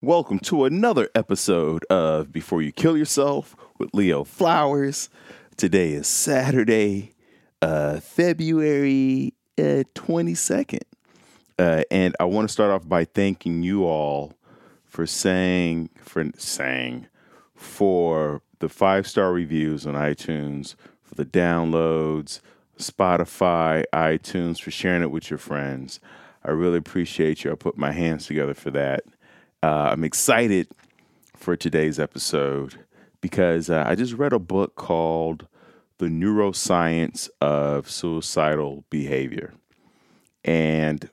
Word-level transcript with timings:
Welcome 0.00 0.38
to 0.40 0.64
another 0.64 1.10
episode 1.16 1.84
of 1.86 2.30
Before 2.32 2.62
You 2.62 2.70
Kill 2.70 2.96
Yourself 2.96 3.56
with 3.78 3.90
Leo 3.92 4.22
Flowers. 4.22 5.10
Today 5.56 5.90
is 5.90 6.06
Saturday, 6.06 7.16
uh, 7.60 7.98
February 7.98 9.34
uh, 9.58 9.82
22nd. 9.96 10.82
Uh, 11.58 11.82
and 11.90 12.14
I 12.20 12.26
want 12.26 12.48
to 12.48 12.52
start 12.52 12.70
off 12.70 12.88
by 12.88 13.06
thanking 13.06 13.64
you 13.64 13.86
all 13.86 14.34
for 14.86 15.04
saying, 15.04 15.90
for 16.00 16.30
saying, 16.36 17.08
for 17.56 18.40
the 18.60 18.68
five 18.68 19.04
star 19.04 19.32
reviews 19.32 19.84
on 19.84 19.94
iTunes, 19.94 20.76
for 21.02 21.16
the 21.16 21.26
downloads, 21.26 22.38
Spotify, 22.78 23.82
iTunes, 23.92 24.60
for 24.60 24.70
sharing 24.70 25.02
it 25.02 25.10
with 25.10 25.28
your 25.28 25.40
friends. 25.40 25.98
I 26.44 26.52
really 26.52 26.78
appreciate 26.78 27.42
you. 27.42 27.50
I 27.50 27.56
put 27.56 27.76
my 27.76 27.90
hands 27.90 28.28
together 28.28 28.54
for 28.54 28.70
that. 28.70 29.02
Uh, 29.62 29.90
I'm 29.92 30.04
excited 30.04 30.68
for 31.34 31.56
today's 31.56 31.98
episode 31.98 32.84
because 33.20 33.68
uh, 33.68 33.82
I 33.84 33.96
just 33.96 34.14
read 34.14 34.32
a 34.32 34.38
book 34.38 34.76
called 34.76 35.48
The 35.98 36.06
Neuroscience 36.06 37.28
of 37.40 37.90
Suicidal 37.90 38.84
Behavior. 38.88 39.54
And 40.44 41.10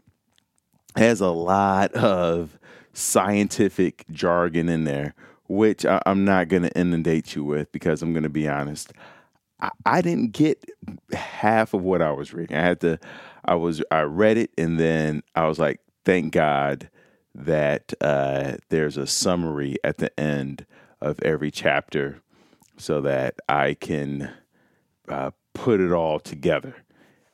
has 0.95 1.21
a 1.21 1.29
lot 1.29 1.91
of 1.93 2.59
scientific 2.93 4.05
jargon 4.11 4.69
in 4.69 4.83
there, 4.83 5.15
which 5.47 5.83
I, 5.83 5.99
am 6.05 6.23
not 6.23 6.47
going 6.47 6.63
to 6.63 6.79
inundate 6.79 7.35
you 7.35 7.43
with 7.43 7.71
because 7.71 8.03
I'm 8.03 8.13
going 8.13 8.23
to 8.23 8.29
be 8.29 8.47
honest. 8.47 8.93
I, 9.59 9.71
I 9.87 10.01
didn't 10.01 10.33
get 10.33 10.63
half 11.13 11.73
of 11.73 11.81
what 11.81 12.03
I 12.03 12.11
was 12.11 12.31
reading. 12.31 12.55
I 12.55 12.61
had 12.61 12.79
to, 12.81 12.99
I 13.43 13.55
was, 13.55 13.81
I 13.89 14.01
read 14.01 14.37
it 14.37 14.51
and 14.55 14.79
then 14.79 15.23
I 15.35 15.47
was 15.47 15.57
like, 15.57 15.81
thank 16.05 16.31
God 16.31 16.89
that 17.35 17.93
uh, 17.99 18.53
there's 18.69 18.97
a 18.97 19.05
summary 19.05 19.75
at 19.83 19.97
the 19.97 20.17
end 20.19 20.65
of 21.01 21.21
every 21.21 21.51
chapter 21.51 22.21
so 22.77 23.01
that 23.01 23.35
I 23.49 23.73
can 23.73 24.31
uh, 25.09 25.31
put 25.53 25.81
it 25.81 25.91
all 25.91 26.19
together. 26.19 26.75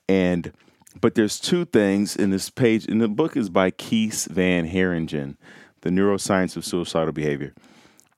And 0.10 0.52
but 1.00 1.16
there's 1.16 1.40
two 1.40 1.66
things 1.66 2.16
in 2.16 2.32
this 2.32 2.50
page, 2.50 2.86
and 2.86 3.00
the 3.00 3.08
book 3.08 3.38
is 3.38 3.50
by 3.50 3.72
Keith 3.72 4.28
Van 4.30 4.68
Heeringen, 4.68 5.38
The 5.82 5.90
Neuroscience 5.90 6.58
of 6.58 6.66
Suicidal 6.66 7.14
Behavior. 7.14 7.54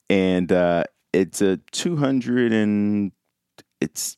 And 0.09 0.51
uh, 0.51 0.85
it's 1.11 1.41
a 1.41 1.57
200 1.71 2.51
and 2.51 3.11
it's 3.79 4.17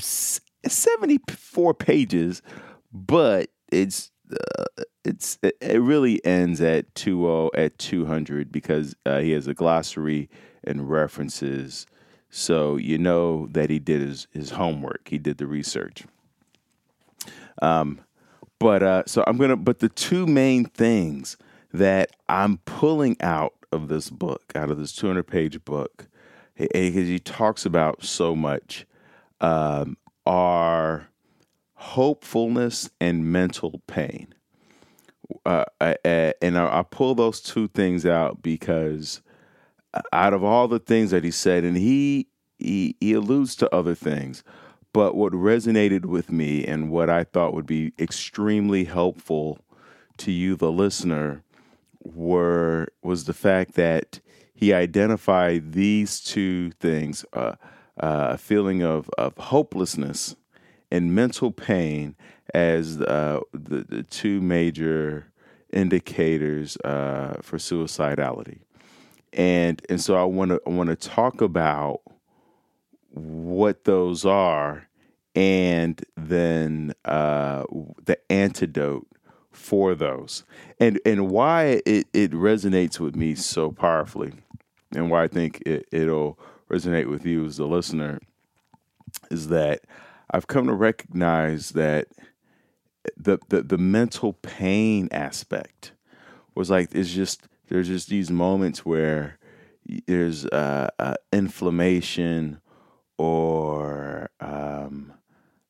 74 0.00 1.74
pages, 1.74 2.42
but 2.92 3.48
it's 3.72 4.10
uh, 4.30 4.82
it's 5.04 5.38
it 5.42 5.80
really 5.80 6.24
ends 6.24 6.60
at 6.60 6.94
20 6.94 7.50
at 7.54 7.78
200 7.78 8.50
because 8.50 8.94
uh, 9.06 9.20
he 9.20 9.32
has 9.32 9.46
a 9.46 9.54
glossary 9.54 10.28
and 10.62 10.90
references. 10.90 11.86
So 12.30 12.76
you 12.76 12.98
know 12.98 13.46
that 13.52 13.70
he 13.70 13.78
did 13.78 14.00
his, 14.00 14.26
his 14.32 14.50
homework. 14.50 15.08
He 15.08 15.18
did 15.18 15.38
the 15.38 15.46
research. 15.46 16.04
Um 17.62 18.00
but 18.58 18.82
uh 18.82 19.02
so 19.06 19.22
i'm 19.26 19.36
gonna 19.36 19.56
but 19.56 19.80
the 19.80 19.88
two 19.88 20.26
main 20.26 20.64
things 20.64 21.36
that 21.72 22.10
i'm 22.28 22.58
pulling 22.58 23.16
out 23.20 23.52
of 23.72 23.88
this 23.88 24.10
book 24.10 24.52
out 24.54 24.70
of 24.70 24.78
this 24.78 24.92
200 24.94 25.24
page 25.24 25.62
book 25.64 26.06
because 26.56 27.08
he 27.08 27.18
talks 27.18 27.66
about 27.66 28.04
so 28.04 28.34
much 28.34 28.86
um, 29.40 29.96
are 30.24 31.08
hopefulness 31.74 32.88
and 33.00 33.30
mental 33.30 33.82
pain 33.86 34.32
uh, 35.44 35.64
and 35.80 36.58
I, 36.58 36.80
I 36.80 36.82
pull 36.82 37.14
those 37.14 37.40
two 37.40 37.68
things 37.68 38.04
out 38.06 38.42
because 38.42 39.22
out 40.12 40.34
of 40.34 40.42
all 40.42 40.68
the 40.68 40.78
things 40.78 41.10
that 41.10 41.24
he 41.24 41.30
said, 41.30 41.64
and 41.64 41.76
he 41.76 42.28
he, 42.58 42.96
he 43.00 43.12
alludes 43.12 43.56
to 43.56 43.74
other 43.74 43.94
things, 43.94 44.42
but 44.92 45.14
what 45.16 45.32
resonated 45.32 46.06
with 46.06 46.30
me 46.30 46.64
and 46.64 46.90
what 46.90 47.10
I 47.10 47.24
thought 47.24 47.52
would 47.52 47.66
be 47.66 47.92
extremely 47.98 48.84
helpful 48.84 49.58
to 50.18 50.30
you, 50.30 50.54
the 50.54 50.70
listener, 50.70 51.42
were 52.00 52.88
was 53.02 53.24
the 53.24 53.32
fact 53.34 53.74
that 53.74 54.20
he 54.54 54.72
identified 54.72 55.72
these 55.72 56.20
two 56.20 56.70
things: 56.72 57.24
uh, 57.32 57.54
uh, 58.00 58.28
a 58.30 58.38
feeling 58.38 58.82
of 58.82 59.10
of 59.18 59.36
hopelessness 59.36 60.36
and 60.90 61.14
mental 61.14 61.50
pain 61.50 62.14
as 62.54 63.00
uh, 63.00 63.40
the, 63.52 63.84
the 63.88 64.02
two 64.04 64.40
major 64.40 65.26
indicators 65.72 66.76
uh, 66.78 67.34
for 67.42 67.58
suicidality. 67.58 68.60
And 69.32 69.82
and 69.90 70.00
so 70.00 70.14
I 70.14 70.24
want 70.24 70.52
to 70.52 70.60
I 70.64 70.70
want 70.70 70.90
to 70.90 70.96
talk 70.96 71.40
about 71.40 72.00
what 73.10 73.84
those 73.84 74.24
are 74.24 74.88
and 75.34 76.00
then 76.16 76.94
uh, 77.04 77.64
the 78.04 78.18
antidote 78.30 79.08
for 79.50 79.94
those 79.94 80.44
and 80.78 81.00
and 81.04 81.30
why 81.30 81.80
it, 81.84 82.06
it 82.12 82.30
resonates 82.32 83.00
with 83.00 83.16
me 83.16 83.34
so 83.34 83.70
powerfully 83.72 84.32
and 84.94 85.10
why 85.10 85.24
I 85.24 85.28
think 85.28 85.62
it, 85.66 85.86
it'll 85.90 86.38
resonate 86.70 87.08
with 87.08 87.26
you 87.26 87.44
as 87.44 87.58
a 87.58 87.64
listener 87.64 88.20
is 89.30 89.48
that 89.48 89.82
I've 90.30 90.46
come 90.46 90.66
to 90.66 90.74
recognize 90.74 91.70
that 91.70 92.08
the, 93.16 93.38
the 93.48 93.62
the 93.62 93.78
mental 93.78 94.34
pain 94.34 95.08
aspect 95.12 95.92
was 96.54 96.70
like 96.70 96.88
it's 96.92 97.12
just 97.12 97.46
there's 97.68 97.88
just 97.88 98.08
these 98.08 98.30
moments 98.30 98.84
where 98.84 99.38
there's 100.06 100.46
uh, 100.46 100.88
uh, 100.98 101.14
inflammation 101.32 102.60
or 103.18 104.30
um, 104.40 105.12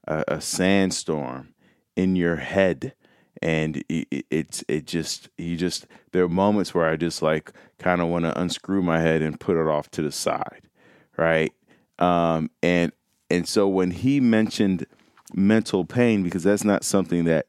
a, 0.07 0.25
a, 0.29 0.41
sandstorm 0.41 1.53
in 1.97 2.17
your 2.17 2.37
head. 2.37 2.95
And 3.43 3.83
it, 3.89 4.25
it's 4.31 4.65
it 4.69 4.87
just 4.87 5.29
you 5.37 5.57
just 5.57 5.87
there 6.13 6.25
are 6.25 6.29
moments 6.29 6.75
where 6.75 6.89
I 6.89 6.97
just 6.97 7.21
like 7.21 7.53
kind 7.79 8.01
of 8.01 8.09
want 8.09 8.25
to 8.25 8.41
unscrew 8.41 8.83
my 8.83 9.01
head 9.01 9.21
and 9.21 9.39
put 9.39 9.57
it 9.57 9.69
off 9.69 9.91
to 9.93 10.03
the 10.03 10.13
side 10.13 10.69
right? 11.17 11.53
Um, 11.99 12.51
and 12.63 12.93
and 13.31 13.49
so 13.49 13.69
when 13.69 13.91
he 13.91 14.21
mentioned 14.21 14.87
mental 15.35 15.85
pain 15.85 16.23
because 16.23 16.45
that's 16.45 16.65
not 16.65 16.85
something 16.85 17.25
that 17.25 17.47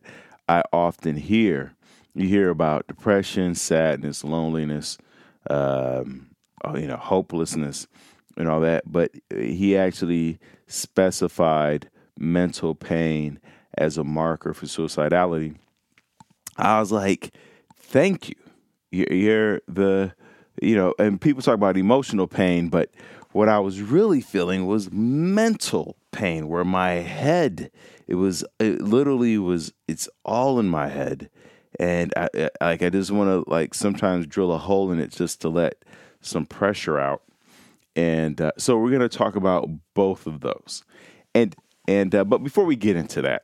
I 0.48 0.64
often 0.74 1.16
hear. 1.16 1.74
You 2.14 2.28
hear 2.28 2.50
about 2.50 2.88
depression, 2.88 3.56
sadness, 3.56 4.24
loneliness, 4.24 4.98
um, 5.50 6.30
uh, 6.64 6.78
you 6.78 6.88
know, 6.88 6.98
hopelessness, 6.98 7.88
and 8.38 8.48
all 8.48 8.62
that. 8.62 8.84
But 8.90 9.12
he 9.30 9.78
actually 9.78 10.40
specified 10.68 11.90
mental 12.18 12.74
pain 12.74 13.40
as 13.78 13.98
a 13.98 14.04
marker 14.04 14.54
for 14.54 14.66
suicidality. 14.66 15.56
I 16.58 16.80
was 16.80 16.92
like, 16.92 17.34
"Thank 17.78 18.30
you. 18.30 18.36
You're 18.92 19.62
the, 19.68 20.14
you 20.62 20.76
know." 20.76 20.94
And 20.98 21.20
people 21.20 21.42
talk 21.42 21.56
about 21.56 21.76
emotional 21.76 22.28
pain, 22.28 22.70
but 22.70 22.90
what 23.36 23.50
I 23.50 23.60
was 23.60 23.82
really 23.82 24.22
feeling 24.22 24.66
was 24.66 24.90
mental 24.94 25.98
pain 26.14 26.48
where 26.48 26.64
my 26.64 26.92
head 26.92 27.70
it 28.08 28.16
was 28.16 28.46
it 28.62 28.80
literally 28.80 29.38
was 29.38 29.74
it's 29.90 30.08
all 30.24 30.58
in 30.58 30.68
my 30.68 30.88
head. 30.88 31.30
And 31.78 32.14
I, 32.16 32.30
I 32.34 32.50
like 32.62 32.82
I 32.82 32.90
just 32.90 33.12
want 33.12 33.28
to 33.46 33.52
like 33.52 33.74
sometimes 33.74 34.26
drill 34.26 34.54
a 34.54 34.58
hole 34.58 34.90
in 34.90 35.02
it 35.02 35.12
just 35.12 35.42
to 35.42 35.50
let 35.50 35.84
some 36.22 36.46
pressure 36.46 36.98
out. 36.98 37.24
And 37.94 38.40
uh, 38.40 38.54
so 38.58 38.78
we're 38.78 38.90
going 38.90 39.02
to 39.02 39.10
talk 39.10 39.36
about 39.36 39.70
both 39.94 40.28
of 40.28 40.40
those. 40.40 40.86
And 41.34 41.54
and 41.90 42.16
uh, 42.16 42.24
but 42.24 42.38
before 42.38 42.64
we 42.64 42.78
get 42.78 42.96
into 42.96 43.22
that 43.24 43.44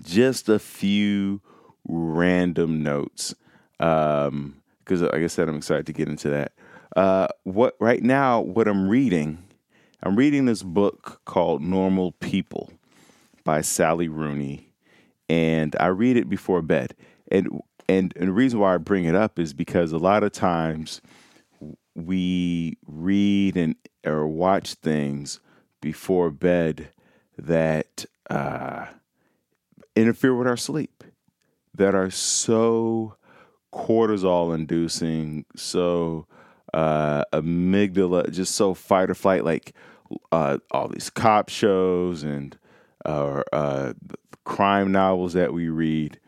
just 0.00 0.48
a 0.48 0.60
few 0.60 1.42
random 1.88 2.84
notes 2.84 3.34
um 3.80 4.62
because 4.78 5.02
like 5.02 5.14
I 5.14 5.26
said 5.26 5.48
I'm 5.48 5.56
excited 5.56 5.86
to 5.86 5.92
get 5.92 6.08
into 6.08 6.30
that 6.30 6.52
uh 6.96 7.28
what 7.44 7.76
right 7.80 8.02
now 8.02 8.40
what 8.40 8.66
I'm 8.68 8.88
reading 8.88 9.44
I'm 10.02 10.16
reading 10.16 10.46
this 10.46 10.62
book 10.62 11.20
called 11.26 11.60
Normal 11.60 12.12
People 12.12 12.72
by 13.44 13.60
Sally 13.60 14.08
Rooney, 14.08 14.72
and 15.28 15.76
I 15.78 15.88
read 15.88 16.16
it 16.16 16.28
before 16.28 16.62
bed. 16.62 16.94
And 17.30 17.60
and, 17.86 18.12
and 18.16 18.28
the 18.28 18.32
reason 18.32 18.60
why 18.60 18.74
I 18.74 18.78
bring 18.78 19.04
it 19.04 19.14
up 19.14 19.38
is 19.38 19.52
because 19.52 19.92
a 19.92 19.98
lot 19.98 20.22
of 20.22 20.32
times 20.32 21.02
we 21.94 22.78
read 22.86 23.56
and 23.56 23.74
or 24.06 24.26
watch 24.26 24.74
things 24.74 25.40
before 25.82 26.30
bed 26.30 26.90
that 27.36 28.06
uh, 28.30 28.86
interfere 29.94 30.34
with 30.34 30.46
our 30.46 30.56
sleep, 30.56 31.04
that 31.74 31.94
are 31.94 32.10
so 32.10 33.16
cortisol 33.70 34.54
inducing, 34.54 35.44
so 35.56 36.26
uh, 36.74 37.24
amygdala, 37.32 38.30
just 38.30 38.54
so 38.54 38.74
fight 38.74 39.10
or 39.10 39.14
flight, 39.14 39.44
like 39.44 39.74
uh, 40.32 40.58
all 40.70 40.88
these 40.88 41.10
cop 41.10 41.48
shows 41.48 42.22
and 42.22 42.58
uh, 43.04 43.42
uh, 43.52 43.92
crime 44.44 44.92
novels 44.92 45.32
that 45.34 45.52
we 45.52 45.68
read. 45.68 46.18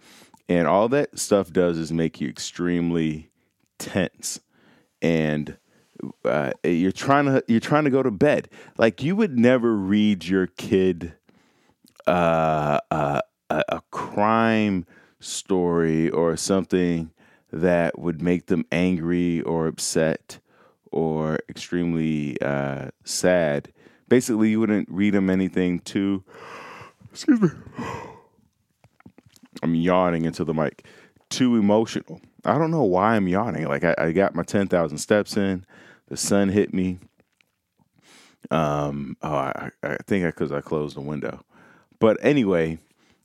And 0.48 0.66
all 0.66 0.88
that 0.90 1.18
stuff 1.18 1.50
does 1.52 1.78
is 1.78 1.92
make 1.92 2.20
you 2.20 2.28
extremely 2.28 3.30
tense 3.78 4.40
and 5.00 5.56
uh, 6.24 6.52
you're 6.64 6.92
trying 6.92 7.26
to 7.26 7.44
you're 7.46 7.60
trying 7.60 7.84
to 7.84 7.90
go 7.90 8.02
to 8.02 8.10
bed. 8.10 8.48
Like 8.76 9.02
you 9.02 9.16
would 9.16 9.38
never 9.38 9.74
read 9.74 10.24
your 10.24 10.46
kid 10.46 11.14
uh, 12.06 12.80
uh, 12.90 13.20
a, 13.50 13.62
a 13.68 13.82
crime 13.90 14.86
story 15.20 16.10
or 16.10 16.36
something 16.36 17.12
that 17.52 17.98
would 17.98 18.22
make 18.22 18.46
them 18.46 18.64
angry 18.72 19.42
or 19.42 19.66
upset 19.66 20.38
or 20.90 21.38
extremely 21.48 22.40
uh, 22.40 22.88
sad. 23.04 23.72
Basically, 24.08 24.50
you 24.50 24.60
wouldn't 24.60 24.88
read 24.90 25.14
them 25.14 25.30
anything 25.30 25.80
too. 25.80 26.24
Excuse 27.10 27.40
me. 27.40 27.48
I'm 29.62 29.74
yawning 29.74 30.24
into 30.24 30.44
the 30.44 30.54
mic. 30.54 30.86
Too 31.28 31.56
emotional. 31.56 32.20
I 32.44 32.58
don't 32.58 32.70
know 32.70 32.82
why 32.82 33.14
I'm 33.14 33.28
yawning. 33.28 33.68
Like 33.68 33.84
I, 33.84 33.94
I 33.96 34.12
got 34.12 34.34
my 34.34 34.42
ten 34.42 34.66
thousand 34.66 34.98
steps 34.98 35.36
in. 35.36 35.64
The 36.08 36.16
sun 36.16 36.48
hit 36.48 36.74
me. 36.74 36.98
Um. 38.50 39.16
Oh, 39.22 39.34
I, 39.34 39.70
I 39.82 39.96
think 40.06 40.24
because 40.24 40.52
I, 40.52 40.58
I 40.58 40.60
closed 40.60 40.96
the 40.96 41.00
window. 41.00 41.44
But 42.00 42.18
anyway, 42.20 42.78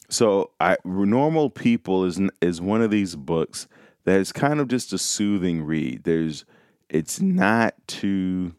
so 0.09 0.51
I 0.59 0.77
normal 0.85 1.49
people 1.49 2.05
is 2.05 2.21
is 2.41 2.61
one 2.61 2.81
of 2.81 2.91
these 2.91 3.15
books 3.15 3.67
that 4.07 4.21
is 4.21 4.31
kind 4.31 4.61
of 4.61 4.69
just 4.69 4.93
a 4.93 4.97
soothing 4.97 5.65
read. 5.65 6.05
There's 6.05 6.45
it's 6.89 7.19
not 7.19 7.73
too. 7.87 8.55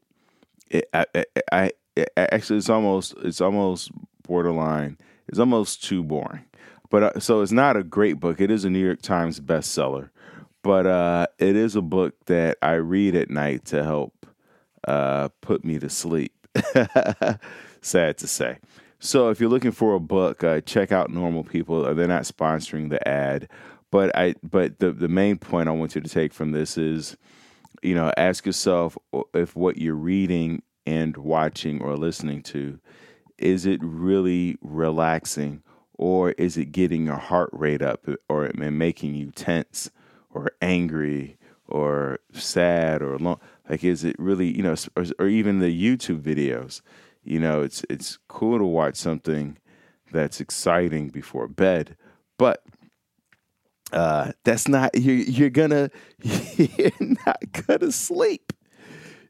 It, 0.70 0.86
I, 0.92 1.06
I, 1.14 1.24
I 1.50 1.70
actually 2.18 2.58
it's 2.58 2.68
almost 2.68 3.14
it's 3.22 3.40
almost 3.40 3.90
borderline. 4.24 4.98
It's 5.26 5.38
almost 5.38 5.82
too 5.82 6.04
boring. 6.04 6.44
But 6.90 7.02
uh, 7.02 7.20
so 7.20 7.40
it's 7.40 7.50
not 7.50 7.78
a 7.78 7.82
great 7.82 8.20
book. 8.20 8.42
It 8.42 8.50
is 8.50 8.66
a 8.66 8.70
New 8.70 8.84
York 8.84 9.00
Times 9.00 9.40
bestseller, 9.40 10.10
but 10.62 10.86
uh, 10.86 11.28
it 11.38 11.56
is 11.56 11.76
a 11.76 11.82
book 11.82 12.12
that 12.26 12.58
I 12.60 12.74
read 12.74 13.16
at 13.16 13.30
night 13.30 13.64
to 13.66 13.82
help 13.82 14.26
uh, 14.86 15.30
put 15.40 15.64
me 15.64 15.78
to 15.78 15.88
sleep. 15.88 16.34
Sad 17.80 18.18
to 18.18 18.26
say. 18.26 18.58
So 19.00 19.30
if 19.30 19.40
you're 19.40 19.50
looking 19.50 19.72
for 19.72 19.94
a 19.94 20.00
book, 20.00 20.42
uh, 20.42 20.60
check 20.62 20.90
out 20.90 21.10
Normal 21.10 21.44
People. 21.44 21.84
Uh, 21.84 21.94
they're 21.94 22.08
not 22.08 22.24
sponsoring 22.24 22.90
the 22.90 23.06
ad, 23.06 23.48
but 23.90 24.14
I 24.16 24.34
but 24.42 24.80
the 24.80 24.92
the 24.92 25.08
main 25.08 25.38
point 25.38 25.68
I 25.68 25.72
want 25.72 25.94
you 25.94 26.00
to 26.00 26.08
take 26.08 26.32
from 26.32 26.50
this 26.52 26.76
is, 26.76 27.16
you 27.82 27.94
know, 27.94 28.12
ask 28.16 28.44
yourself 28.44 28.98
if 29.34 29.54
what 29.54 29.78
you're 29.78 29.94
reading 29.94 30.62
and 30.84 31.16
watching 31.16 31.80
or 31.80 31.96
listening 31.96 32.42
to 32.42 32.80
is 33.36 33.66
it 33.66 33.78
really 33.82 34.56
relaxing 34.60 35.62
or 35.94 36.32
is 36.32 36.56
it 36.56 36.72
getting 36.72 37.06
your 37.06 37.16
heart 37.16 37.50
rate 37.52 37.82
up 37.82 38.06
or 38.28 38.50
making 38.54 39.14
you 39.14 39.30
tense 39.30 39.90
or 40.30 40.50
angry 40.62 41.36
or 41.66 42.18
sad 42.32 43.02
or 43.02 43.18
long 43.18 43.38
like 43.68 43.84
is 43.84 44.02
it 44.02 44.16
really 44.18 44.56
you 44.56 44.62
know 44.62 44.74
or, 44.96 45.04
or 45.18 45.28
even 45.28 45.58
the 45.58 45.66
youtube 45.66 46.20
videos 46.22 46.80
you 47.28 47.38
know 47.40 47.62
it's 47.62 47.84
it's 47.88 48.18
cool 48.28 48.58
to 48.58 48.64
watch 48.64 48.96
something 48.96 49.58
that's 50.12 50.40
exciting 50.40 51.08
before 51.08 51.48
bed 51.48 51.96
but 52.38 52.62
uh, 53.90 54.32
that's 54.44 54.68
not 54.68 54.90
you're, 54.94 55.16
you're 55.16 55.50
gonna 55.50 55.90
you're 56.22 56.90
not 57.00 57.40
gonna 57.66 57.90
sleep 57.90 58.52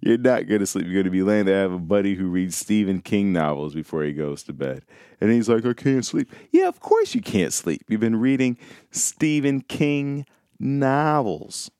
you're 0.00 0.19
not 0.19 0.47
to 0.47 0.67
sleep. 0.67 0.87
You're 0.89 1.03
to 1.03 1.11
be 1.11 1.23
laying 1.23 1.47
there. 1.47 1.59
I 1.59 1.62
have 1.62 1.73
a 1.73 1.79
buddy 1.79 2.15
who 2.15 2.29
reads 2.29 2.56
Stephen 2.56 3.00
King 3.00 3.33
novels 3.33 3.75
before 3.75 4.05
he 4.05 4.12
goes 4.12 4.43
to 4.45 4.53
bed. 4.53 4.85
And 5.21 5.33
he's 5.33 5.49
like, 5.49 5.67
I 5.67 5.73
can't 5.73 6.05
sleep. 6.05 6.33
Yeah, 6.53 6.69
of 6.69 6.81
course 6.81 7.15
you 7.15 7.21
can't 7.21 7.53
sleep. 7.53 7.83
You've 7.89 8.00
been 8.00 8.17
reading 8.17 8.59
Stephen 8.91 9.61
King 9.61 10.25
novels. 10.61 11.71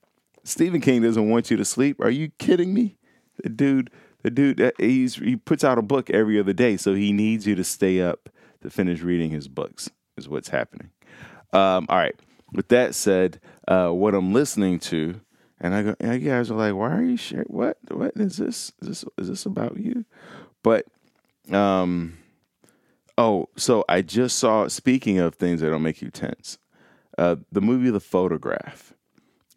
Stephen 0.43 0.81
King 0.81 1.03
doesn't 1.03 1.29
want 1.29 1.51
you 1.51 1.57
to 1.57 1.65
sleep. 1.65 2.01
Are 2.01 2.11
you 2.11 2.31
kidding 2.39 2.75
me? 2.75 2.97
The 3.43 3.51
dude, 3.51 3.91
dude, 4.31 4.73
he's 4.79 5.17
he 5.17 5.37
puts 5.37 5.65
out 5.65 5.79
a 5.79 5.83
book 5.83 6.11
every 6.11 6.39
other 6.39 6.53
day, 6.53 6.77
so 6.77 6.95
he 6.95 7.13
needs 7.13 7.47
you 7.47 7.55
to 7.55 7.65
stay 7.65 8.01
up 8.01 8.29
to 8.63 8.71
finish 8.71 9.01
reading 9.01 9.31
his 9.31 9.49
books. 9.49 9.91
Is 10.17 10.29
what's 10.29 10.49
happening. 10.49 10.91
Um, 11.53 11.87
all 11.89 11.97
right. 11.97 12.19
With 12.53 12.69
that 12.69 12.95
said, 12.95 13.41
uh, 13.69 13.91
what 13.91 14.15
I'm 14.15 14.33
listening 14.33 14.81
to 14.81 15.21
and 15.61 15.75
I 15.75 15.83
go, 15.83 15.97
and 16.01 16.23
you 16.23 16.29
guys 16.31 16.51
are 16.51 16.55
like, 16.55 16.75
why 16.75 16.93
are 16.93 17.03
you 17.03 17.17
sharing? 17.17 17.47
What? 17.47 17.79
What 17.91 18.13
is 18.17 18.37
this? 18.37 18.73
Is 18.81 18.89
this 18.89 19.05
is 19.19 19.29
this 19.29 19.47
about 19.47 19.77
you? 19.77 20.05
But, 20.63 20.87
um, 21.53 22.19
oh, 23.17 23.49
so 23.57 23.85
I 23.89 24.03
just 24.03 24.39
saw. 24.39 24.69
Speaking 24.69 25.19
of 25.19 25.35
things 25.35 25.61
that 25.61 25.71
don't 25.71 25.83
make 25.83 26.01
you 26.01 26.11
tense, 26.11 26.59
uh, 27.17 27.37
the 27.51 27.61
movie 27.61 27.91
The 27.91 28.01
Photograph. 28.01 28.95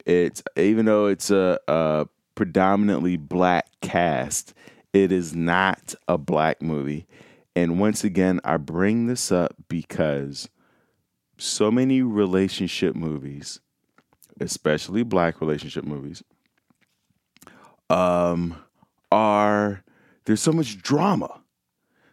It's 0.06 0.42
even 0.58 0.86
though 0.86 1.06
it's 1.06 1.30
a, 1.30 1.60
a 1.68 2.08
predominantly 2.42 3.18
black 3.18 3.68
cast, 3.82 4.54
it 4.94 5.12
is 5.12 5.36
not 5.36 5.96
a 6.08 6.18
black 6.18 6.62
movie. 6.62 7.08
And 7.56 7.80
once 7.80 8.04
again, 8.04 8.40
I 8.44 8.58
bring 8.58 9.08
this 9.08 9.32
up 9.32 9.56
because 9.68 10.50
so 11.38 11.70
many 11.72 12.02
relationship 12.02 12.96
movies 12.96 13.60
especially 14.42 15.04
black 15.04 15.40
relationship 15.40 15.86
movies, 15.86 16.24
um, 17.90 18.56
are 19.12 19.84
there's 20.26 20.42
so 20.42 20.52
much 20.52 20.82
drama. 20.82 21.42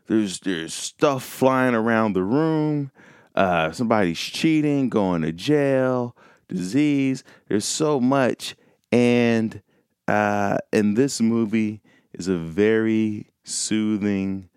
There's 0.07 0.41
there's 0.41 0.75
stuff 0.75 1.25
flying 1.25 1.75
around 1.75 2.13
the 2.13 2.23
room. 2.23 2.91
Uh, 3.35 3.71
somebody's 3.73 4.19
cheating, 4.19 4.89
going 4.89 5.23
to 5.23 5.33
jail, 5.33 6.17
disease. 6.49 7.23
There's 7.49 7.65
so 7.65 8.01
much, 8.01 8.57
and 8.91 9.63
uh, 10.09 10.59
and 10.73 10.97
this 10.97 11.21
movie 11.21 11.83
is 12.15 12.29
a 12.29 12.37
very 12.37 13.31
soothing 13.45 14.49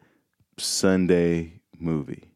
Sunday 0.58 1.62
movie. 1.78 2.32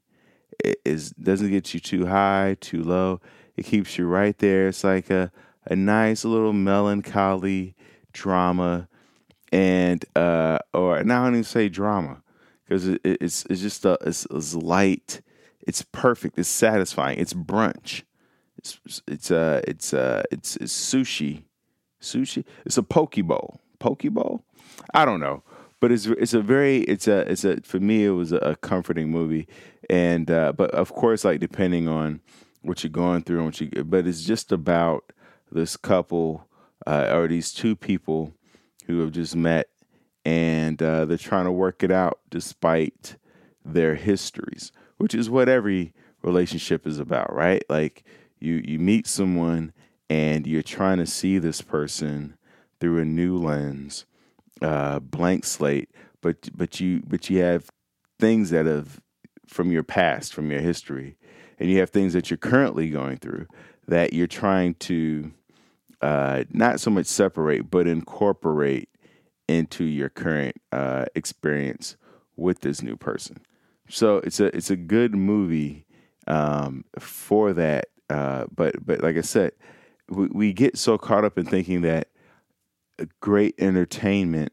It 0.64 0.82
is 0.86 1.12
doesn't 1.12 1.50
get 1.50 1.74
you 1.74 1.80
too 1.80 2.06
high, 2.06 2.58
too 2.60 2.84
low. 2.84 3.22
It 3.56 3.66
keeps 3.66 3.98
you 3.98 4.06
right 4.06 4.38
there. 4.38 4.68
It's 4.68 4.84
like 4.84 5.10
a, 5.10 5.32
a 5.66 5.76
nice 5.76 6.26
little 6.26 6.54
melancholy 6.54 7.76
drama, 8.12 8.90
and 9.52 10.04
uh, 10.16 10.60
or 10.74 11.04
now 11.04 11.22
I 11.22 11.26
don't 11.26 11.36
even 11.36 11.44
say 11.46 11.70
drama 11.70 12.22
because 12.64 12.88
it, 12.88 13.02
it's 13.04 13.46
it's 13.50 13.62
just 13.62 13.86
a 13.86 13.98
it's, 14.02 14.28
it's, 14.30 14.54
light. 14.54 15.22
It's 15.62 15.84
perfect. 15.92 16.38
It's 16.38 16.50
satisfying. 16.50 17.20
It's 17.20 17.34
brunch. 17.34 18.04
It's 18.58 19.02
it's 19.08 19.32
uh 19.32 19.62
it's 19.68 19.94
uh 19.94 20.24
it's, 20.32 20.58
it's 20.58 20.74
sushi, 20.74 21.44
sushi. 22.06 22.46
It's 22.66 22.78
a 22.78 22.84
poke 22.84 23.16
bowl. 23.24 23.60
Poke 23.80 24.04
bowl. 24.04 24.44
I 24.94 25.06
don't 25.06 25.20
know 25.20 25.44
but 25.80 25.92
it's 25.92 26.08
it's 26.08 26.34
a 26.34 26.42
very 26.42 26.80
it's 26.82 27.08
a 27.08 27.20
it's 27.32 27.44
a 27.44 27.62
for 27.62 27.80
me 27.80 28.06
it 28.06 28.10
was 28.10 28.32
a 28.32 28.58
comforting 28.62 29.12
movie 29.12 29.48
and 29.90 30.32
uh, 30.32 30.52
but 30.52 30.72
of 30.72 30.94
course 30.94 31.24
like 31.24 31.40
depending 31.40 31.88
on 31.88 32.22
what 32.64 32.84
you're 32.84 32.90
going 32.90 33.22
through 33.22 33.38
and 33.38 33.46
what 33.46 33.62
you 33.62 33.70
but 33.84 34.08
it's 34.08 34.24
just 34.24 34.52
about 34.52 35.12
this 35.52 35.78
couple 35.78 36.48
uh, 36.88 37.10
or 37.12 37.28
these 37.28 37.54
two 37.54 37.76
people 37.76 38.34
who 38.88 39.00
have 39.00 39.12
just 39.12 39.36
met 39.36 39.68
and 40.26 40.82
uh, 40.82 41.06
they're 41.06 41.18
trying 41.18 41.46
to 41.46 41.52
work 41.52 41.84
it 41.84 41.92
out 41.92 42.20
despite 42.30 43.18
their 43.64 43.96
histories 43.96 44.72
which 44.98 45.14
is 45.14 45.30
what 45.30 45.48
every 45.48 45.94
relationship 46.24 46.88
is 46.88 46.98
about 46.98 47.32
right 47.32 47.64
like 47.70 48.04
you 48.40 48.62
you 48.66 48.80
meet 48.80 49.06
someone 49.06 49.72
and 50.10 50.46
you're 50.46 50.62
trying 50.62 50.98
to 50.98 51.06
see 51.06 51.38
this 51.38 51.62
person 51.62 52.38
through 52.80 53.00
a 53.00 53.06
new 53.06 53.38
lens 53.38 54.06
uh, 54.62 55.00
blank 55.00 55.44
slate 55.44 55.90
but 56.22 56.50
but 56.56 56.80
you 56.80 57.02
but 57.08 57.30
you 57.30 57.42
have 57.42 57.70
things 58.20 58.50
that 58.50 58.66
have 58.66 59.00
from 59.48 59.72
your 59.72 59.84
past 59.84 60.34
from 60.34 60.52
your 60.52 60.62
history 60.62 61.18
and 61.60 61.70
you 61.70 61.80
have 61.80 61.90
things 61.90 62.14
that 62.14 62.30
you're 62.30 62.38
currently 62.38 62.90
going 62.90 63.18
through 63.18 63.46
that 63.88 64.14
you're 64.14 64.28
trying 64.28 64.74
to 64.76 65.32
uh, 66.02 66.44
not 66.52 66.80
so 66.80 66.92
much 66.92 67.08
separate, 67.08 67.70
but 67.70 67.88
incorporate 67.88 68.90
into 69.48 69.84
your 69.84 70.10
current 70.10 70.56
uh, 70.72 71.06
experience 71.16 71.98
with 72.36 72.62
this 72.62 72.82
new 72.82 72.96
person. 72.96 73.38
So 73.90 74.18
it's 74.18 74.40
a 74.40 74.56
it's 74.56 74.70
a 74.70 74.76
good 74.76 75.16
movie 75.16 75.86
um, 76.28 76.86
for 77.00 77.54
that. 77.54 77.88
Uh, 78.10 78.46
but 78.54 78.86
but 78.86 79.02
like 79.02 79.18
I 79.18 79.22
said, 79.22 79.54
we, 80.10 80.28
we 80.28 80.54
get 80.54 80.78
so 80.78 80.98
caught 80.98 81.26
up 81.26 81.38
in 81.38 81.46
thinking 81.46 81.82
that 81.82 82.10
great 83.20 83.56
entertainment 83.58 84.52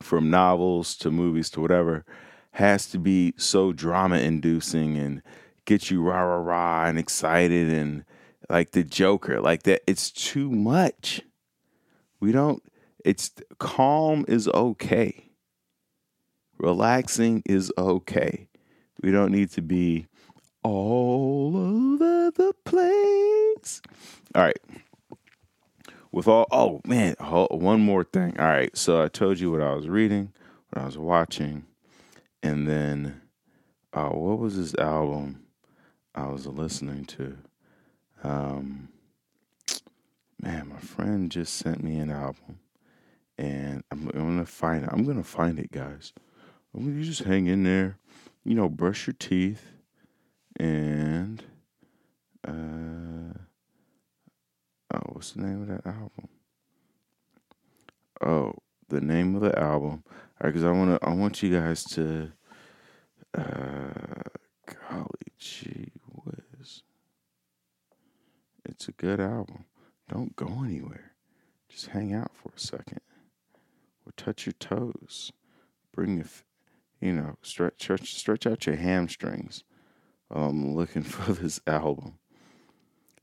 from 0.00 0.30
novels 0.30 0.96
to 0.96 1.10
movies 1.10 1.50
to 1.50 1.60
whatever 1.60 2.04
has 2.52 2.86
to 2.90 2.98
be 2.98 3.34
so 3.36 3.72
drama 3.72 4.18
inducing 4.18 4.96
and 4.96 5.22
get 5.64 5.90
you 5.90 6.02
rah 6.02 6.22
rah 6.22 6.36
rah 6.36 6.86
and 6.86 6.98
excited 6.98 7.68
and 7.70 8.04
like 8.50 8.72
the 8.72 8.84
Joker, 8.84 9.40
like 9.40 9.62
that. 9.64 9.82
It's 9.86 10.10
too 10.10 10.50
much. 10.50 11.22
We 12.20 12.32
don't. 12.32 12.62
It's 13.04 13.32
calm 13.58 14.24
is 14.28 14.48
okay. 14.48 15.30
Relaxing 16.58 17.42
is 17.46 17.72
okay. 17.76 18.48
We 19.02 19.10
don't 19.10 19.32
need 19.32 19.50
to 19.52 19.62
be 19.62 20.06
all 20.64 21.56
over 21.56 22.30
the 22.32 22.54
place. 22.64 23.80
All 24.34 24.42
right. 24.42 24.58
with 26.10 26.26
all 26.28 26.46
oh 26.50 26.80
man, 26.84 27.14
one 27.20 27.80
more 27.80 28.04
thing. 28.04 28.38
All 28.38 28.46
right, 28.46 28.76
so 28.76 29.02
I 29.02 29.08
told 29.08 29.38
you 29.38 29.50
what 29.52 29.60
I 29.60 29.74
was 29.74 29.88
reading, 29.88 30.32
what 30.70 30.82
I 30.82 30.86
was 30.86 30.98
watching, 30.98 31.66
and 32.42 32.66
then 32.68 33.20
uh, 33.92 34.08
what 34.08 34.38
was 34.38 34.56
this 34.56 34.74
album 34.76 35.44
I 36.14 36.26
was 36.28 36.46
listening 36.46 37.04
to? 37.06 37.36
Um, 38.22 38.88
man, 40.40 40.68
my 40.68 40.78
friend 40.80 41.30
just 41.30 41.54
sent 41.54 41.82
me 41.84 41.96
an 41.98 42.10
album, 42.10 42.58
and 43.38 43.84
I'm, 43.90 44.08
I'm 44.14 44.36
gonna 44.36 44.46
find 44.46 44.84
it. 44.84 44.90
I'm 44.92 45.04
gonna 45.04 45.22
find 45.24 45.58
it, 45.58 45.70
guys. 45.70 46.12
You 46.76 47.04
just 47.04 47.22
hang 47.22 47.46
in 47.46 47.62
there, 47.64 47.98
you 48.44 48.54
know, 48.54 48.68
brush 48.68 49.06
your 49.06 49.14
teeth, 49.14 49.73
and 50.58 51.42
uh, 52.46 53.38
oh, 54.94 55.00
what's 55.12 55.32
the 55.32 55.42
name 55.42 55.62
of 55.62 55.68
that 55.68 55.86
album? 55.86 56.28
Oh, 58.22 58.54
the 58.88 59.00
name 59.00 59.34
of 59.34 59.42
the 59.42 59.58
album. 59.58 60.04
All 60.06 60.14
right, 60.42 60.50
because 60.50 60.64
I 60.64 60.70
want 60.70 61.00
to, 61.00 61.08
I 61.08 61.12
want 61.14 61.42
you 61.42 61.58
guys 61.58 61.84
to, 61.84 62.32
uh, 63.36 64.22
golly 64.88 65.32
gee 65.38 65.92
whiz, 66.24 66.82
it's 68.64 68.88
a 68.88 68.92
good 68.92 69.20
album. 69.20 69.64
Don't 70.08 70.36
go 70.36 70.62
anywhere. 70.64 71.12
Just 71.68 71.86
hang 71.88 72.12
out 72.14 72.30
for 72.34 72.52
a 72.54 72.60
second, 72.60 73.00
or 74.06 74.12
touch 74.16 74.46
your 74.46 74.52
toes. 74.52 75.32
Bring 75.92 76.16
your, 76.18 76.26
you 77.00 77.12
know, 77.12 77.36
stretch, 77.42 77.82
stretch, 77.82 78.14
stretch 78.14 78.46
out 78.46 78.66
your 78.66 78.76
hamstrings. 78.76 79.64
I'm 80.34 80.74
looking 80.76 81.02
for 81.02 81.32
this 81.32 81.60
album. 81.66 82.18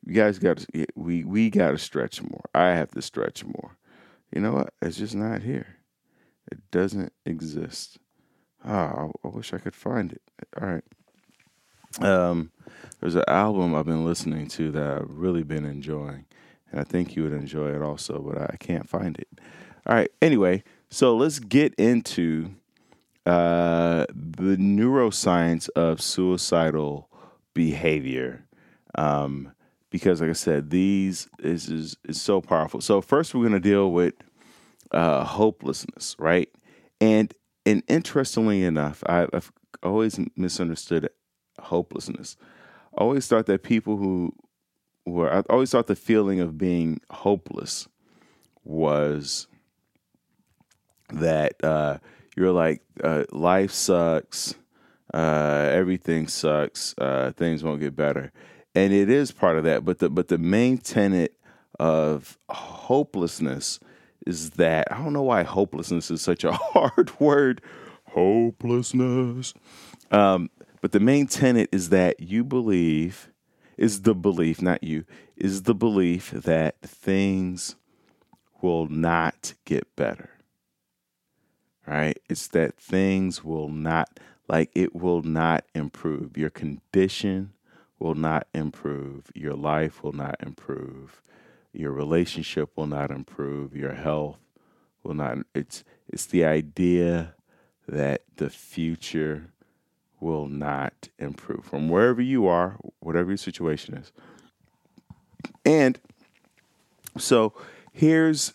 You 0.06 0.14
guys 0.14 0.40
got 0.40 0.58
to, 0.58 0.86
we 0.96 1.24
we 1.24 1.50
got 1.50 1.72
to 1.72 1.78
stretch 1.78 2.24
more. 2.24 2.46
I 2.56 2.70
have 2.70 2.92
to 2.92 3.02
stretch 3.02 3.46
more. 3.46 3.78
You 4.34 4.42
know 4.42 4.54
what? 4.54 4.74
It's 4.82 4.98
just 4.98 5.14
not 5.14 5.44
here. 5.44 5.76
It 6.52 6.60
doesn't 6.72 7.14
exist. 7.26 8.00
Ah, 8.64 8.94
I, 8.94 9.28
I 9.28 9.28
wish 9.28 9.54
I 9.54 9.58
could 9.58 9.76
find 9.76 10.12
it. 10.12 10.22
All 10.60 10.68
right. 10.68 10.84
Um, 12.00 12.52
there's 13.00 13.16
an 13.16 13.26
album 13.28 13.76
I've 13.76 13.86
been 13.86 14.06
listening 14.06 14.48
to 14.50 14.72
that 14.72 15.02
I've 15.02 15.10
really 15.10 15.44
been 15.44 15.66
enjoying, 15.66 16.26
and 16.72 16.80
I 16.80 16.84
think 16.84 17.16
you 17.16 17.24
would 17.24 17.34
enjoy 17.34 17.76
it 17.76 17.82
also, 17.82 18.20
but 18.20 18.42
I 18.42 18.56
can't 18.58 18.90
find 18.90 19.18
it. 19.18 19.28
All 19.86 19.96
right. 19.96 20.10
Anyway, 20.22 20.64
so 20.90 21.16
let's 21.16 21.40
get 21.40 21.76
into 21.76 22.56
uh, 23.26 24.06
the 24.10 24.58
neuroscience 24.58 25.70
of 25.70 26.02
suicidal 26.02 27.10
behavior. 27.54 28.46
Um, 28.96 29.54
because, 29.90 30.22
like 30.22 30.30
I 30.30 30.34
said, 30.34 30.70
these 30.70 31.28
is, 31.40 31.70
is, 31.70 31.98
is 32.08 32.22
so 32.22 32.42
powerful. 32.42 32.82
So 32.82 33.02
first, 33.02 33.34
we're 33.34 33.42
going 33.42 33.54
to 33.54 33.60
deal 33.60 33.92
with 33.92 34.14
uh, 34.92 35.24
hopelessness, 35.24 36.16
right? 36.18 36.50
And 37.00 37.34
and 37.66 37.84
interestingly 37.88 38.64
enough, 38.64 39.04
I, 39.08 39.28
I've 39.34 39.52
always 39.84 40.20
misunderstood 40.36 41.10
hopelessness. 41.60 42.38
I 42.98 43.02
always 43.02 43.28
thought 43.28 43.46
that 43.46 43.64
people 43.64 43.98
who 43.98 44.34
were, 45.06 45.32
I 45.32 45.44
always 45.50 45.72
thought 45.72 45.88
the 45.88 45.96
feeling 45.96 46.40
of 46.40 46.58
being 46.58 47.02
hopeless 47.12 47.88
was 48.64 49.48
that 51.10 51.54
uh, 51.64 51.98
you're 52.36 52.52
like, 52.52 52.82
uh, 53.04 53.24
life 53.32 53.72
sucks, 53.72 54.56
uh, 55.14 55.70
everything 55.72 56.28
sucks, 56.28 56.96
uh, 56.98 57.32
things 57.36 57.64
won't 57.64 57.82
get 57.82 57.96
better, 57.96 58.32
and 58.74 58.94
it 58.94 59.10
is 59.10 59.32
part 59.32 59.58
of 59.58 59.64
that. 59.66 59.84
But 59.84 60.00
the 60.00 60.10
but 60.10 60.28
the 60.30 60.38
main 60.38 60.78
tenet 60.78 61.38
of 61.80 62.38
hopelessness 62.50 63.80
is 64.26 64.52
that 64.52 64.92
I 64.92 64.98
don't 64.98 65.14
know 65.14 65.24
why 65.24 65.44
hopelessness 65.44 66.12
is 66.12 66.22
such 66.22 66.44
a 66.44 66.52
hard 66.74 67.20
word. 67.20 67.62
Hopelessness. 68.10 69.54
Um, 70.12 70.50
but 70.82 70.92
the 70.92 71.00
main 71.00 71.28
tenet 71.28 71.70
is 71.72 71.90
that 71.90 72.20
you 72.20 72.44
believe, 72.44 73.32
is 73.78 74.02
the 74.02 74.16
belief, 74.16 74.62
not 74.62 74.84
you, 74.84 75.06
is 75.36 75.64
the 75.64 75.76
belief 75.76 76.32
that 76.32 76.82
things 76.82 77.76
will 78.62 78.88
not 78.88 79.54
get 79.66 79.96
better. 79.96 80.30
Right? 81.92 82.18
It's 82.30 82.48
that 82.48 82.78
things 82.78 83.44
will 83.44 83.68
not, 83.68 84.18
like, 84.48 84.72
it 84.74 84.96
will 84.96 85.24
not 85.24 85.66
improve. 85.76 86.38
Your 86.38 86.50
condition 86.50 87.52
will 88.00 88.16
not 88.16 88.48
improve. 88.54 89.30
Your 89.36 89.56
life 89.56 90.02
will 90.02 90.14
not 90.14 90.38
improve. 90.40 91.22
Your 91.74 91.92
relationship 91.92 92.70
will 92.78 92.88
not 92.88 93.12
improve. 93.12 93.76
Your 93.76 93.94
health 93.94 94.38
will 95.04 95.16
not. 95.16 95.40
It's, 95.54 95.84
it's 96.08 96.26
the 96.26 96.46
idea 96.46 97.36
that 97.90 98.22
the 98.38 98.50
future 98.50 99.52
will 100.22 100.48
not 100.48 101.10
improve 101.20 101.66
from 101.66 101.90
wherever 101.90 102.22
you 102.22 102.48
are, 102.48 102.78
whatever 103.00 103.32
your 103.32 103.38
situation 103.38 103.96
is. 103.96 104.14
And 105.66 106.00
so 107.18 107.54
here's 107.92 108.54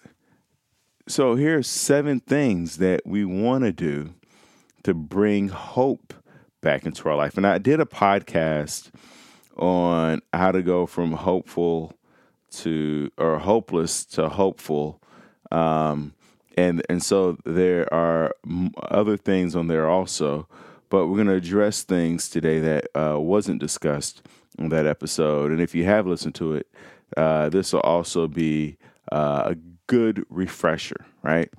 so 1.08 1.34
here's 1.34 1.68
seven 1.68 2.20
things 2.20 2.78
that 2.78 3.02
we 3.06 3.24
want 3.24 3.64
to 3.64 3.72
do 3.72 4.14
to 4.82 4.94
bring 4.94 5.48
hope 5.48 6.14
back 6.60 6.84
into 6.84 7.08
our 7.08 7.16
life. 7.16 7.36
And 7.36 7.46
I 7.46 7.58
did 7.58 7.80
a 7.80 7.84
podcast 7.84 8.90
on 9.56 10.20
how 10.32 10.52
to 10.52 10.62
go 10.62 10.86
from 10.86 11.12
hopeful 11.12 11.92
to 12.50 13.10
or 13.18 13.38
hopeless 13.38 14.04
to 14.04 14.28
hopeful. 14.28 15.00
Um, 15.50 16.14
and 16.56 16.82
and 16.88 17.02
so 17.02 17.38
there 17.44 17.92
are 17.92 18.34
other 18.90 19.16
things 19.16 19.54
on 19.54 19.68
there 19.68 19.88
also 19.88 20.48
but 20.88 21.06
we're 21.06 21.16
going 21.16 21.26
to 21.26 21.34
address 21.34 21.82
things 21.82 22.28
today 22.28 22.60
that 22.60 22.86
uh, 22.94 23.18
wasn't 23.18 23.60
discussed 23.60 24.22
in 24.58 24.68
that 24.68 24.86
episode. 24.86 25.50
And 25.50 25.60
if 25.60 25.74
you 25.74 25.84
have 25.84 26.06
listened 26.06 26.34
to 26.36 26.54
it, 26.54 26.68
uh, 27.16 27.48
this 27.48 27.72
will 27.72 27.80
also 27.80 28.28
be 28.28 28.78
uh, 29.10 29.52
a 29.52 29.56
good 29.86 30.24
refresher, 30.28 31.06
right? 31.22 31.50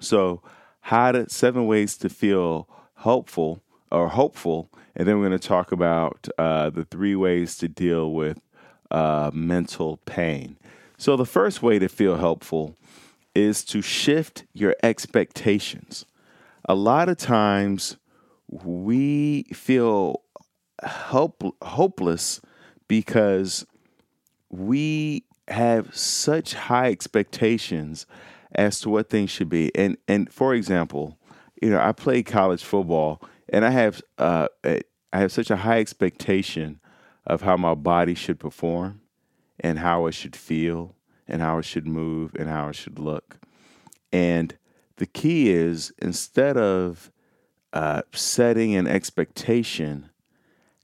So, 0.00 0.42
how 0.80 1.12
to 1.12 1.28
seven 1.28 1.66
ways 1.66 1.96
to 1.98 2.08
feel 2.08 2.68
hopeful 2.94 3.62
or 3.90 4.08
hopeful, 4.08 4.70
and 4.94 5.06
then 5.06 5.18
we're 5.18 5.28
going 5.28 5.38
to 5.38 5.48
talk 5.48 5.72
about 5.72 6.28
uh, 6.38 6.70
the 6.70 6.84
three 6.84 7.16
ways 7.16 7.56
to 7.58 7.68
deal 7.68 8.12
with 8.12 8.40
uh, 8.90 9.30
mental 9.34 9.98
pain. 9.98 10.56
So, 10.96 11.16
the 11.16 11.26
first 11.26 11.62
way 11.62 11.78
to 11.78 11.88
feel 11.88 12.16
helpful 12.16 12.76
is 13.34 13.64
to 13.66 13.82
shift 13.82 14.44
your 14.52 14.74
expectations. 14.82 16.04
A 16.68 16.74
lot 16.74 17.08
of 17.08 17.16
times, 17.16 17.96
we 18.48 19.44
feel 19.52 20.22
help, 20.82 21.42
hopeless 21.62 22.40
because 22.88 23.66
we 24.50 25.24
have 25.48 25.94
such 25.96 26.54
high 26.54 26.90
expectations 26.90 28.06
as 28.52 28.80
to 28.80 28.90
what 28.90 29.10
things 29.10 29.30
should 29.30 29.48
be. 29.48 29.74
And 29.74 29.96
and 30.06 30.32
for 30.32 30.54
example, 30.54 31.18
you 31.60 31.70
know, 31.70 31.80
I 31.80 31.92
play 31.92 32.22
college 32.22 32.64
football, 32.64 33.22
and 33.48 33.64
I 33.64 33.70
have 33.70 34.02
uh, 34.18 34.48
I 34.64 34.82
have 35.12 35.32
such 35.32 35.50
a 35.50 35.56
high 35.56 35.80
expectation 35.80 36.80
of 37.26 37.42
how 37.42 37.56
my 37.56 37.74
body 37.74 38.14
should 38.14 38.38
perform, 38.38 39.00
and 39.60 39.78
how 39.78 40.06
it 40.06 40.12
should 40.12 40.36
feel, 40.36 40.94
and 41.26 41.42
how 41.42 41.58
it 41.58 41.64
should 41.64 41.86
move, 41.86 42.34
and 42.34 42.48
how 42.48 42.68
it 42.68 42.74
should 42.74 42.98
look. 42.98 43.38
And 44.12 44.56
the 44.96 45.06
key 45.06 45.50
is 45.50 45.92
instead 45.98 46.56
of 46.56 47.10
uh, 47.72 48.02
setting 48.12 48.74
an 48.74 48.86
expectation, 48.86 50.10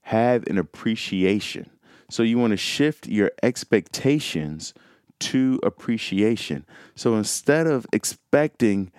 have 0.03 0.45
an 0.47 0.57
appreciation. 0.57 1.69
So 2.15 2.23
you 2.23 2.37
want 2.37 2.51
to 2.51 2.57
shift 2.57 3.07
your 3.07 3.29
expectations 3.43 4.73
to 5.19 5.59
appreciation. 5.63 6.65
So 6.95 7.15
instead 7.15 7.67
of 7.67 7.85
expecting 7.91 8.93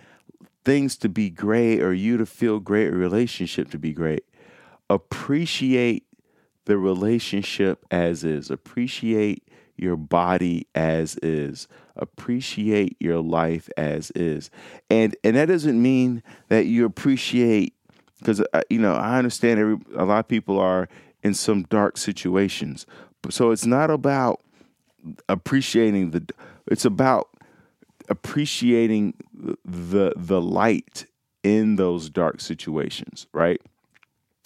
things 0.66 0.98
to 0.98 1.08
be 1.08 1.30
great 1.30 1.80
or 1.80 1.94
you 1.94 2.18
to 2.18 2.26
feel 2.26 2.60
great 2.60 2.88
or 2.88 2.98
relationship 2.98 3.70
to 3.70 3.78
be 3.78 3.94
great, 3.94 4.26
appreciate 4.90 6.04
the 6.66 6.76
relationship 6.76 7.86
as 7.90 8.22
is. 8.22 8.50
Appreciate 8.50 9.48
your 9.78 9.96
body 9.96 10.66
as 10.74 11.16
is. 11.22 11.68
Appreciate 11.96 12.98
your 13.00 13.22
life 13.22 13.70
as 13.78 14.10
is. 14.10 14.50
And 14.90 15.16
and 15.24 15.36
that 15.36 15.46
doesn't 15.46 15.80
mean 15.80 16.22
that 16.48 16.66
you 16.66 16.84
appreciate 16.84 17.72
because 18.18 18.42
uh, 18.52 18.60
you 18.68 18.78
know 18.78 18.92
I 18.92 19.16
understand 19.16 19.58
every 19.58 19.78
a 19.96 20.04
lot 20.04 20.18
of 20.18 20.28
people 20.28 20.58
are 20.58 20.86
in 21.26 21.34
some 21.34 21.64
dark 21.64 21.96
situations, 21.96 22.86
so 23.30 23.50
it's 23.50 23.66
not 23.66 23.90
about 23.90 24.40
appreciating 25.28 26.10
the. 26.10 26.26
It's 26.66 26.84
about 26.84 27.28
appreciating 28.08 29.14
the 29.64 30.12
the 30.16 30.40
light 30.40 31.06
in 31.42 31.76
those 31.76 32.10
dark 32.10 32.40
situations, 32.40 33.26
right? 33.32 33.60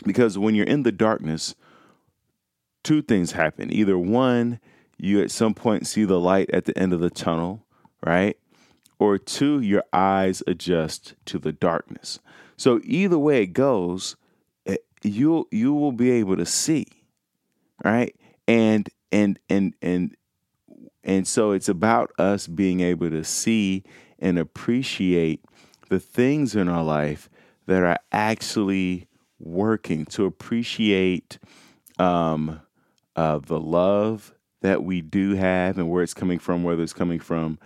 Because 0.04 0.38
when 0.38 0.54
you're 0.54 0.66
in 0.66 0.82
the 0.82 0.92
darkness, 0.92 1.54
two 2.82 3.02
things 3.02 3.32
happen. 3.32 3.72
Either 3.72 3.98
one, 3.98 4.60
you 4.98 5.22
at 5.22 5.30
some 5.30 5.54
point 5.54 5.86
see 5.86 6.04
the 6.04 6.20
light 6.20 6.50
at 6.50 6.64
the 6.66 6.78
end 6.78 6.92
of 6.92 7.00
the 7.00 7.10
tunnel, 7.10 7.64
right? 8.04 8.36
Or 8.98 9.16
two, 9.18 9.60
your 9.60 9.84
eyes 9.92 10.42
adjust 10.46 11.14
to 11.26 11.38
the 11.38 11.52
darkness. 11.52 12.18
So 12.56 12.80
either 12.84 13.18
way 13.18 13.42
it 13.42 13.54
goes, 13.54 14.16
eh, 14.66 14.76
you 15.02 15.48
you 15.50 15.72
will 15.72 15.92
be 15.92 16.10
able 16.10 16.36
to 16.36 16.46
see, 16.46 16.86
right? 17.82 18.14
And 18.50 18.88
and 19.12 19.38
and 19.48 19.74
and 19.80 20.16
and 21.04 21.26
so 21.26 21.52
it's 21.52 21.68
about 21.68 22.10
us 22.18 22.48
being 22.48 22.80
able 22.80 23.10
to 23.10 23.22
see 23.22 23.84
and 24.18 24.38
appreciate 24.38 25.44
the 25.88 26.00
things 26.00 26.56
in 26.56 26.68
our 26.68 26.82
life 26.82 27.30
that 27.66 27.82
are 27.82 27.98
actually 28.12 29.06
working 29.38 30.04
to 30.06 30.24
appreciate 30.24 31.38
um, 31.98 32.60
uh, 33.16 33.38
the 33.38 33.60
love 33.60 34.34
that 34.62 34.82
we 34.82 35.00
do 35.00 35.34
have 35.34 35.78
and 35.78 35.88
where 35.88 36.02
it's 36.02 36.14
coming 36.14 36.38
from, 36.38 36.64
whether 36.64 36.82
it's 36.82 36.92
coming 36.92 37.20
from 37.20 37.58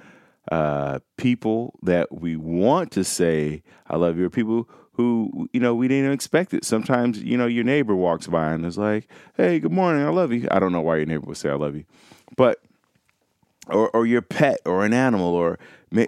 uh, 0.52 0.98
people 1.16 1.78
that 1.82 2.12
we 2.12 2.36
want 2.36 2.90
to 2.92 3.02
say, 3.02 3.62
I 3.88 3.96
love 3.96 4.18
you, 4.18 4.26
or 4.26 4.30
people 4.30 4.68
who, 4.94 5.48
you 5.52 5.60
know, 5.60 5.74
we 5.74 5.86
didn't 5.86 6.12
expect 6.12 6.54
it. 6.54 6.64
Sometimes, 6.64 7.22
you 7.22 7.36
know, 7.36 7.46
your 7.46 7.64
neighbor 7.64 7.94
walks 7.94 8.26
by 8.26 8.52
and 8.52 8.64
is 8.66 8.78
like, 8.78 9.08
hey, 9.36 9.60
good 9.60 9.72
morning, 9.72 10.02
I 10.04 10.08
love 10.08 10.32
you. 10.32 10.48
I 10.50 10.58
don't 10.58 10.72
know 10.72 10.80
why 10.80 10.96
your 10.96 11.06
neighbor 11.06 11.26
would 11.26 11.36
say, 11.36 11.50
I 11.50 11.54
love 11.54 11.76
you. 11.76 11.84
But, 12.36 12.62
or, 13.68 13.90
or 13.90 14.06
your 14.06 14.22
pet 14.22 14.60
or 14.64 14.84
an 14.84 14.92
animal, 14.92 15.34
or 15.34 15.58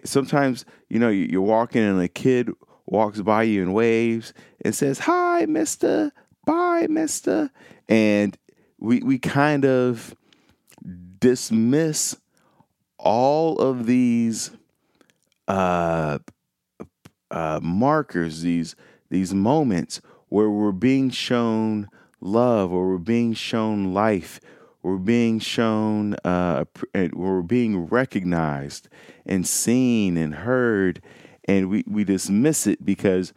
sometimes, 0.04 0.64
you 0.88 0.98
know, 0.98 1.08
you're 1.08 1.40
walking 1.40 1.82
and 1.82 2.00
a 2.00 2.08
kid 2.08 2.50
walks 2.86 3.20
by 3.20 3.42
you 3.44 3.62
and 3.62 3.74
waves 3.74 4.32
and 4.64 4.74
says, 4.74 5.00
hi, 5.00 5.46
mister, 5.46 6.12
bye, 6.44 6.86
mister. 6.88 7.50
And 7.88 8.36
we, 8.78 9.00
we 9.00 9.18
kind 9.18 9.64
of, 9.64 10.14
dismiss 11.18 12.14
all 12.98 13.58
of 13.58 13.86
these 13.86 14.50
uh, 15.48 16.18
uh, 17.30 17.60
markers, 17.62 18.42
these 18.42 18.76
these 19.08 19.32
moments 19.32 20.00
where 20.28 20.50
we're 20.50 20.72
being 20.72 21.10
shown 21.10 21.88
love, 22.20 22.72
or 22.72 22.90
we're 22.90 22.98
being 22.98 23.34
shown 23.34 23.94
life, 23.94 24.40
we're 24.82 24.96
being 24.96 25.38
shown, 25.38 26.14
uh, 26.24 26.64
we're 27.12 27.42
being 27.42 27.86
recognized 27.86 28.88
and 29.24 29.46
seen 29.46 30.16
and 30.16 30.34
heard, 30.36 31.00
and 31.44 31.68
we, 31.68 31.84
we 31.86 32.04
dismiss 32.04 32.66
it 32.66 32.84
because 32.84 33.32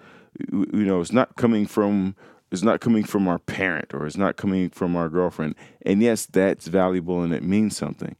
you 0.51 0.67
know 0.71 1.01
it's 1.01 1.11
not 1.11 1.35
coming 1.35 1.65
from 1.65 2.15
it's 2.51 2.63
not 2.63 2.79
coming 2.81 3.03
from 3.03 3.27
our 3.27 3.39
parent 3.39 3.93
or 3.93 4.05
it's 4.05 4.17
not 4.17 4.35
coming 4.35 4.69
from 4.69 4.95
our 4.95 5.09
girlfriend. 5.09 5.55
And 5.85 6.01
yes, 6.01 6.25
that's 6.25 6.67
valuable 6.67 7.21
and 7.21 7.33
it 7.33 7.43
means 7.43 7.77
something. 7.77 8.15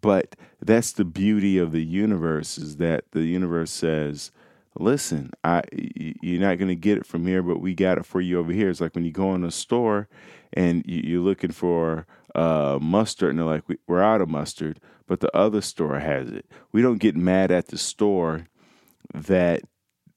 But 0.00 0.36
that's 0.60 0.92
the 0.92 1.04
beauty 1.04 1.58
of 1.58 1.72
the 1.72 1.84
universe 1.84 2.58
is 2.58 2.76
that 2.76 3.04
the 3.12 3.22
universe 3.22 3.70
says, 3.70 4.30
listen, 4.78 5.30
I 5.44 5.62
you're 5.72 6.40
not 6.40 6.58
going 6.58 6.68
to 6.68 6.74
get 6.74 6.98
it 6.98 7.06
from 7.06 7.26
here, 7.26 7.42
but 7.42 7.60
we 7.60 7.74
got 7.74 7.98
it 7.98 8.06
for 8.06 8.20
you 8.20 8.38
over 8.38 8.52
here. 8.52 8.70
It's 8.70 8.80
like 8.80 8.94
when 8.94 9.04
you 9.04 9.12
go 9.12 9.34
in 9.34 9.44
a 9.44 9.50
store 9.50 10.08
and 10.52 10.84
you're 10.86 11.22
looking 11.22 11.52
for 11.52 12.06
uh, 12.34 12.78
mustard 12.80 13.30
and 13.30 13.38
they're 13.38 13.46
like, 13.46 13.64
we're 13.86 14.02
out 14.02 14.20
of 14.20 14.28
mustard, 14.28 14.80
but 15.06 15.20
the 15.20 15.34
other 15.36 15.60
store 15.60 15.98
has 15.98 16.30
it. 16.30 16.46
We 16.72 16.82
don't 16.82 16.98
get 16.98 17.16
mad 17.16 17.50
at 17.50 17.68
the 17.68 17.78
store 17.78 18.46
that 19.14 19.62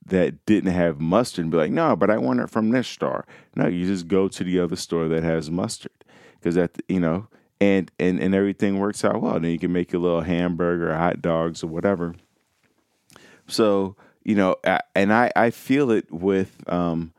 that 0.06 0.46
didn't 0.46 0.72
have 0.72 1.00
mustard 1.00 1.44
and 1.44 1.52
be 1.52 1.58
like, 1.58 1.72
no, 1.72 1.96
but 1.96 2.12
I 2.12 2.18
want 2.18 2.40
it 2.40 2.50
from 2.50 2.70
this 2.70 2.88
store. 2.88 3.26
No, 3.56 3.68
you 3.68 3.88
just 3.88 4.08
go 4.08 4.28
to 4.28 4.44
the 4.44 4.60
other 4.60 4.76
store 4.76 5.08
that 5.08 5.24
has 5.24 5.50
mustard 5.50 5.92
because 6.40 6.56
that 6.56 6.80
you 6.88 7.00
know, 7.00 7.28
and 7.60 7.92
and 8.00 8.20
and 8.20 8.36
everything 8.36 8.80
works 8.80 9.04
out 9.04 9.22
well. 9.22 9.40
Then 9.40 9.52
you 9.52 9.60
can 9.60 9.74
make 9.74 9.92
your 9.92 10.02
little 10.02 10.22
hamburger, 10.22 10.96
hot 10.96 11.22
dogs, 11.22 11.64
or 11.64 11.68
whatever. 11.68 12.14
So 13.48 13.96
you 14.26 14.36
know, 14.36 14.58
and 14.94 15.14
I 15.14 15.32
I 15.36 15.52
feel 15.52 15.92
it 15.92 16.12
with 16.12 16.62
um, 16.68 17.14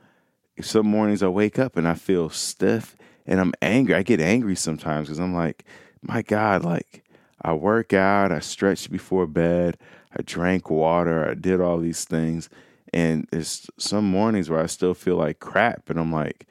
some 0.61 0.87
mornings 0.87 1.22
I 1.22 1.28
wake 1.28 1.59
up 1.59 1.76
and 1.76 1.88
I 1.88 1.94
feel 1.94 2.28
stiff 2.28 2.96
and 3.26 3.40
I'm 3.40 3.54
angry. 3.62 3.94
I 3.94 4.02
get 4.02 4.20
angry 4.20 4.57
sometimes 4.57 5.09
because 5.09 5.18
I'm 5.18 5.35
like, 5.35 5.64
my 6.02 6.20
God, 6.20 6.64
like 6.64 7.04
I 7.40 7.54
work 7.54 7.92
out, 7.94 8.33
I 8.33 8.40
stretch 8.40 8.90
before 8.90 9.26
bed, 9.26 9.78
I 10.14 10.22
drank 10.22 10.68
water, 10.68 11.30
I 11.30 11.35
did 11.35 11.61
all 11.61 11.78
these 11.78 12.04
things 12.04 12.50
and 12.92 13.26
there's 13.30 13.68
some 13.78 14.09
mornings 14.09 14.48
where 14.48 14.61
I 14.61 14.66
still 14.66 14.94
feel 14.94 15.16
like 15.16 15.40
crap, 15.40 15.90
and 15.90 15.98
I'm 15.98 16.12
like, 16.12 16.46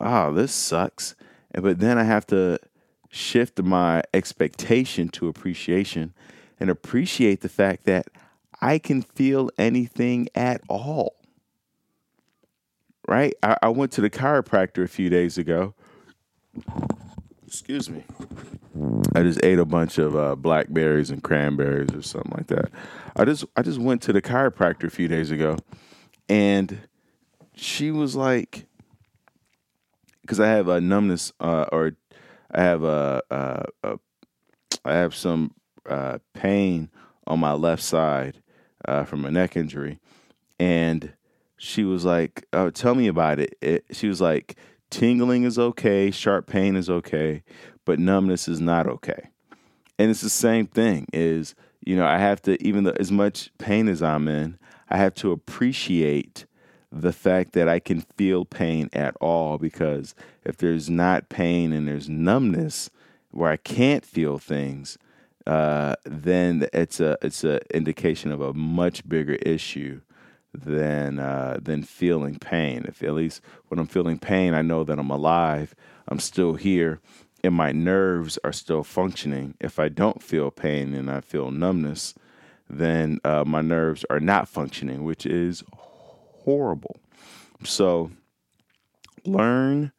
oh, 0.00 0.32
this 0.32 0.52
sucks. 0.52 1.14
But 1.52 1.80
then 1.80 1.98
I 1.98 2.04
have 2.04 2.26
to 2.28 2.58
shift 3.10 3.60
my 3.62 4.02
expectation 4.14 5.08
to 5.10 5.28
appreciation 5.28 6.14
and 6.58 6.70
appreciate 6.70 7.42
the 7.42 7.48
fact 7.48 7.84
that 7.84 8.06
I 8.62 8.78
can 8.78 9.02
feel 9.02 9.50
anything 9.58 10.28
at 10.36 10.62
all. 10.68 11.16
Right? 13.08 13.34
I, 13.42 13.56
I 13.60 13.68
went 13.68 13.90
to 13.92 14.00
the 14.00 14.08
chiropractor 14.08 14.84
a 14.84 14.88
few 14.88 15.10
days 15.10 15.36
ago. 15.36 15.74
Excuse 17.44 17.90
me. 17.90 18.04
I 19.14 19.22
just 19.22 19.44
ate 19.44 19.58
a 19.58 19.64
bunch 19.64 19.98
of 19.98 20.16
uh, 20.16 20.36
blackberries 20.36 21.10
and 21.10 21.22
cranberries 21.22 21.92
or 21.92 22.02
something 22.02 22.32
like 22.34 22.46
that. 22.46 22.70
I 23.16 23.24
just 23.24 23.44
I 23.56 23.62
just 23.62 23.78
went 23.78 24.00
to 24.02 24.12
the 24.12 24.22
chiropractor 24.22 24.84
a 24.84 24.90
few 24.90 25.08
days 25.08 25.30
ago, 25.30 25.58
and 26.28 26.88
she 27.54 27.90
was 27.90 28.16
like, 28.16 28.66
because 30.22 30.40
I 30.40 30.48
have 30.48 30.68
a 30.68 30.80
numbness 30.80 31.32
uh, 31.40 31.66
or 31.70 31.92
I 32.50 32.62
have 32.62 32.82
a, 32.82 33.22
a, 33.30 33.64
a 33.82 33.98
I 34.86 34.92
have 34.94 35.14
some 35.14 35.52
uh, 35.86 36.18
pain 36.32 36.90
on 37.26 37.40
my 37.40 37.52
left 37.52 37.82
side 37.82 38.41
uh, 38.86 39.04
from 39.04 39.24
a 39.24 39.30
neck 39.30 39.56
injury, 39.56 39.98
and 40.58 41.12
she 41.56 41.84
was 41.84 42.04
like, 42.04 42.46
"Oh, 42.52 42.70
tell 42.70 42.94
me 42.94 43.08
about 43.08 43.38
it." 43.38 43.56
it. 43.60 43.84
She 43.92 44.08
was 44.08 44.20
like, 44.20 44.56
"Tingling 44.90 45.44
is 45.44 45.58
okay, 45.58 46.10
sharp 46.10 46.46
pain 46.46 46.76
is 46.76 46.90
okay, 46.90 47.42
but 47.84 47.98
numbness 47.98 48.48
is 48.48 48.60
not 48.60 48.86
okay." 48.86 49.30
And 49.98 50.10
it's 50.10 50.22
the 50.22 50.30
same 50.30 50.66
thing. 50.66 51.06
Is 51.12 51.54
you 51.84 51.96
know 51.96 52.06
I 52.06 52.18
have 52.18 52.42
to 52.42 52.62
even 52.62 52.84
though 52.84 52.96
as 52.98 53.12
much 53.12 53.50
pain 53.58 53.88
as 53.88 54.02
I'm 54.02 54.28
in, 54.28 54.58
I 54.88 54.96
have 54.96 55.14
to 55.16 55.32
appreciate 55.32 56.46
the 56.92 57.12
fact 57.12 57.52
that 57.54 57.68
I 57.68 57.78
can 57.78 58.02
feel 58.02 58.44
pain 58.44 58.90
at 58.92 59.16
all 59.20 59.56
because 59.56 60.14
if 60.44 60.58
there's 60.58 60.90
not 60.90 61.30
pain 61.30 61.72
and 61.72 61.88
there's 61.88 62.08
numbness 62.08 62.90
where 63.30 63.50
I 63.50 63.56
can't 63.56 64.04
feel 64.04 64.38
things, 64.38 64.98
uh, 65.46 65.96
then 66.04 66.66
it's 66.72 67.00
a 67.00 67.16
it's 67.22 67.44
an 67.44 67.60
indication 67.72 68.32
of 68.32 68.40
a 68.40 68.52
much 68.52 69.08
bigger 69.08 69.34
issue 69.34 70.00
than 70.54 71.18
uh, 71.18 71.58
than 71.60 71.82
feeling 71.82 72.38
pain. 72.38 72.84
If 72.86 73.02
at 73.02 73.14
least 73.14 73.40
when 73.68 73.78
I'm 73.78 73.86
feeling 73.86 74.18
pain, 74.18 74.54
I 74.54 74.62
know 74.62 74.84
that 74.84 74.98
I'm 74.98 75.10
alive, 75.10 75.74
I'm 76.08 76.20
still 76.20 76.54
here, 76.54 77.00
and 77.42 77.54
my 77.54 77.72
nerves 77.72 78.38
are 78.44 78.52
still 78.52 78.84
functioning. 78.84 79.54
If 79.60 79.78
I 79.78 79.88
don't 79.88 80.22
feel 80.22 80.50
pain 80.50 80.94
and 80.94 81.10
I 81.10 81.20
feel 81.20 81.50
numbness, 81.50 82.14
then 82.68 83.18
uh, 83.24 83.44
my 83.44 83.62
nerves 83.62 84.04
are 84.10 84.20
not 84.20 84.48
functioning, 84.48 85.04
which 85.04 85.26
is 85.26 85.64
horrible. 85.72 86.96
So 87.64 88.10
learn 89.24 89.92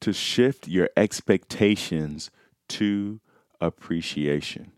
to 0.00 0.12
shift 0.12 0.68
your 0.68 0.90
expectations 0.96 2.30
to 2.68 3.20
appreciation. 3.60 4.72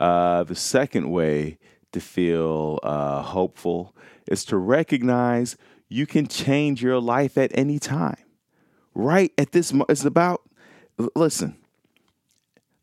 Uh, 0.00 0.44
the 0.44 0.54
second 0.54 1.10
way 1.10 1.58
to 1.92 2.00
feel 2.00 2.78
uh, 2.82 3.22
hopeful 3.22 3.94
is 4.30 4.44
to 4.44 4.56
recognize 4.56 5.56
you 5.88 6.06
can 6.06 6.26
change 6.26 6.82
your 6.82 7.00
life 7.00 7.36
at 7.36 7.50
any 7.54 7.78
time. 7.78 8.16
Right 8.94 9.32
at 9.36 9.52
this, 9.52 9.72
mo- 9.72 9.86
it's 9.88 10.04
about, 10.04 10.42
listen, 11.14 11.56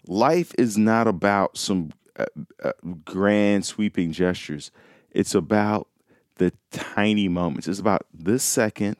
life 0.08 0.54
is 0.58 0.78
not 0.78 1.08
about 1.08 1.58
some 1.58 1.92
uh, 2.18 2.26
uh, 2.64 2.72
grand 3.06 3.66
sweeping 3.66 4.12
gestures. 4.12 4.72
It's 5.12 5.36
about 5.36 5.88
the 6.36 6.54
tiny 6.72 7.28
moments. 7.28 7.68
It's 7.68 7.80
about 7.80 8.06
this 8.14 8.44
second, 8.44 8.98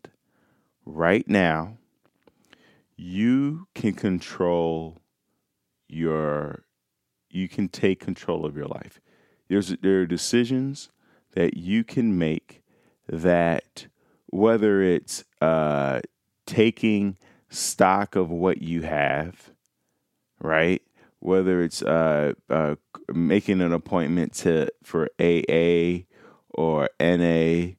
right 0.86 1.28
now. 1.28 1.78
You 2.96 3.68
can 3.76 3.94
control 3.94 5.02
your. 5.88 6.64
You 7.30 7.50
can 7.50 7.68
take 7.68 8.00
control 8.00 8.46
of 8.46 8.56
your 8.56 8.68
life. 8.68 9.00
There's 9.48 9.76
there 9.82 10.02
are 10.02 10.06
decisions 10.06 10.90
that 11.34 11.58
you 11.58 11.84
can 11.84 12.18
make 12.18 12.64
that 13.08 13.88
whether 14.28 14.82
it's 14.82 15.24
uh, 15.42 16.02
taking 16.46 17.18
stock 17.50 18.16
of 18.16 18.30
what 18.30 18.62
you 18.62 18.82
have, 18.84 19.52
right? 20.40 20.82
whether 21.20 21.62
it's 21.62 21.82
uh, 21.82 22.34
uh, 22.50 22.76
making 23.14 23.62
an 23.62 23.74
appointment 23.74 24.34
to 24.34 24.68
for 24.84 25.10
AA 25.20 26.04
or 26.50 26.90
NA 27.00 27.74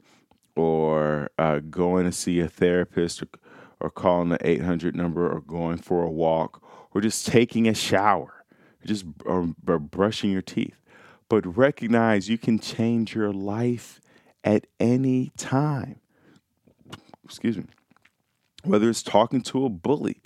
or 0.56 1.30
uh, 1.38 1.60
going 1.70 2.04
to 2.04 2.12
see 2.12 2.40
a 2.40 2.48
therapist 2.48 3.22
or, 3.22 3.28
or 3.80 3.90
calling 3.90 4.30
the 4.30 4.48
800 4.48 4.96
number 4.96 5.30
or 5.30 5.40
going 5.40 5.78
for 5.78 6.02
a 6.02 6.10
walk 6.10 6.62
or 6.94 7.00
just 7.00 7.26
taking 7.26 7.68
a 7.68 7.74
shower. 7.74 8.44
just 8.84 9.04
or, 9.24 9.54
or 9.66 9.78
brushing 9.78 10.30
your 10.30 10.42
teeth. 10.42 10.80
But 11.28 11.56
recognize 11.56 12.28
you 12.28 12.38
can 12.38 12.58
change 12.58 13.14
your 13.14 13.32
life 13.32 14.00
at 14.44 14.66
any 14.80 15.30
time. 15.36 16.00
Excuse 17.24 17.58
me. 17.58 17.64
Whether 18.64 18.88
it's 18.88 19.02
talking 19.02 19.42
to 19.42 19.66
a 19.66 19.68
bully 19.68 20.22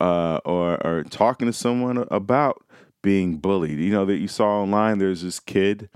uh, 0.00 0.40
or, 0.44 0.86
or 0.86 1.04
talking 1.04 1.46
to 1.46 1.52
someone 1.52 2.06
about 2.10 2.64
being 3.02 3.36
bullied. 3.36 3.78
You 3.78 3.92
know 3.92 4.04
that 4.06 4.16
you 4.16 4.28
saw 4.28 4.62
online. 4.62 4.98
There's 4.98 5.22
this 5.22 5.38
kid 5.38 5.88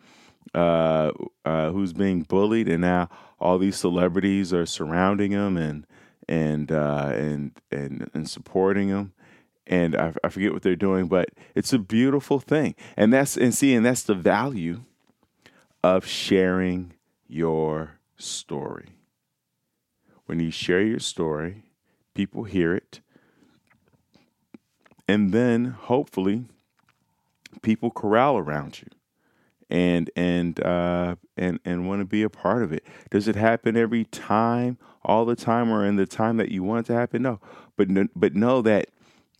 uh, 0.55 1.13
uh, 1.45 1.71
who's 1.71 1.93
being 1.93 2.23
bullied, 2.23 2.69
and 2.69 2.83
now 2.83 3.09
all 3.41 3.59
these 3.59 3.77
celebrities 3.77 4.53
are 4.53 4.67
surrounding 4.67 5.33
him 5.33 5.57
and 5.57 5.87
and 6.29 6.71
uh, 6.71 7.11
and 7.15 7.53
and 7.71 8.11
and 8.13 8.29
supporting 8.29 8.89
him. 8.89 9.13
And 9.69 9.95
I, 9.95 10.15
I 10.25 10.29
forget 10.31 10.53
what 10.53 10.63
they're 10.63 10.77
doing, 10.77 11.09
but 11.09 11.29
it's 11.55 11.73
a 11.73 11.79
beautiful 11.79 12.41
thing. 12.41 12.75
And 12.97 13.13
that's 13.13 13.37
and 13.37 13.55
see, 13.55 13.75
and 13.75 13.85
that's 13.85 14.03
the 14.03 14.15
value 14.15 14.83
of 15.85 16.07
sharing 16.07 16.95
your 17.27 17.99
story. 18.17 18.89
When 20.27 20.41
you 20.41 20.51
share 20.51 20.83
your 20.83 20.99
story, 20.99 21.65
people 22.15 22.45
hear 22.45 22.75
it, 22.75 23.01
and 25.07 25.33
then 25.33 25.67
hopefully 25.67 26.47
people 27.63 27.91
corral 27.91 28.37
around 28.39 28.81
you 28.81 28.89
and 29.71 30.11
and 30.17 30.61
uh, 30.65 31.17
and 31.37 31.61
and 31.65 31.87
want 31.87 32.01
to 32.01 32.05
be 32.05 32.23
a 32.23 32.31
part 32.31 32.63
of 32.63 32.73
it. 32.73 32.85
Does 33.11 33.29
it 33.29 33.37
happen 33.37 33.77
every 33.77 34.05
time, 34.05 34.79
all 35.05 35.25
the 35.25 35.37
time, 35.37 35.71
or 35.71 35.85
in 35.85 35.97
the 35.97 36.07
time 36.07 36.37
that 36.39 36.51
you 36.51 36.63
want 36.63 36.87
it 36.87 36.93
to 36.93 36.99
happen? 36.99 37.23
No, 37.23 37.41
but 37.77 37.89
but 38.15 38.35
know 38.35 38.63
that 38.63 38.89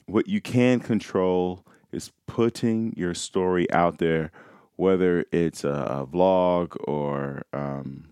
what 0.09 0.27
you 0.27 0.41
can 0.41 0.81
control 0.81 1.65
is 1.93 2.13
putting 2.27 2.95
your 2.97 3.15
story 3.15 3.71
out 3.71 3.99
there, 3.99 4.33
whether 4.77 5.25
it's 5.33 5.65
a, 5.65 5.69
a 5.69 6.07
vlog 6.07 6.77
or 6.89 7.43
um, 7.53 8.09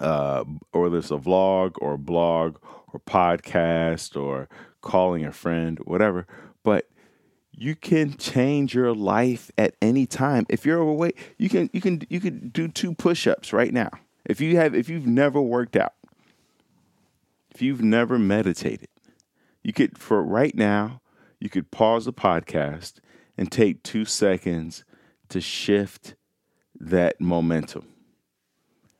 uh, 0.00 0.44
or 0.72 0.90
there's 0.90 1.10
a 1.10 1.16
vlog 1.16 1.74
or 1.80 1.96
blog 1.96 2.56
or 2.92 3.00
podcast 3.00 4.20
or 4.20 4.48
calling 4.80 5.24
a 5.24 5.32
friend, 5.32 5.78
whatever. 5.80 6.26
But 6.62 6.88
you 7.52 7.74
can 7.76 8.16
change 8.16 8.74
your 8.74 8.94
life 8.94 9.50
at 9.58 9.76
any 9.82 10.06
time. 10.06 10.46
If 10.48 10.64
you're 10.64 10.80
overweight, 10.80 11.16
you 11.38 11.48
can 11.48 11.68
you 11.72 11.80
can 11.80 12.02
you 12.08 12.18
can 12.18 12.48
do 12.48 12.68
two 12.68 12.94
push-ups 12.94 13.52
right 13.52 13.72
now. 13.72 13.90
If 14.24 14.40
you 14.40 14.56
have 14.56 14.74
if 14.74 14.88
you've 14.88 15.06
never 15.06 15.40
worked 15.40 15.76
out, 15.76 15.94
if 17.54 17.60
you've 17.60 17.82
never 17.82 18.18
meditated, 18.18 18.88
you 19.62 19.72
could 19.72 19.98
for 19.98 20.22
right 20.22 20.54
now, 20.54 21.00
you 21.40 21.48
could 21.48 21.70
pause 21.70 22.04
the 22.04 22.12
podcast 22.12 22.94
and 23.36 23.50
take 23.50 23.82
2 23.82 24.04
seconds 24.04 24.84
to 25.28 25.40
shift 25.40 26.14
that 26.78 27.20
momentum. 27.20 27.88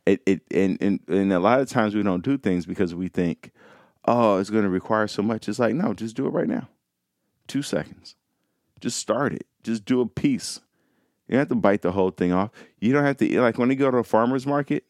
It 0.06 0.22
it 0.26 0.42
and 0.50 0.78
and, 0.80 1.00
and 1.08 1.32
a 1.32 1.40
lot 1.40 1.60
of 1.60 1.68
times 1.68 1.94
we 1.94 2.02
don't 2.02 2.24
do 2.24 2.38
things 2.38 2.66
because 2.66 2.94
we 2.94 3.08
think, 3.08 3.52
"Oh, 4.04 4.38
it's 4.38 4.50
going 4.50 4.64
to 4.64 4.70
require 4.70 5.06
so 5.06 5.22
much." 5.22 5.48
It's 5.48 5.58
like, 5.58 5.74
"No, 5.74 5.94
just 5.94 6.16
do 6.16 6.26
it 6.26 6.30
right 6.32 6.48
now." 6.48 6.68
2 7.48 7.62
seconds 7.62 8.16
just 8.82 8.98
start 8.98 9.32
it. 9.32 9.46
Just 9.62 9.84
do 9.84 10.00
a 10.00 10.06
piece. 10.06 10.60
You 11.28 11.34
don't 11.34 11.38
have 11.38 11.48
to 11.48 11.54
bite 11.54 11.82
the 11.82 11.92
whole 11.92 12.10
thing 12.10 12.32
off. 12.32 12.50
You 12.80 12.92
don't 12.92 13.04
have 13.04 13.16
to 13.18 13.40
like 13.40 13.56
when 13.56 13.70
you 13.70 13.76
go 13.76 13.90
to 13.90 13.98
a 13.98 14.04
farmer's 14.04 14.46
market, 14.46 14.84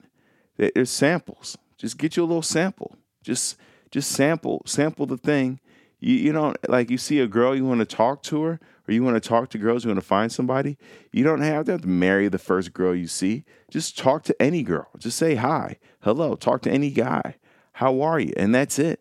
there's 0.56 0.90
samples. 0.90 1.56
Just 1.76 1.98
get 1.98 2.16
you 2.16 2.24
a 2.24 2.26
little 2.26 2.42
sample. 2.42 2.96
Just 3.22 3.56
just 3.92 4.10
sample 4.10 4.62
sample 4.66 5.06
the 5.06 5.18
thing. 5.18 5.60
You 6.00 6.14
you 6.14 6.32
don't 6.32 6.56
like 6.68 6.90
you 6.90 6.98
see 6.98 7.20
a 7.20 7.28
girl 7.28 7.54
you 7.54 7.64
want 7.64 7.78
to 7.78 7.84
talk 7.84 8.24
to 8.24 8.42
her 8.42 8.60
or 8.88 8.94
you 8.94 9.04
want 9.04 9.22
to 9.22 9.28
talk 9.28 9.50
to 9.50 9.58
girls 9.58 9.84
you 9.84 9.90
want 9.90 10.00
to 10.00 10.06
find 10.06 10.32
somebody. 10.32 10.76
You 11.12 11.22
don't 11.22 11.42
have 11.42 11.66
to, 11.66 11.72
have 11.72 11.82
to 11.82 11.88
marry 11.88 12.26
the 12.26 12.38
first 12.38 12.72
girl 12.72 12.94
you 12.94 13.06
see. 13.06 13.44
Just 13.70 13.96
talk 13.96 14.24
to 14.24 14.42
any 14.42 14.64
girl. 14.64 14.88
Just 14.98 15.18
say 15.18 15.36
hi, 15.36 15.78
hello. 16.00 16.34
Talk 16.34 16.62
to 16.62 16.70
any 16.70 16.90
guy. 16.90 17.36
How 17.74 18.00
are 18.00 18.18
you? 18.18 18.32
And 18.36 18.52
that's 18.52 18.78
it. 18.78 19.00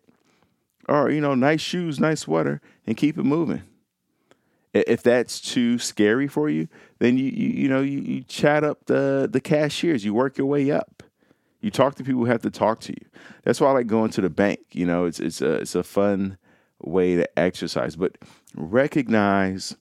Or 0.88 1.10
you 1.10 1.20
know, 1.20 1.34
nice 1.34 1.62
shoes, 1.62 1.98
nice 1.98 2.20
sweater, 2.20 2.60
and 2.86 2.96
keep 2.96 3.18
it 3.18 3.24
moving. 3.24 3.62
If 4.74 5.02
that's 5.02 5.40
too 5.40 5.78
scary 5.78 6.28
for 6.28 6.48
you, 6.48 6.68
then 6.98 7.16
you 7.16 7.30
you, 7.30 7.48
you 7.48 7.68
know 7.68 7.80
you, 7.80 8.00
you 8.00 8.22
chat 8.24 8.62
up 8.62 8.86
the 8.86 9.28
the 9.30 9.40
cashiers. 9.40 10.04
You 10.04 10.12
work 10.12 10.36
your 10.36 10.46
way 10.46 10.70
up. 10.70 11.01
You 11.62 11.70
talk 11.70 11.94
to 11.94 12.04
people 12.04 12.20
who 12.20 12.30
have 12.30 12.42
to 12.42 12.50
talk 12.50 12.80
to 12.80 12.92
you. 12.92 13.06
That's 13.44 13.60
why 13.60 13.68
I 13.68 13.72
like 13.72 13.86
going 13.86 14.10
to 14.10 14.20
the 14.20 14.28
bank. 14.28 14.60
You 14.72 14.84
know, 14.84 15.04
it's 15.04 15.20
it's 15.20 15.40
a 15.40 15.54
it's 15.54 15.74
a 15.76 15.84
fun 15.84 16.36
way 16.80 17.16
to 17.16 17.38
exercise. 17.38 17.94
But 17.94 18.18
recognize 18.54 19.76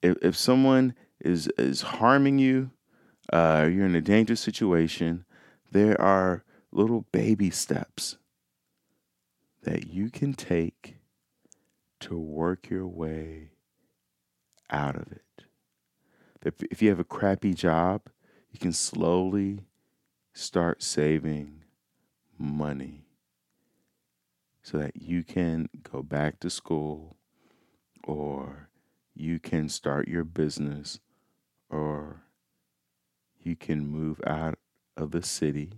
if, 0.00 0.16
if 0.22 0.36
someone 0.36 0.94
is 1.20 1.48
is 1.58 1.82
harming 1.82 2.38
you, 2.38 2.70
uh, 3.32 3.68
you're 3.70 3.84
in 3.84 3.96
a 3.96 4.00
dangerous 4.00 4.40
situation. 4.40 5.24
There 5.72 6.00
are 6.00 6.44
little 6.70 7.02
baby 7.12 7.50
steps 7.50 8.16
that 9.64 9.88
you 9.88 10.10
can 10.10 10.34
take 10.34 10.98
to 12.00 12.16
work 12.16 12.70
your 12.70 12.86
way 12.86 13.50
out 14.70 14.94
of 14.94 15.10
it. 15.10 15.22
If 16.70 16.80
you 16.80 16.88
have 16.90 17.00
a 17.00 17.04
crappy 17.04 17.52
job, 17.52 18.02
you 18.52 18.60
can 18.60 18.72
slowly 18.72 19.67
start 20.38 20.84
saving 20.84 21.64
money 22.38 23.04
so 24.62 24.78
that 24.78 24.92
you 24.94 25.24
can 25.24 25.68
go 25.82 26.00
back 26.00 26.38
to 26.38 26.48
school 26.48 27.16
or 28.04 28.68
you 29.16 29.40
can 29.40 29.68
start 29.68 30.06
your 30.06 30.22
business 30.22 31.00
or 31.68 32.22
you 33.42 33.56
can 33.56 33.84
move 33.84 34.20
out 34.28 34.54
of 34.96 35.10
the 35.10 35.24
city. 35.24 35.72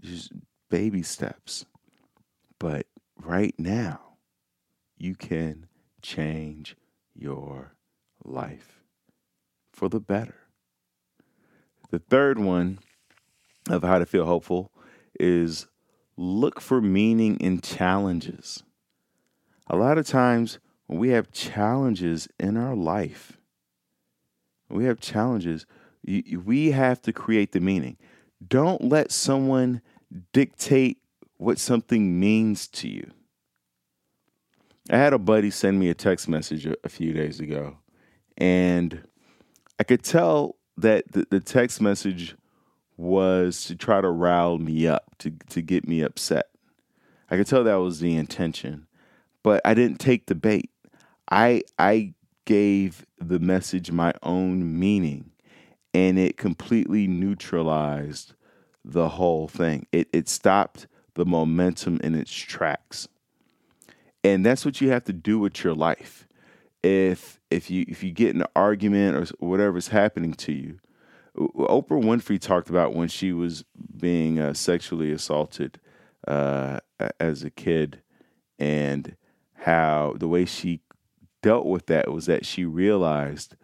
Just 0.00 0.32
baby 0.70 1.02
steps. 1.02 1.66
But 2.58 2.86
right 3.22 3.54
now, 3.58 4.00
you 4.96 5.14
can 5.14 5.66
change 6.00 6.76
your 7.14 7.74
life 8.24 8.80
for 9.70 9.90
the 9.90 10.00
better. 10.00 10.45
The 11.90 11.98
third 11.98 12.38
one 12.38 12.78
of 13.68 13.82
how 13.82 13.98
to 13.98 14.06
feel 14.06 14.26
hopeful 14.26 14.72
is 15.18 15.66
look 16.16 16.60
for 16.60 16.80
meaning 16.80 17.36
in 17.38 17.60
challenges. 17.60 18.62
A 19.68 19.76
lot 19.76 19.98
of 19.98 20.06
times 20.06 20.58
when 20.86 20.98
we 20.98 21.10
have 21.10 21.32
challenges 21.32 22.28
in 22.38 22.56
our 22.56 22.74
life, 22.74 23.38
we 24.68 24.84
have 24.84 25.00
challenges, 25.00 25.66
we 26.04 26.70
have 26.70 27.00
to 27.02 27.12
create 27.12 27.52
the 27.52 27.60
meaning. 27.60 27.96
Don't 28.46 28.84
let 28.84 29.12
someone 29.12 29.80
dictate 30.32 30.98
what 31.36 31.58
something 31.58 32.18
means 32.18 32.66
to 32.68 32.88
you. 32.88 33.10
I 34.90 34.96
had 34.96 35.12
a 35.12 35.18
buddy 35.18 35.50
send 35.50 35.80
me 35.80 35.88
a 35.88 35.94
text 35.94 36.28
message 36.28 36.66
a, 36.66 36.88
few 36.88 37.12
days 37.12 37.40
ago, 37.40 37.78
and 38.38 39.02
I 39.80 39.84
could 39.84 40.04
tell 40.04 40.56
that 40.76 41.10
the, 41.12 41.26
the, 41.30 41.40
text 41.40 41.80
message 41.80 42.36
was 42.96 43.64
to 43.64 43.76
try 43.76 44.00
to 44.00 44.08
rile 44.08 44.58
me 44.58 44.86
up, 44.86 45.16
to, 45.18 45.32
to 45.48 45.62
get 45.62 45.88
me 45.88 46.02
upset. 46.02 46.46
I 47.30 47.36
could 47.36 47.46
tell 47.46 47.64
that 47.64 47.74
was 47.76 48.00
the 48.00 48.14
intention, 48.14 48.86
but 49.42 49.60
I 49.64 49.74
didn't 49.74 49.98
take 49.98 50.26
the 50.26 50.34
bait. 50.34 50.70
I 51.30 51.62
I 51.78 52.14
gave 52.44 53.04
the 53.18 53.40
message 53.40 53.90
my 53.90 54.12
own 54.22 54.78
meaning, 54.78 55.32
and 55.92 56.18
it 56.18 56.36
completely 56.36 57.08
neutralized 57.08 58.34
the 58.84 59.08
whole 59.08 59.48
thing. 59.48 59.86
It 59.90 60.08
it 60.12 60.28
stopped 60.28 60.86
the 61.14 61.26
momentum 61.26 61.98
in 62.04 62.14
its 62.14 62.32
tracks. 62.32 63.08
And 64.22 64.44
that's 64.44 64.64
what 64.64 64.80
you 64.80 64.90
have 64.90 65.04
to 65.04 65.12
do 65.12 65.38
with 65.38 65.64
your 65.64 65.74
life. 65.74 66.28
If 66.82 67.35
if 67.50 67.70
you 67.70 67.84
if 67.88 68.02
you 68.02 68.12
get 68.12 68.34
in 68.34 68.42
an 68.42 68.48
argument 68.56 69.16
or 69.16 69.46
whatever's 69.46 69.88
happening 69.88 70.34
to 70.34 70.52
you, 70.52 70.78
Oprah 71.36 72.02
Winfrey 72.02 72.40
talked 72.40 72.70
about 72.70 72.94
when 72.94 73.08
she 73.08 73.32
was 73.32 73.64
being 73.96 74.38
uh, 74.38 74.54
sexually 74.54 75.12
assaulted 75.12 75.78
uh, 76.26 76.80
as 77.20 77.44
a 77.44 77.50
kid, 77.50 78.02
and 78.58 79.16
how 79.54 80.14
the 80.18 80.28
way 80.28 80.44
she 80.44 80.80
dealt 81.42 81.66
with 81.66 81.86
that 81.86 82.10
was 82.10 82.26
that 82.26 82.44
she 82.46 82.64
realized 82.64 83.56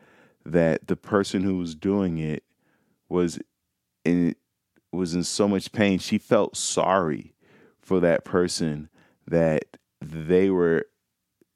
that 0.45 0.87
the 0.87 0.97
person 0.97 1.43
who 1.43 1.59
was 1.59 1.75
doing 1.75 2.19
it 2.19 2.45
was 3.09 3.39
in 4.05 4.35
was 4.93 5.15
in 5.15 5.25
so 5.25 5.49
much 5.49 5.73
pain. 5.73 5.99
She 5.99 6.19
felt 6.19 6.57
sorry 6.57 7.35
for 7.81 8.01
that 8.01 8.25
person 8.25 8.89
that 9.27 9.65
they 10.01 10.51
were 10.51 10.87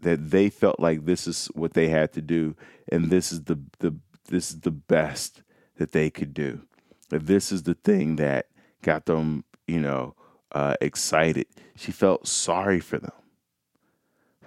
that 0.07 0.31
they 0.31 0.49
felt 0.49 0.79
like 0.79 1.05
this 1.05 1.27
is 1.27 1.47
what 1.55 1.75
they 1.75 1.89
had 1.89 2.13
to 2.13 2.23
do 2.23 2.55
and 2.91 3.11
this 3.11 3.33
is 3.33 3.45
the 3.45 3.59
the 3.81 3.95
this 4.29 4.51
is 4.51 4.61
the 4.61 4.71
best 4.71 5.43
that 5.77 5.93
they 5.93 6.11
could 6.11 6.35
do. 6.35 6.63
That 7.11 7.27
this 7.27 7.53
is 7.53 7.63
the 7.65 7.75
thing 7.75 8.17
that 8.17 8.47
got 8.83 9.07
them, 9.07 9.45
you 9.67 9.81
know, 9.81 10.15
uh, 10.53 10.75
excited. 10.81 11.47
She 11.77 11.93
felt 11.93 12.27
sorry 12.27 12.81
for 12.81 12.99
them. 12.99 13.13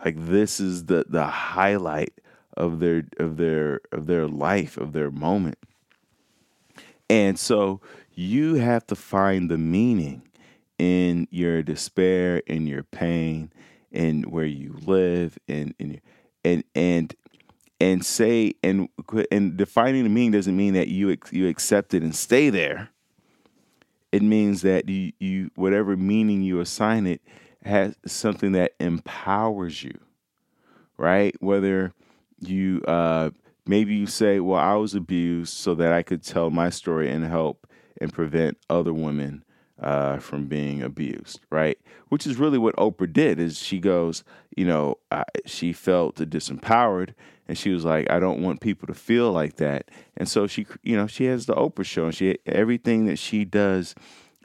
Like 0.03 0.15
this 0.17 0.59
is 0.59 0.85
the 0.85 1.05
the 1.07 1.25
highlight 1.25 2.13
of 2.55 2.79
their 2.79 3.03
of 3.17 3.37
their 3.37 3.81
of 3.91 4.07
their 4.07 4.27
life, 4.27 4.77
of 4.77 4.93
their 4.93 5.11
moment. 5.11 5.57
And 7.09 7.39
so 7.39 7.81
you 8.13 8.55
have 8.55 8.85
to 8.87 8.95
find 8.95 9.49
the 9.49 9.57
meaning 9.57 10.21
in 10.77 11.27
your 11.31 11.63
despair, 11.63 12.37
in 12.47 12.67
your 12.67 12.83
pain, 12.83 13.51
in 13.91 14.23
where 14.23 14.45
you 14.45 14.75
live, 14.85 15.37
and 15.47 15.73
and 15.79 16.01
and 16.43 16.63
and 16.75 17.15
and 17.79 18.05
say 18.05 18.53
and 18.63 18.89
and 19.31 19.57
defining 19.57 20.03
the 20.03 20.09
meaning 20.09 20.31
doesn't 20.31 20.55
mean 20.55 20.73
that 20.73 20.87
you 20.87 21.15
you 21.31 21.47
accept 21.47 21.93
it 21.93 22.03
and 22.03 22.15
stay 22.15 22.49
there. 22.49 22.89
It 24.11 24.23
means 24.23 24.63
that 24.63 24.89
you, 24.89 25.13
you 25.19 25.51
whatever 25.55 25.95
meaning 25.95 26.41
you 26.41 26.59
assign 26.59 27.05
it 27.05 27.21
has 27.63 27.95
something 28.05 28.53
that 28.53 28.73
empowers 28.79 29.83
you, 29.83 29.97
right? 30.97 31.35
Whether 31.39 31.93
you 32.39 32.81
uh, 32.87 33.31
maybe 33.65 33.95
you 33.95 34.07
say, 34.07 34.39
"Well, 34.39 34.59
I 34.59 34.75
was 34.75 34.95
abused 34.95 35.53
so 35.53 35.75
that 35.75 35.93
I 35.93 36.03
could 36.03 36.23
tell 36.23 36.49
my 36.49 36.69
story 36.69 37.09
and 37.09 37.25
help 37.25 37.67
and 38.01 38.13
prevent 38.13 38.57
other 38.69 38.93
women 38.93 39.43
uh, 39.81 40.17
from 40.17 40.45
being 40.45 40.81
abused," 40.81 41.39
right? 41.49 41.77
Which 42.09 42.25
is 42.27 42.37
really 42.37 42.57
what 42.57 42.75
Oprah 42.75 43.11
did. 43.11 43.39
Is 43.39 43.59
she 43.59 43.79
goes, 43.79 44.23
you 44.55 44.65
know, 44.65 44.97
uh, 45.11 45.23
she 45.45 45.73
felt 45.73 46.15
disempowered, 46.15 47.13
and 47.47 47.57
she 47.57 47.71
was 47.71 47.85
like, 47.85 48.09
"I 48.09 48.19
don't 48.19 48.41
want 48.41 48.61
people 48.61 48.87
to 48.87 48.93
feel 48.93 49.31
like 49.31 49.55
that," 49.57 49.89
and 50.17 50.27
so 50.27 50.47
she, 50.47 50.65
you 50.83 50.95
know, 50.95 51.07
she 51.07 51.25
has 51.25 51.45
the 51.45 51.55
Oprah 51.55 51.85
show, 51.85 52.05
and 52.05 52.15
she 52.15 52.37
everything 52.45 53.05
that 53.05 53.17
she 53.17 53.45
does 53.45 53.95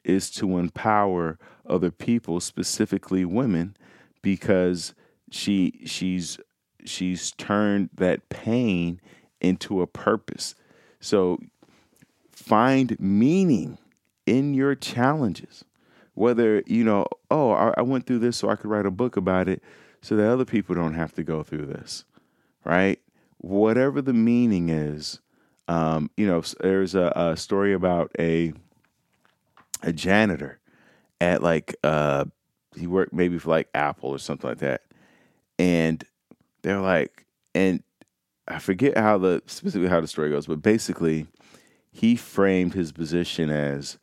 is 0.05 0.31
to 0.31 0.59
empower 0.59 1.39
other 1.67 1.91
people, 1.91 2.41
specifically 2.41 3.25
women, 3.25 3.77
because 4.23 4.95
she 5.31 5.81
she's 5.87 6.39
she's 6.85 7.33
turned 7.33 7.91
that 7.95 8.29
pain 8.29 9.01
into 9.41 9.81
a 9.83 9.87
purpose. 9.87 10.55
So 11.01 11.39
find 12.31 12.99
meaning 13.01 13.79
in 14.27 14.55
your 14.55 14.75
challenges. 14.75 15.65
Whether, 16.15 16.63
you 16.67 16.85
know, 16.85 17.07
oh, 17.31 17.51
I, 17.51 17.75
I, 17.77 17.83
went 17.83 18.07
through 18.07 18.21
this 18.21 18.37
so 18.37 18.49
I 18.49 18.55
could 18.55 18.71
write 18.71 18.87
a 18.87 18.91
book 18.91 19.17
about 19.17 19.49
it 19.49 19.61
so 20.01 20.15
that 20.15 20.31
other 20.31 20.45
people 20.45 20.75
don't 20.75 20.95
have 20.95 21.13
to 21.15 21.25
go 21.25 21.43
through 21.43 21.67
this, 21.67 22.05
right? 22.65 23.01
Whatever 23.39 24.01
the 24.01 24.13
meaning 24.13 24.69
is, 24.69 25.21
um, 25.67 26.11
you 26.17 26.27
know, 26.27 26.43
there's 26.61 26.95
a, 26.95 27.13
a, 27.17 27.37
story 27.37 27.73
about 27.73 28.13
a 28.19 28.53
a 29.83 29.93
janitor 29.93 30.61
at 31.21 31.43
like 31.43 31.75
uh, 31.83 32.27
he 32.77 32.87
worked 32.87 33.13
maybe 33.13 33.39
for 33.39 33.51
like 33.51 33.69
Apple 33.75 34.11
or 34.11 34.19
something 34.19 34.49
like 34.49 34.59
that, 34.59 34.83
and 35.59 36.05
they're 36.63 36.81
like, 36.81 37.27
and 37.55 37.83
I 38.47 38.59
forget 38.59 38.97
how 38.97 39.19
the 39.19 39.43
specifically 39.47 39.89
how 39.89 40.01
the 40.01 40.09
story 40.09 40.31
goes, 40.31 40.47
but 40.47 40.63
basically, 40.63 41.27
he 41.91 42.15
framed 42.15 42.75
his 42.75 42.93
position 42.93 43.51
as 43.51 43.99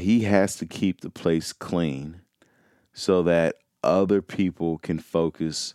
he 0.00 0.20
has 0.20 0.56
to 0.56 0.66
keep 0.66 1.00
the 1.00 1.10
place 1.10 1.52
clean 1.52 2.22
so 2.92 3.22
that 3.22 3.56
other 3.82 4.20
people 4.20 4.78
can 4.78 4.98
focus 4.98 5.74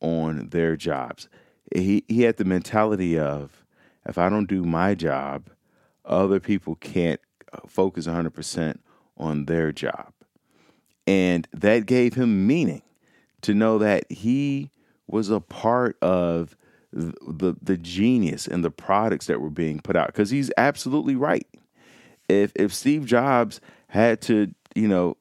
on 0.00 0.48
their 0.48 0.76
jobs. 0.76 1.28
He 1.74 2.04
he 2.08 2.22
had 2.22 2.36
the 2.36 2.44
mentality 2.44 3.18
of 3.18 3.64
if 4.06 4.18
I 4.18 4.28
don't 4.28 4.48
do 4.48 4.64
my 4.64 4.94
job, 4.94 5.50
other 6.04 6.40
people 6.40 6.74
can't 6.74 7.20
uh, 7.52 7.60
focus 7.66 8.06
100% 8.06 8.78
on 9.16 9.44
their 9.44 9.72
job. 9.72 10.12
And 11.06 11.46
that 11.52 11.86
gave 11.86 12.14
him 12.14 12.46
meaning 12.46 12.82
to 13.42 13.54
know 13.54 13.78
that 13.78 14.10
he 14.10 14.70
was 15.06 15.30
a 15.30 15.40
part 15.40 15.96
of 16.02 16.56
the, 16.92 17.12
the, 17.26 17.56
the 17.60 17.76
genius 17.76 18.46
and 18.46 18.64
the 18.64 18.70
products 18.70 19.26
that 19.26 19.40
were 19.40 19.50
being 19.50 19.80
put 19.80 19.96
out 19.96 20.08
because 20.08 20.30
he's 20.30 20.50
absolutely 20.56 21.16
right. 21.16 21.46
If 22.28 22.52
if 22.56 22.72
Steve 22.72 23.04
Jobs 23.06 23.60
had 23.88 24.20
to, 24.22 24.52
you 24.74 24.88
know, 24.88 25.16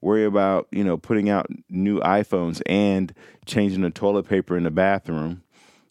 worry 0.00 0.24
about, 0.24 0.68
you 0.70 0.84
know, 0.84 0.96
putting 0.96 1.28
out 1.28 1.46
new 1.68 2.00
iPhones 2.00 2.62
and 2.66 3.12
changing 3.46 3.82
the 3.82 3.90
toilet 3.90 4.28
paper 4.28 4.56
in 4.56 4.64
the 4.64 4.70
bathroom 4.70 5.42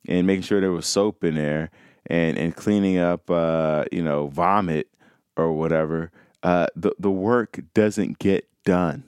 and 0.07 0.27
making 0.27 0.43
sure 0.43 0.61
there 0.61 0.71
was 0.71 0.85
soap 0.85 1.23
in 1.23 1.35
there 1.35 1.69
and 2.05 2.37
and 2.37 2.55
cleaning 2.55 2.97
up 2.97 3.29
uh, 3.29 3.85
you 3.91 4.01
know, 4.01 4.27
vomit 4.27 4.87
or 5.35 5.53
whatever, 5.53 6.11
uh, 6.43 6.67
the 6.75 6.93
the 6.99 7.11
work 7.11 7.59
doesn't 7.73 8.19
get 8.19 8.47
done. 8.65 9.03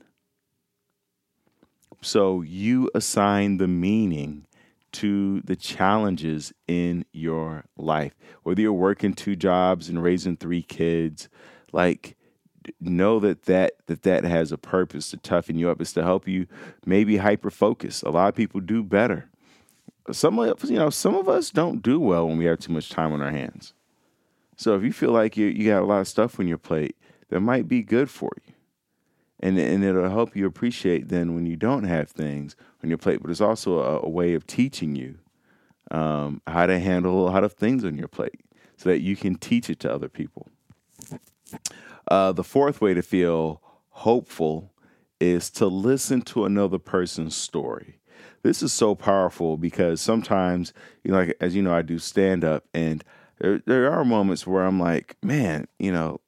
So 2.01 2.41
you 2.41 2.89
assign 2.95 3.57
the 3.57 3.67
meaning 3.67 4.45
to 4.93 5.41
the 5.41 5.56
challenges 5.56 6.54
in 6.67 7.06
your 7.12 7.65
life. 7.78 8.15
Whether 8.43 8.62
you're 8.62 8.73
working 8.73 9.13
two 9.13 9.36
jobs 9.36 9.89
and 9.89 10.02
raising 10.02 10.38
three 10.38 10.62
kids, 10.62 11.30
like 11.71 12.15
know 12.80 13.19
that 13.19 13.43
that 13.43 13.73
that 13.88 14.04
that 14.04 14.23
has 14.23 14.52
a 14.52 14.58
purpose 14.58 15.12
to 15.12 15.17
toughen 15.17 15.58
you 15.58 15.69
up. 15.69 15.82
It's 15.82 15.93
to 15.93 16.04
help 16.04 16.28
you 16.28 16.47
maybe 16.86 17.17
hyper 17.17 17.49
focus. 17.49 18.02
A 18.02 18.10
lot 18.10 18.30
of 18.30 18.36
people 18.36 18.60
do 18.60 18.84
better. 18.84 19.30
Some 20.12 20.39
of 20.39 20.63
you 20.69 20.78
know 20.78 20.89
some 20.89 21.15
of 21.15 21.30
us 21.30 21.52
don't 21.52 21.82
do 21.82 21.99
well 21.99 22.28
when 22.28 22.38
we 22.38 22.45
have 22.45 22.60
too 22.60 22.73
much 22.73 22.89
time 22.89 23.13
on 23.13 23.21
our 23.21 23.32
hands. 23.32 23.73
So 24.58 24.75
if 24.75 24.84
you 24.84 24.91
feel 24.91 25.12
like 25.12 25.38
you 25.38 25.47
you 25.47 25.69
got 25.69 25.84
a 25.84 25.86
lot 25.86 26.02
of 26.02 26.08
stuff 26.08 26.39
on 26.39 26.47
your 26.47 26.58
plate, 26.58 26.95
that 27.30 27.41
might 27.41 27.67
be 27.67 27.84
good 27.84 28.10
for 28.10 28.32
you 28.45 28.54
and 29.39 29.58
and 29.58 29.84
it'll 29.84 30.10
help 30.10 30.36
you 30.36 30.45
appreciate 30.45 31.10
then 31.10 31.34
when 31.34 31.45
you 31.45 31.56
don't 31.56 31.84
have 31.84 32.10
things 32.10 32.56
on 32.84 32.89
your 32.89 32.98
plate. 32.98 33.22
But 33.22 33.32
it's 33.32 33.42
also 33.42 33.80
a, 33.80 34.00
a 34.02 34.10
way 34.10 34.34
of 34.34 34.46
teaching 34.46 34.96
you 34.96 35.18
um, 35.92 36.42
how 36.46 36.65
to 36.65 36.80
handle 36.80 37.28
a 37.28 37.30
lot 37.30 37.44
of 37.44 37.54
things 37.54 37.84
on 37.84 37.98
your 37.98 38.08
plate, 38.08 38.42
so 38.78 38.89
that 38.89 39.02
you 39.02 39.15
can 39.15 39.36
teach 39.36 39.70
it 39.70 39.80
to 39.82 39.94
other 39.94 40.10
people. 40.10 40.48
Uh, 42.08 42.32
the 42.32 42.44
fourth 42.44 42.82
way 42.82 42.94
to 42.94 43.02
feel 43.02 43.62
hopeful 43.89 44.72
is 45.20 45.50
to 45.50 45.68
listen 45.68 46.22
to 46.22 46.46
another 46.46 46.80
person's 46.80 47.36
story. 47.36 48.00
This 48.42 48.63
is 48.63 48.72
so 48.72 48.96
powerful 48.96 49.58
because 49.58 50.00
sometimes, 50.00 50.74
you 51.04 51.12
know, 51.12 51.20
like, 51.20 51.36
as 51.42 51.56
you 51.56 51.62
know, 51.62 51.74
I 51.74 51.82
do 51.82 52.00
stand 52.00 52.44
up, 52.44 52.63
and 52.74 53.04
there 53.39 53.62
there 53.65 53.92
are 53.92 54.06
moments 54.06 54.48
where 54.48 54.63
I'm 54.63 54.80
like, 54.80 55.18
man, 55.22 55.68
you 55.78 55.92
know, 55.92 56.22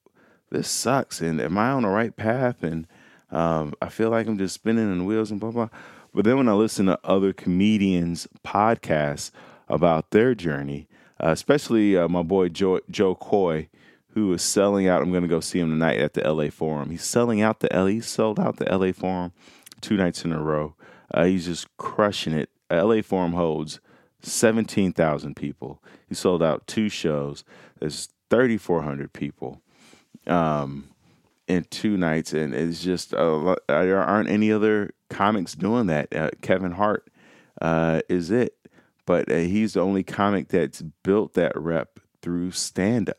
this 0.50 0.70
sucks, 0.70 1.22
and 1.22 1.40
am 1.40 1.58
I 1.58 1.72
on 1.72 1.84
the 1.84 1.90
right 1.90 2.16
path? 2.16 2.64
And 2.64 2.86
um, 3.32 3.74
I 3.82 3.88
feel 3.88 4.10
like 4.10 4.28
I'm 4.28 4.38
just 4.38 4.56
spinning 4.56 4.92
in 4.92 5.06
wheels 5.06 5.32
and 5.32 5.40
blah 5.40 5.52
blah. 5.52 5.70
But 6.14 6.26
then 6.26 6.38
when 6.38 6.50
I 6.50 6.54
listen 6.54 6.88
to 6.88 7.00
other 7.04 7.34
comedians' 7.34 8.28
podcasts 8.46 9.32
about 9.68 10.12
their 10.12 10.36
journey, 10.36 10.88
uh, 11.24 11.30
especially 11.30 11.96
uh, 11.96 12.08
my 12.08 12.24
boy 12.24 12.50
Joe, 12.50 12.82
Jo 12.90 13.16
Koy, 13.16 13.70
who 14.14 14.34
is 14.34 14.42
selling 14.42 14.88
out. 14.88 15.02
I'm 15.02 15.12
going 15.12 15.24
to 15.24 15.30
go 15.30 15.40
see 15.40 15.60
him 15.60 15.70
tonight 15.70 16.00
at 16.00 16.14
the 16.14 16.22
LA 16.30 16.50
Forum. 16.50 16.90
He's 16.90 17.04
selling 17.04 17.42
out 17.42 17.62
the 17.62 17.70
LA. 17.72 17.86
He 17.86 18.02
sold 18.02 18.40
out 18.40 18.58
the 18.58 18.66
LA 18.66 18.92
Forum 18.92 19.32
two 19.80 19.96
nights 19.96 20.26
in 20.26 20.32
a 20.32 20.42
row. 20.42 20.76
Uh, 21.14 21.26
he's 21.26 21.46
just 21.46 21.68
crushing 21.78 22.34
it. 22.34 22.50
LA 22.72 23.02
Forum 23.02 23.34
holds 23.34 23.80
17,000 24.22 25.36
people. 25.36 25.82
He 26.08 26.16
sold 26.16 26.44
out 26.44 26.68
two 26.68 26.90
shows. 26.90 27.44
There's 27.80 28.10
3,400 28.30 29.14
people. 29.14 29.62
Um, 30.28 30.90
in 31.48 31.66
two 31.66 31.98
nights, 31.98 32.32
and 32.34 32.54
it's 32.54 32.82
just 32.82 33.14
uh, 33.14 33.56
there 33.68 34.02
aren't 34.02 34.30
any 34.30 34.52
other 34.52 34.92
comics 35.12 35.54
doing 35.54 35.88
that. 35.88 36.16
Uh, 36.16 36.32
Kevin 36.42 36.72
Hart 36.72 37.10
uh, 37.62 38.02
is 38.10 38.32
it, 38.32 38.56
but 39.06 39.32
uh, 39.32 39.38
he's 39.38 39.74
the 39.74 39.82
only 39.82 40.04
comic 40.04 40.48
that's 40.48 40.82
built 40.82 41.34
that 41.36 41.56
rep 41.56 42.00
through 42.22 42.52
stand 42.52 43.10
up. 43.10 43.18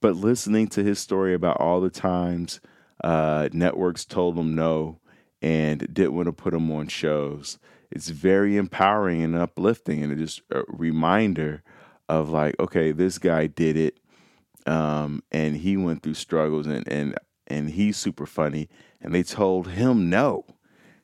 But 0.00 0.16
listening 0.16 0.68
to 0.68 0.82
his 0.82 0.98
story 0.98 1.34
about 1.34 1.60
all 1.60 1.80
the 1.80 1.90
times 1.90 2.60
uh, 3.04 3.48
networks 3.52 4.04
told 4.04 4.38
him 4.38 4.54
no 4.54 5.00
and 5.40 5.80
didn't 5.92 6.14
want 6.14 6.26
to 6.26 6.32
put 6.32 6.54
him 6.54 6.70
on 6.70 6.88
shows, 6.88 7.58
it's 7.90 8.08
very 8.08 8.56
empowering 8.56 9.22
and 9.22 9.36
uplifting, 9.36 10.02
and 10.02 10.12
it's 10.12 10.36
just 10.36 10.42
a 10.50 10.62
reminder 10.68 11.62
of 12.08 12.30
like, 12.30 12.58
okay, 12.58 12.92
this 12.92 13.18
guy 13.18 13.46
did 13.46 13.76
it. 13.76 13.98
Um, 14.66 15.22
and 15.32 15.56
he 15.56 15.76
went 15.76 16.02
through 16.02 16.14
struggles 16.14 16.66
and, 16.66 16.86
and 16.86 17.18
and 17.48 17.70
he's 17.70 17.96
super 17.96 18.26
funny. 18.26 18.68
And 19.00 19.14
they 19.14 19.22
told 19.22 19.68
him 19.68 20.08
no. 20.08 20.44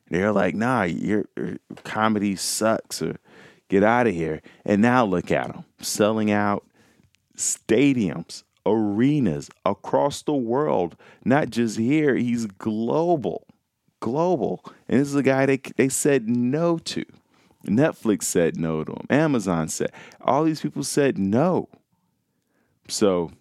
They're 0.09 0.31
like, 0.31 0.55
nah, 0.55 0.83
your, 0.83 1.25
your 1.37 1.57
comedy 1.83 2.35
sucks 2.35 3.01
or 3.01 3.17
get 3.69 3.83
out 3.83 4.07
of 4.07 4.13
here. 4.13 4.41
And 4.65 4.81
now 4.81 5.05
look 5.05 5.31
at 5.31 5.47
him 5.47 5.65
selling 5.79 6.31
out 6.31 6.65
stadiums, 7.37 8.43
arenas 8.65 9.49
across 9.65 10.21
the 10.23 10.33
world, 10.33 10.95
not 11.23 11.49
just 11.49 11.77
here. 11.77 12.15
He's 12.15 12.47
global, 12.47 13.45
global. 13.99 14.63
And 14.87 14.99
this 14.99 15.07
is 15.07 15.15
a 15.15 15.23
guy 15.23 15.45
they, 15.45 15.61
they 15.77 15.89
said 15.89 16.27
no 16.27 16.77
to. 16.79 17.05
Netflix 17.65 18.23
said 18.23 18.57
no 18.57 18.83
to 18.83 18.93
him. 18.93 19.05
Amazon 19.09 19.67
said, 19.67 19.91
all 20.21 20.43
these 20.43 20.61
people 20.61 20.83
said 20.83 21.17
no. 21.17 21.69
So 22.87 23.31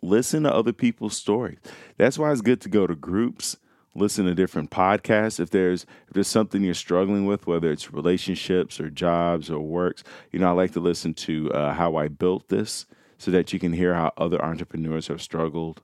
listen 0.00 0.42
to 0.42 0.52
other 0.52 0.72
people's 0.72 1.16
stories. 1.16 1.58
That's 1.98 2.18
why 2.18 2.32
it's 2.32 2.40
good 2.40 2.60
to 2.62 2.68
go 2.68 2.86
to 2.86 2.94
groups 2.96 3.56
listen 3.94 4.26
to 4.26 4.34
different 4.34 4.70
podcasts. 4.70 5.40
If 5.40 5.50
there's 5.50 5.84
if 6.08 6.14
there's 6.14 6.28
something 6.28 6.62
you're 6.62 6.74
struggling 6.74 7.26
with, 7.26 7.46
whether 7.46 7.70
it's 7.70 7.92
relationships 7.92 8.80
or 8.80 8.90
jobs 8.90 9.50
or 9.50 9.60
works, 9.60 10.02
you 10.30 10.38
know, 10.38 10.48
I 10.48 10.52
like 10.52 10.72
to 10.72 10.80
listen 10.80 11.14
to 11.14 11.52
uh, 11.52 11.74
How 11.74 11.96
I 11.96 12.08
Built 12.08 12.48
This 12.48 12.86
so 13.18 13.30
that 13.30 13.52
you 13.52 13.58
can 13.58 13.72
hear 13.72 13.94
how 13.94 14.12
other 14.16 14.42
entrepreneurs 14.44 15.06
have 15.08 15.22
struggled 15.22 15.82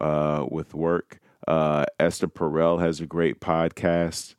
uh, 0.00 0.46
with 0.48 0.74
work. 0.74 1.18
Uh, 1.48 1.84
Esther 1.98 2.28
Perel 2.28 2.80
has 2.80 3.00
a 3.00 3.06
great 3.06 3.40
podcast 3.40 4.34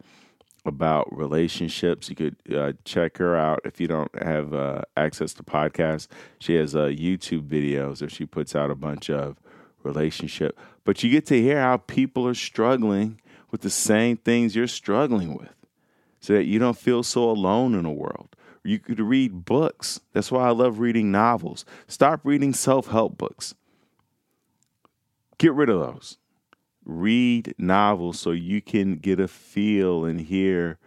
about 0.65 1.07
relationships. 1.15 2.09
You 2.09 2.15
could 2.15 2.35
uh, 2.53 2.73
check 2.85 3.17
her 3.17 3.35
out 3.35 3.61
if 3.65 3.79
you 3.79 3.87
don't 3.87 4.11
have 4.21 4.53
uh, 4.53 4.81
access 4.95 5.33
to 5.35 5.43
podcasts. 5.43 6.07
She 6.39 6.55
has 6.55 6.75
uh, 6.75 6.85
YouTube 6.85 7.47
videos 7.47 7.99
that 7.99 8.11
she 8.11 8.25
puts 8.25 8.55
out 8.55 8.69
a 8.69 8.75
bunch 8.75 9.09
of 9.09 9.37
relationship. 9.87 10.59
But 10.83 11.03
you 11.03 11.09
get 11.09 11.25
to 11.27 11.41
hear 11.41 11.59
how 11.59 11.77
people 11.77 12.27
are 12.27 12.33
struggling 12.33 13.19
with 13.51 13.61
the 13.61 13.69
same 13.69 14.17
things 14.17 14.55
you're 14.55 14.67
struggling 14.67 15.35
with 15.35 15.53
so 16.19 16.33
that 16.33 16.45
you 16.45 16.59
don't 16.59 16.77
feel 16.77 17.03
so 17.03 17.29
alone 17.29 17.73
in 17.73 17.83
the 17.83 17.89
world. 17.89 18.35
You 18.63 18.79
could 18.79 18.99
read 18.99 19.45
books. 19.45 20.01
That's 20.13 20.31
why 20.31 20.47
I 20.47 20.51
love 20.51 20.79
reading 20.79 21.11
novels. 21.11 21.63
Stop 21.87 22.21
reading 22.23 22.53
self 22.53 22.87
help 22.87 23.17
books. 23.17 23.55
Get 25.37 25.53
rid 25.53 25.69
of 25.69 25.79
those. 25.79 26.17
Read 26.83 27.53
novels 27.57 28.19
so 28.19 28.31
you 28.31 28.61
can 28.61 28.95
get 28.95 29.19
a 29.19 29.27
feel 29.27 30.03
and 30.03 30.19
hear 30.19 30.79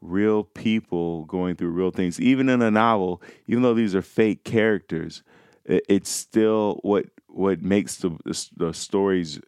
real 0.00 0.44
people 0.44 1.24
going 1.26 1.56
through 1.56 1.70
real 1.70 1.90
things. 1.90 2.20
Even 2.20 2.48
in 2.48 2.62
a 2.62 2.70
novel, 2.70 3.22
even 3.46 3.62
though 3.62 3.74
these 3.74 3.94
are 3.94 4.02
fake 4.02 4.44
characters, 4.44 5.22
it's 5.64 6.10
still 6.10 6.80
what 6.82 7.06
what 7.38 7.62
makes 7.62 7.96
the, 7.96 8.18
the 8.56 8.74
stories 8.74 9.40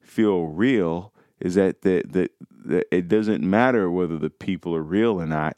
feel 0.00 0.44
real 0.44 1.12
is 1.40 1.56
that 1.56 1.82
the, 1.82 2.02
the, 2.06 2.30
the, 2.64 2.94
it 2.94 3.08
doesn't 3.08 3.42
matter 3.42 3.90
whether 3.90 4.16
the 4.16 4.30
people 4.30 4.74
are 4.76 4.82
real 4.82 5.20
or 5.20 5.26
not. 5.26 5.56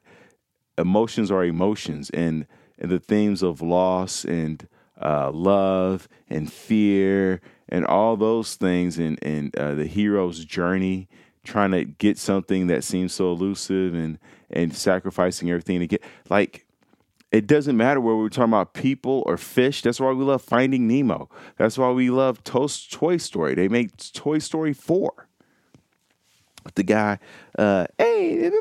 Emotions 0.78 1.30
are 1.30 1.44
emotions, 1.44 2.10
and 2.10 2.46
and 2.78 2.90
the 2.90 2.98
themes 2.98 3.42
of 3.42 3.62
loss 3.62 4.24
and 4.24 4.66
uh, 5.00 5.30
love 5.30 6.08
and 6.28 6.52
fear 6.52 7.40
and 7.68 7.84
all 7.84 8.16
those 8.16 8.56
things, 8.56 8.98
and 8.98 9.22
and 9.22 9.54
uh, 9.56 9.74
the 9.74 9.86
hero's 9.86 10.44
journey, 10.44 11.06
trying 11.44 11.70
to 11.70 11.84
get 11.84 12.18
something 12.18 12.66
that 12.66 12.82
seems 12.82 13.12
so 13.12 13.30
elusive, 13.30 13.94
and 13.94 14.18
and 14.50 14.74
sacrificing 14.74 15.50
everything 15.50 15.80
to 15.80 15.86
get 15.86 16.02
like 16.28 16.66
it 17.34 17.48
doesn't 17.48 17.76
matter 17.76 18.00
whether 18.00 18.16
we're 18.16 18.28
talking 18.28 18.52
about 18.52 18.74
people 18.74 19.24
or 19.26 19.36
fish. 19.36 19.82
That's 19.82 19.98
why 19.98 20.12
we 20.12 20.22
love 20.22 20.40
Finding 20.40 20.86
Nemo. 20.86 21.28
That's 21.56 21.76
why 21.76 21.90
we 21.90 22.08
love 22.08 22.44
Toast 22.44 22.92
Toy 22.92 23.16
Story. 23.16 23.56
They 23.56 23.66
made 23.66 23.90
Toy 24.12 24.38
Story 24.38 24.72
4. 24.72 25.26
The 26.76 26.84
guy, 26.84 27.18
uh, 27.58 27.88
hey, 27.98 28.52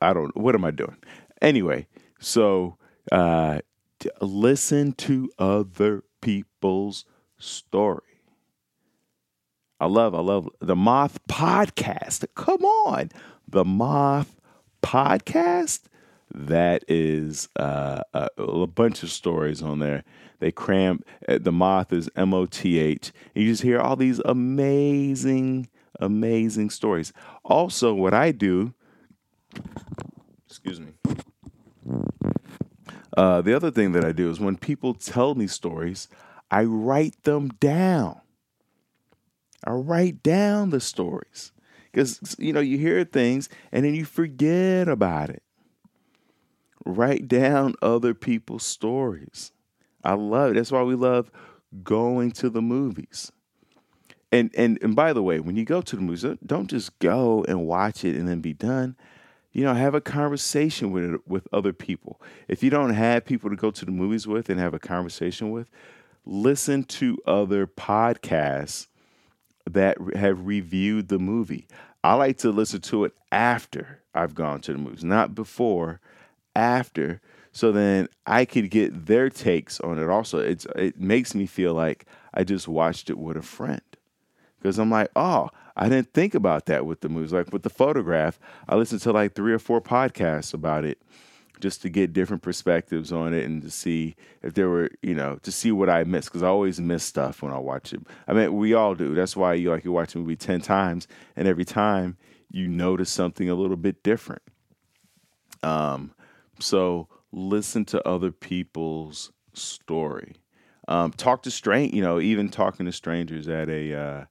I 0.00 0.12
don't, 0.12 0.36
what 0.36 0.56
am 0.56 0.64
I 0.64 0.72
doing? 0.72 0.96
Anyway, 1.40 1.86
so 2.18 2.76
uh, 3.12 3.60
listen 4.20 4.94
to 4.94 5.30
other 5.38 6.02
people's 6.20 7.04
story. 7.38 8.00
I 9.78 9.86
love, 9.86 10.12
I 10.16 10.20
love 10.20 10.48
the 10.58 10.74
Moth 10.74 11.20
Podcast. 11.28 12.24
Come 12.34 12.64
on, 12.64 13.10
the 13.46 13.64
Moth 13.64 14.40
Podcast 14.82 15.82
that 16.34 16.84
is 16.88 17.48
uh, 17.56 18.02
a, 18.14 18.28
a, 18.38 18.66
bunch 18.66 19.02
of 19.02 19.10
stories 19.10 19.62
on 19.62 19.78
there. 19.78 20.02
They 20.40 20.50
cram 20.50 21.00
uh, 21.28 21.38
the 21.40 21.52
moth 21.52 21.92
is 21.92 22.08
M 22.16 22.32
O 22.34 22.46
T 22.46 22.78
H. 22.78 23.12
You 23.34 23.46
just 23.46 23.62
hear 23.62 23.80
all 23.80 23.96
these 23.96 24.20
amazing, 24.24 25.68
amazing 26.00 26.70
stories. 26.70 27.12
Also, 27.44 27.94
what 27.94 28.14
I 28.14 28.32
do, 28.32 28.72
excuse 30.46 30.80
me. 30.80 30.92
Uh, 33.16 33.42
the 33.42 33.54
other 33.54 33.70
thing 33.70 33.92
that 33.92 34.04
I 34.04 34.12
do 34.12 34.30
is 34.30 34.40
when 34.40 34.56
people 34.56 34.94
tell 34.94 35.34
me 35.34 35.46
stories, 35.46 36.08
I 36.50 36.64
write 36.64 37.22
them 37.24 37.48
down. 37.60 38.20
I 39.64 39.72
write 39.72 40.22
down 40.22 40.70
the 40.70 40.80
stories 40.80 41.52
because 41.92 42.36
you 42.38 42.52
know 42.52 42.60
you 42.60 42.78
hear 42.78 43.04
things 43.04 43.48
and 43.70 43.84
then 43.84 43.94
you 43.94 44.04
forget 44.04 44.88
about 44.88 45.30
it. 45.30 45.42
Write 46.84 47.28
down 47.28 47.74
other 47.80 48.14
people's 48.14 48.64
stories. 48.64 49.52
I 50.04 50.14
love 50.14 50.52
it. 50.52 50.54
That's 50.54 50.72
why 50.72 50.82
we 50.82 50.94
love 50.94 51.30
going 51.82 52.32
to 52.32 52.50
the 52.50 52.62
movies. 52.62 53.30
And 54.30 54.50
and 54.56 54.78
and 54.82 54.96
by 54.96 55.12
the 55.12 55.22
way, 55.22 55.40
when 55.40 55.56
you 55.56 55.64
go 55.64 55.82
to 55.82 55.96
the 55.96 56.02
movies, 56.02 56.24
don't 56.44 56.68
just 56.68 56.98
go 56.98 57.44
and 57.44 57.66
watch 57.66 58.04
it 58.04 58.16
and 58.16 58.26
then 58.26 58.40
be 58.40 58.54
done. 58.54 58.96
You 59.52 59.64
know, 59.64 59.74
have 59.74 59.94
a 59.94 60.00
conversation 60.00 60.90
with 60.90 61.04
it, 61.04 61.28
with 61.28 61.46
other 61.52 61.74
people. 61.74 62.20
If 62.48 62.62
you 62.62 62.70
don't 62.70 62.94
have 62.94 63.26
people 63.26 63.50
to 63.50 63.56
go 63.56 63.70
to 63.70 63.84
the 63.84 63.90
movies 63.90 64.26
with 64.26 64.48
and 64.48 64.58
have 64.58 64.72
a 64.72 64.78
conversation 64.78 65.50
with, 65.50 65.68
listen 66.24 66.84
to 66.84 67.18
other 67.26 67.66
podcasts 67.66 68.86
that 69.70 69.98
have 70.16 70.46
reviewed 70.46 71.08
the 71.08 71.18
movie. 71.18 71.66
I 72.02 72.14
like 72.14 72.38
to 72.38 72.50
listen 72.50 72.80
to 72.82 73.04
it 73.04 73.12
after 73.30 74.00
I've 74.14 74.34
gone 74.34 74.60
to 74.62 74.72
the 74.72 74.78
movies, 74.78 75.04
not 75.04 75.34
before 75.34 76.00
after 76.54 77.20
so 77.52 77.70
then 77.70 78.08
I 78.26 78.46
could 78.46 78.70
get 78.70 79.06
their 79.06 79.28
takes 79.28 79.78
on 79.80 79.98
it 79.98 80.08
also. 80.08 80.38
It's 80.38 80.66
it 80.74 80.98
makes 80.98 81.34
me 81.34 81.46
feel 81.46 81.74
like 81.74 82.06
I 82.32 82.44
just 82.44 82.66
watched 82.66 83.10
it 83.10 83.18
with 83.18 83.36
a 83.36 83.42
friend. 83.42 83.82
Because 84.58 84.78
I'm 84.78 84.90
like, 84.90 85.10
oh, 85.16 85.50
I 85.76 85.88
didn't 85.88 86.14
think 86.14 86.34
about 86.34 86.66
that 86.66 86.86
with 86.86 87.00
the 87.00 87.08
movies. 87.08 87.32
Like 87.32 87.52
with 87.52 87.62
the 87.62 87.70
photograph, 87.70 88.38
I 88.68 88.76
listened 88.76 89.02
to 89.02 89.12
like 89.12 89.34
three 89.34 89.52
or 89.52 89.58
four 89.58 89.82
podcasts 89.82 90.54
about 90.54 90.84
it 90.84 91.02
just 91.60 91.82
to 91.82 91.88
get 91.88 92.12
different 92.12 92.42
perspectives 92.42 93.12
on 93.12 93.34
it 93.34 93.44
and 93.44 93.60
to 93.62 93.70
see 93.70 94.16
if 94.42 94.54
there 94.54 94.68
were, 94.68 94.90
you 95.02 95.14
know, 95.14 95.38
to 95.42 95.52
see 95.52 95.72
what 95.72 95.90
I 95.90 96.04
missed. 96.04 96.28
Because 96.28 96.42
I 96.42 96.48
always 96.48 96.80
miss 96.80 97.04
stuff 97.04 97.42
when 97.42 97.52
I 97.52 97.58
watch 97.58 97.92
it. 97.92 98.00
I 98.26 98.32
mean, 98.32 98.56
we 98.56 98.72
all 98.72 98.94
do. 98.94 99.14
That's 99.14 99.36
why 99.36 99.54
you 99.54 99.70
like 99.70 99.84
you 99.84 99.92
watch 99.92 100.14
a 100.14 100.18
movie 100.18 100.36
10 100.36 100.62
times 100.62 101.06
and 101.36 101.46
every 101.46 101.64
time 101.66 102.16
you 102.50 102.66
notice 102.66 103.10
something 103.10 103.50
a 103.50 103.54
little 103.54 103.76
bit 103.76 104.02
different. 104.02 104.42
Um, 105.62 106.12
so 106.62 107.08
listen 107.32 107.84
to 107.86 108.06
other 108.06 108.30
people's 108.30 109.32
story. 109.52 110.34
Um, 110.88 111.12
talk 111.12 111.42
to 111.42 111.50
strange, 111.50 111.94
you 111.94 112.02
know, 112.02 112.20
even 112.20 112.48
talking 112.48 112.86
to 112.86 112.92
strangers 112.92 113.48
at 113.48 113.68
a 113.68 113.94
uh, 113.94 114.24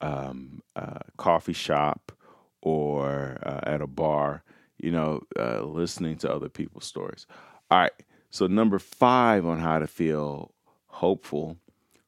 um, 0.00 0.62
uh, 0.74 0.98
coffee 1.16 1.52
shop 1.52 2.12
or 2.60 3.38
uh, 3.42 3.60
at 3.62 3.80
a 3.80 3.86
bar. 3.86 4.42
You 4.78 4.92
know, 4.92 5.22
uh, 5.38 5.62
listening 5.62 6.16
to 6.18 6.32
other 6.32 6.48
people's 6.48 6.86
stories. 6.86 7.26
All 7.70 7.78
right. 7.78 7.92
So 8.30 8.46
number 8.46 8.78
five 8.78 9.44
on 9.44 9.58
how 9.58 9.78
to 9.78 9.86
feel 9.86 10.52
hopeful: 10.86 11.58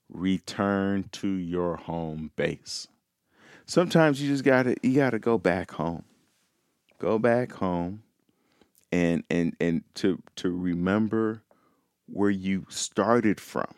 return 0.08 1.08
to 1.12 1.28
your 1.28 1.76
home 1.76 2.30
base. 2.36 2.88
Sometimes 3.66 4.22
you 4.22 4.28
just 4.28 4.44
gotta 4.44 4.76
you 4.82 4.94
gotta 4.94 5.18
go 5.18 5.36
back 5.36 5.72
home. 5.72 6.04
Go 6.98 7.18
back 7.18 7.52
home 7.52 8.02
and 8.92 9.24
and 9.30 9.56
and 9.60 9.82
to 9.94 10.22
to 10.36 10.50
remember 10.50 11.42
where 12.06 12.30
you 12.30 12.66
started 12.68 13.40
from. 13.40 13.74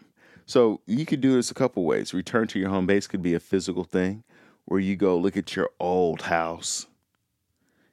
So 0.47 0.81
you 0.87 1.07
could 1.07 1.21
do 1.21 1.35
this 1.35 1.51
a 1.51 1.55
couple 1.55 1.85
ways. 1.85 2.13
Return 2.13 2.49
to 2.49 2.59
your 2.59 2.69
home 2.69 2.87
base 2.87 3.07
could 3.07 3.23
be 3.23 3.35
a 3.35 3.41
physical 3.41 3.85
thing 3.85 4.25
where 4.67 4.81
you 4.81 4.97
go 4.97 5.17
look 5.17 5.37
at 5.37 5.57
your 5.57 5.71
old 5.81 6.23
house. 6.23 6.87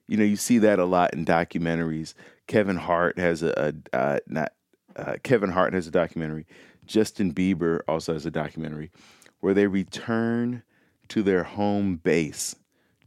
You 0.08 0.18
know, 0.18 0.24
you 0.24 0.36
see 0.36 0.58
that 0.58 0.80
a 0.80 0.86
lot 0.86 1.14
in 1.14 1.26
documentaries. 1.26 2.14
Kevin 2.48 2.76
Hart 2.76 3.18
has 3.18 3.44
a, 3.44 3.74
a 3.94 3.98
uh, 3.98 4.20
not 4.28 4.52
uh, 4.96 5.16
Kevin 5.24 5.52
Hart 5.52 5.74
has 5.74 5.88
a 5.88 5.92
documentary. 5.92 6.46
Justin 6.86 7.34
Bieber 7.34 7.82
also 7.88 8.14
has 8.14 8.26
a 8.26 8.32
documentary 8.32 8.92
where 9.40 9.54
they 9.54 9.68
return 9.68 10.64
to 11.08 11.24
their 11.24 11.44
home 11.44 11.98
base, 11.98 12.56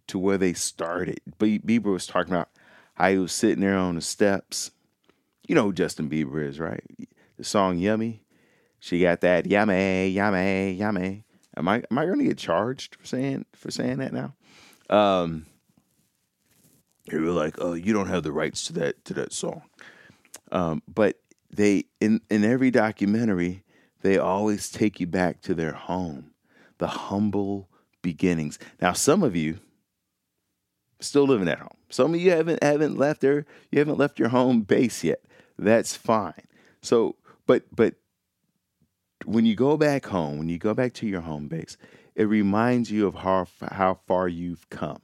to 0.07 0.19
where 0.19 0.39
they 0.39 0.53
started. 0.53 1.21
Bieber 1.39 1.93
was 1.93 2.07
talking 2.07 2.33
about 2.33 2.49
how 2.95 3.11
he 3.11 3.19
was 3.19 3.33
sitting 3.33 3.61
there 3.61 3.77
on 3.77 3.97
the 3.97 4.01
steps. 4.01 4.71
You 5.47 5.55
know 5.55 5.65
who 5.65 5.73
Justin 5.73 6.09
Bieber 6.09 6.47
is, 6.47 6.59
right? 6.59 6.83
The 7.37 7.45
song 7.45 7.79
Yummy. 7.79 8.23
She 8.81 9.01
got 9.01 9.23
that 9.23 9.47
yummy, 9.47 10.09
yummy, 10.09 10.73
yummy. 10.73 11.25
Am 11.57 11.69
I 11.69 11.83
am 11.91 11.99
I 11.99 12.07
gonna 12.07 12.25
get 12.25 12.39
charged 12.39 12.97
for 12.97 13.07
saying 13.07 13.47
for 13.55 13.71
saying 13.71 13.99
that 13.99 14.13
now? 14.13 14.35
Um 14.91 15.47
they 17.11 17.19
were 17.19 17.31
like, 17.31 17.57
Oh, 17.59 17.75
you 17.75 17.93
don't 17.93 18.09
have 18.09 18.23
the 18.23 18.33
rights 18.33 18.67
to 18.67 18.73
that 18.75 19.05
to 19.07 19.15
that 19.15 19.33
song. 19.33 19.63
Um, 20.53 20.83
but 20.87 21.19
they 21.51 21.85
in 22.01 22.21
in 22.31 22.45
every 22.45 22.71
documentary, 22.71 23.65
they 24.03 24.19
always 24.19 24.71
take 24.71 25.01
you 25.01 25.07
back 25.07 25.41
to 25.43 25.55
their 25.55 25.73
home, 25.73 26.33
the 26.79 26.87
humble 26.87 27.69
beginnings. 28.03 28.59
Now, 28.81 28.93
some 28.93 29.23
of 29.23 29.35
you 29.35 29.61
still 31.07 31.25
living 31.25 31.49
at 31.49 31.59
home. 31.59 31.77
Some 31.89 32.15
of 32.15 32.21
you 32.21 32.31
haven't 32.31 32.63
haven't 32.63 32.97
left 32.97 33.21
there. 33.21 33.47
You 33.71 33.79
haven't 33.79 33.99
left 33.99 34.19
your 34.19 34.29
home 34.31 34.63
base 34.63 35.05
yet. 35.05 35.21
That's 35.59 35.97
fine. 35.97 36.47
So, 36.83 37.17
but 37.47 37.65
but 37.75 37.95
when 39.25 39.47
you 39.47 39.55
go 39.55 39.77
back 39.77 40.07
home, 40.07 40.39
when 40.39 40.49
you 40.49 40.59
go 40.59 40.75
back 40.75 40.93
to 40.95 41.07
your 41.07 41.23
home 41.23 41.49
base, 41.49 41.77
it 42.15 42.25
reminds 42.25 42.91
you 42.91 43.07
of 43.07 43.17
how 43.17 43.47
how 43.71 44.01
far 44.07 44.29
you've 44.29 44.69
come. 44.71 45.01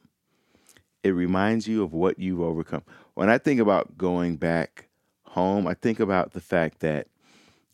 It 1.02 1.10
reminds 1.10 1.66
you 1.66 1.82
of 1.82 1.92
what 1.92 2.18
you've 2.18 2.40
overcome. 2.40 2.82
When 3.14 3.30
I 3.30 3.38
think 3.38 3.60
about 3.60 3.96
going 3.96 4.36
back 4.36 4.88
home, 5.24 5.66
I 5.66 5.74
think 5.74 6.00
about 6.00 6.32
the 6.32 6.40
fact 6.40 6.80
that 6.80 7.06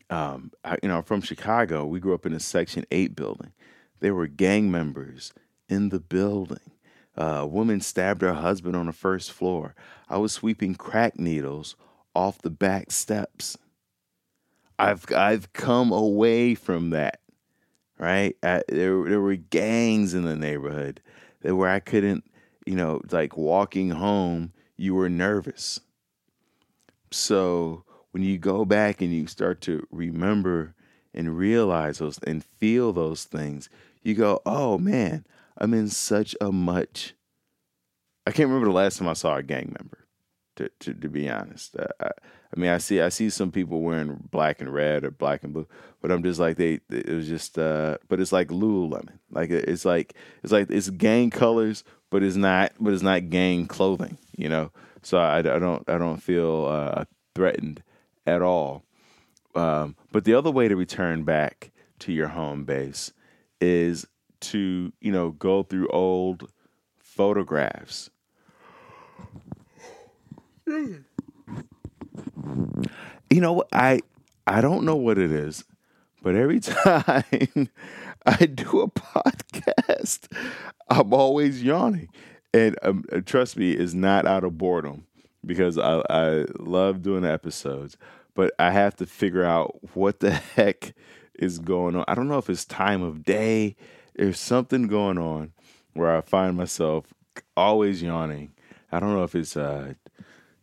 um, 0.09 0.51
I, 0.63 0.77
you 0.81 0.89
know, 0.89 1.01
from 1.01 1.21
Chicago, 1.21 1.85
we 1.85 1.99
grew 1.99 2.13
up 2.13 2.25
in 2.25 2.33
a 2.33 2.39
Section 2.39 2.85
8 2.91 3.15
building. 3.15 3.51
There 3.99 4.13
were 4.13 4.27
gang 4.27 4.71
members 4.71 5.33
in 5.67 5.89
the 5.89 5.99
building. 5.99 6.71
A 7.17 7.47
woman 7.47 7.81
stabbed 7.81 8.21
her 8.21 8.33
husband 8.33 8.75
on 8.75 8.85
the 8.85 8.93
first 8.93 9.31
floor. 9.31 9.73
I 10.07 10.17
was 10.17 10.31
sweeping 10.31 10.75
crack 10.75 11.17
needles 11.19 11.75
off 12.13 12.41
the 12.41 12.51
back 12.51 12.91
steps. 12.91 13.57
I've 14.79 15.11
I've 15.11 15.51
come 15.53 15.91
away 15.91 16.53
from 16.53 16.91
that, 16.91 17.19
right? 17.97 18.35
I, 18.43 18.61
there 18.69 19.03
there 19.03 19.21
were 19.21 19.35
gangs 19.35 20.13
in 20.13 20.23
the 20.23 20.35
neighborhood 20.35 21.01
that 21.41 21.55
where 21.55 21.69
I 21.69 21.79
couldn't, 21.79 22.23
you 22.65 22.75
know, 22.75 23.01
like 23.11 23.35
walking 23.35 23.89
home, 23.89 24.53
you 24.75 24.93
were 24.93 25.09
nervous. 25.09 25.79
So 27.11 27.83
when 28.11 28.21
you 28.21 28.37
go 28.37 28.65
back 28.65 29.01
and 29.01 29.11
you 29.11 29.25
start 29.27 29.61
to 29.61 29.87
remember 29.91 30.75
and 31.13 31.35
realize 31.37 31.97
those 31.97 32.19
and 32.19 32.43
feel 32.43 32.93
those 32.93 33.23
things, 33.23 33.69
you 34.03 34.13
go, 34.13 34.41
oh 34.45 34.77
man, 34.77 35.25
I'm 35.57 35.73
in 35.73 35.87
such 35.89 36.35
a 36.39 36.51
much. 36.51 37.13
I 38.25 38.31
can't 38.31 38.49
remember 38.49 38.67
the 38.67 38.75
last 38.75 38.97
time 38.97 39.07
I 39.07 39.13
saw 39.13 39.35
a 39.35 39.43
gang 39.43 39.75
member. 39.79 40.05
To, 40.57 40.69
to, 40.79 40.93
to 40.95 41.09
be 41.09 41.29
honest, 41.29 41.75
uh, 41.75 41.85
I, 41.99 42.07
I 42.07 42.59
mean, 42.59 42.71
I 42.71 42.79
see 42.79 42.99
I 42.99 43.09
see 43.09 43.29
some 43.29 43.51
people 43.51 43.81
wearing 43.81 44.27
black 44.31 44.59
and 44.59 44.73
red 44.73 45.03
or 45.03 45.11
black 45.11 45.43
and 45.43 45.53
blue, 45.53 45.67
but 46.01 46.11
I'm 46.11 46.23
just 46.23 46.39
like 46.39 46.57
they. 46.57 46.79
It 46.89 47.09
was 47.09 47.27
just, 47.27 47.59
uh, 47.59 47.97
but 48.07 48.19
it's 48.19 48.31
like 48.31 48.47
Lululemon. 48.47 49.19
Like 49.29 49.51
it's 49.51 49.85
like 49.85 50.15
it's 50.41 50.51
like 50.51 50.71
it's 50.71 50.89
gang 50.89 51.29
colors, 51.29 51.83
but 52.09 52.23
it's 52.23 52.35
not. 52.35 52.71
But 52.79 52.93
it's 52.93 53.03
not 53.03 53.29
gang 53.29 53.67
clothing. 53.67 54.17
You 54.35 54.49
know. 54.49 54.71
So 55.03 55.19
I, 55.19 55.39
I 55.39 55.41
don't 55.41 55.87
I 55.87 55.99
don't 55.99 56.17
feel 56.17 56.65
uh, 56.65 57.05
threatened 57.35 57.83
at 58.25 58.41
all. 58.41 58.83
Um, 59.53 59.95
but 60.11 60.23
the 60.23 60.33
other 60.33 60.51
way 60.51 60.67
to 60.67 60.75
return 60.75 61.23
back 61.23 61.71
to 61.99 62.11
your 62.11 62.27
home 62.29 62.63
base 62.63 63.11
is 63.61 64.07
to, 64.41 64.91
you 65.01 65.11
know, 65.11 65.31
go 65.31 65.63
through 65.63 65.87
old 65.89 66.49
photographs. 66.99 68.09
You 70.65 71.03
know 73.29 73.63
I 73.71 74.01
I 74.45 74.61
don't 74.61 74.83
know 74.83 74.95
what 74.95 75.17
it 75.17 75.31
is, 75.31 75.63
but 76.21 76.35
every 76.35 76.59
time 76.59 77.69
I 78.25 78.45
do 78.45 78.81
a 78.81 78.89
podcast, 78.89 80.31
I'm 80.89 81.13
always 81.13 81.63
yawning. 81.63 82.09
And 82.53 82.77
um, 82.81 83.05
trust 83.25 83.57
me, 83.57 83.71
it's 83.71 83.93
not 83.93 84.25
out 84.25 84.43
of 84.43 84.57
boredom 84.57 85.05
because 85.45 85.77
I, 85.77 86.01
I 86.09 86.45
love 86.59 87.01
doing 87.01 87.25
episodes 87.25 87.97
but 88.37 88.53
I 88.59 88.69
have 88.69 88.95
to 88.97 89.07
figure 89.07 89.43
out 89.43 89.79
what 89.95 90.19
the 90.19 90.31
heck 90.31 90.93
is 91.39 91.59
going 91.59 91.95
on. 91.95 92.05
I 92.07 92.13
don't 92.13 92.29
know 92.29 92.37
if 92.37 92.49
it's 92.49 92.63
time 92.63 93.01
of 93.01 93.25
day. 93.25 93.75
There's 94.17 94.39
something 94.39 94.87
going 94.87 95.19
on 95.19 95.53
where 95.93 96.15
I 96.15 96.21
find 96.21 96.57
myself 96.57 97.13
always 97.55 98.01
yawning. 98.01 98.51
I 98.91 98.99
don't 98.99 99.13
know 99.13 99.23
if 99.23 99.35
it's 99.35 99.55
uh, 99.55 99.93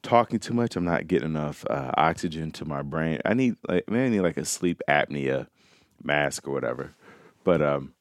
talking 0.02 0.40
too 0.40 0.54
much. 0.54 0.74
I'm 0.74 0.84
not 0.84 1.06
getting 1.06 1.28
enough 1.28 1.64
uh, 1.70 1.92
oxygen 1.96 2.50
to 2.52 2.64
my 2.64 2.82
brain. 2.82 3.20
I 3.24 3.34
need 3.34 3.56
like 3.68 3.88
maybe 3.88 4.04
I 4.04 4.08
need 4.08 4.20
like 4.20 4.36
a 4.36 4.44
sleep 4.44 4.82
apnea 4.88 5.46
mask 6.02 6.48
or 6.48 6.52
whatever. 6.52 6.94
But 7.44 7.62
um, 7.62 7.94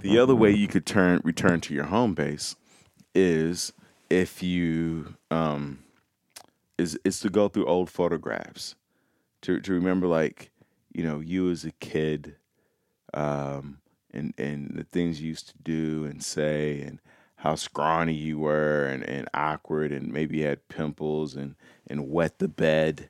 the 0.00 0.18
other 0.18 0.34
way 0.34 0.50
you 0.50 0.68
could 0.68 0.84
turn 0.84 1.22
return 1.24 1.60
to 1.62 1.74
your 1.74 1.84
home 1.84 2.14
base 2.14 2.56
is 3.14 3.72
if 4.10 4.42
you 4.42 5.14
um, 5.30 5.78
is 6.76 6.98
is 7.04 7.20
to 7.20 7.30
go 7.30 7.48
through 7.48 7.66
old 7.66 7.88
photographs 7.88 8.74
to 9.42 9.60
to 9.60 9.72
remember 9.72 10.06
like 10.06 10.50
you 10.92 11.04
know 11.04 11.20
you 11.20 11.50
as 11.50 11.64
a 11.64 11.72
kid 11.72 12.36
um, 13.14 13.78
and 14.12 14.34
and 14.38 14.72
the 14.74 14.84
things 14.84 15.20
you 15.20 15.28
used 15.28 15.48
to 15.48 15.54
do 15.62 16.04
and 16.04 16.22
say 16.22 16.80
and 16.80 16.98
how 17.36 17.54
scrawny 17.54 18.14
you 18.14 18.38
were 18.38 18.84
and, 18.84 19.02
and 19.04 19.28
awkward 19.34 19.90
and 19.92 20.12
maybe 20.12 20.38
you 20.38 20.46
had 20.46 20.68
pimples 20.68 21.34
and 21.34 21.54
and 21.88 22.10
wet 22.10 22.38
the 22.38 22.48
bed 22.48 23.08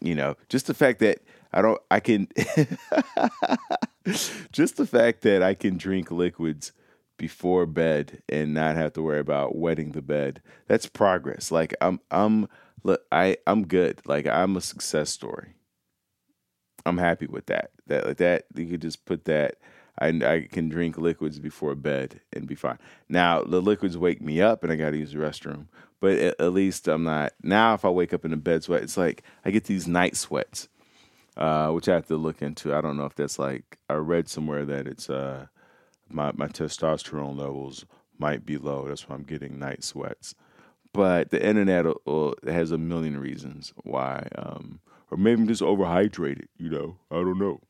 you 0.00 0.14
know 0.14 0.36
just 0.48 0.66
the 0.66 0.74
fact 0.74 0.98
that 1.00 1.20
I 1.52 1.62
don't 1.62 1.80
I 1.90 2.00
can 2.00 2.28
just 4.52 4.76
the 4.76 4.86
fact 4.86 5.22
that 5.22 5.42
I 5.42 5.54
can 5.54 5.76
drink 5.76 6.10
liquids 6.10 6.72
before 7.16 7.66
bed 7.66 8.22
and 8.28 8.54
not 8.54 8.76
have 8.76 8.92
to 8.94 9.02
worry 9.02 9.18
about 9.20 9.56
wetting 9.56 9.92
the 9.92 10.02
bed 10.02 10.40
that's 10.66 10.86
progress 10.86 11.50
like 11.50 11.74
I'm 11.80 12.00
I'm 12.10 12.48
look, 12.82 13.02
I 13.12 13.36
I'm 13.46 13.66
good. 13.66 14.00
Like 14.06 14.26
I'm 14.26 14.56
a 14.56 14.60
success 14.60 15.10
story. 15.10 15.54
I'm 16.88 16.98
happy 16.98 17.26
with 17.26 17.46
that. 17.46 17.70
That 17.86 18.06
like 18.06 18.16
that 18.18 18.44
you 18.54 18.66
could 18.66 18.82
just 18.82 19.04
put 19.04 19.24
that. 19.26 19.56
I 19.98 20.08
I 20.08 20.48
can 20.50 20.68
drink 20.68 20.98
liquids 20.98 21.38
before 21.38 21.74
bed 21.74 22.20
and 22.32 22.46
be 22.46 22.54
fine. 22.54 22.78
Now 23.08 23.42
the 23.42 23.60
liquids 23.60 23.98
wake 23.98 24.20
me 24.20 24.40
up 24.40 24.62
and 24.62 24.72
I 24.72 24.76
got 24.76 24.90
to 24.90 24.98
use 24.98 25.12
the 25.12 25.18
restroom. 25.18 25.66
But 26.00 26.12
at, 26.12 26.40
at, 26.40 26.52
least 26.52 26.86
I'm 26.86 27.02
not 27.04 27.32
now. 27.42 27.74
If 27.74 27.84
I 27.84 27.88
wake 27.88 28.14
up 28.14 28.24
in 28.24 28.32
a 28.32 28.36
bed 28.36 28.62
sweat, 28.62 28.82
it's 28.82 28.96
like 28.96 29.24
I 29.44 29.50
get 29.50 29.64
these 29.64 29.88
night 29.88 30.16
sweats, 30.16 30.68
uh, 31.36 31.70
which 31.70 31.88
I 31.88 31.94
have 31.94 32.06
to 32.06 32.16
look 32.16 32.40
into. 32.40 32.72
I 32.72 32.80
don't 32.80 32.96
know 32.96 33.06
if 33.06 33.16
that's 33.16 33.38
like 33.38 33.78
I 33.90 33.94
read 33.94 34.28
somewhere 34.28 34.64
that 34.64 34.86
it's 34.86 35.10
uh 35.10 35.46
my 36.08 36.32
my 36.34 36.46
testosterone 36.46 37.36
levels 37.36 37.84
might 38.18 38.46
be 38.46 38.58
low. 38.58 38.86
That's 38.86 39.08
why 39.08 39.16
I'm 39.16 39.24
getting 39.24 39.58
night 39.58 39.84
sweats. 39.84 40.34
But 40.92 41.30
the 41.30 41.44
internet 41.44 41.86
uh, 41.86 42.32
has 42.46 42.70
a 42.70 42.78
million 42.78 43.18
reasons 43.18 43.72
why, 43.84 44.28
um, 44.36 44.80
or 45.10 45.16
maybe 45.16 45.42
I'm 45.42 45.48
just 45.48 45.62
overhydrated. 45.62 46.46
You 46.56 46.70
know, 46.70 46.96
I 47.10 47.16
don't 47.16 47.38
know. 47.38 47.60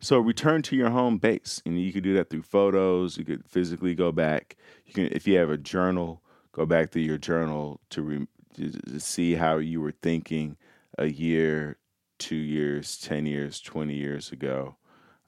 So 0.00 0.18
return 0.18 0.62
to 0.62 0.76
your 0.76 0.90
home 0.90 1.18
base, 1.18 1.62
and 1.66 1.78
you 1.80 1.92
can 1.92 2.02
do 2.02 2.14
that 2.14 2.30
through 2.30 2.42
photos. 2.42 3.18
You 3.18 3.24
could 3.24 3.44
physically 3.46 3.94
go 3.94 4.12
back. 4.12 4.56
You 4.86 4.94
can, 4.94 5.08
if 5.12 5.26
you 5.26 5.36
have 5.36 5.50
a 5.50 5.58
journal, 5.58 6.22
go 6.52 6.64
back 6.64 6.90
to 6.92 7.00
your 7.00 7.18
journal 7.18 7.80
to, 7.90 8.02
re, 8.02 8.26
to 8.56 8.98
see 8.98 9.34
how 9.34 9.58
you 9.58 9.80
were 9.82 9.92
thinking 10.02 10.56
a 10.96 11.06
year, 11.06 11.76
two 12.18 12.36
years, 12.36 12.98
ten 12.98 13.26
years, 13.26 13.60
twenty 13.60 13.94
years 13.94 14.32
ago, 14.32 14.76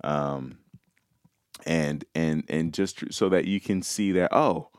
um, 0.03 0.59
and 1.67 2.05
and 2.15 2.45
and 2.49 2.73
just 2.73 3.13
so 3.13 3.29
that 3.29 3.45
you 3.45 3.61
can 3.61 3.83
see 3.83 4.11
that 4.13 4.33
oh, 4.33 4.71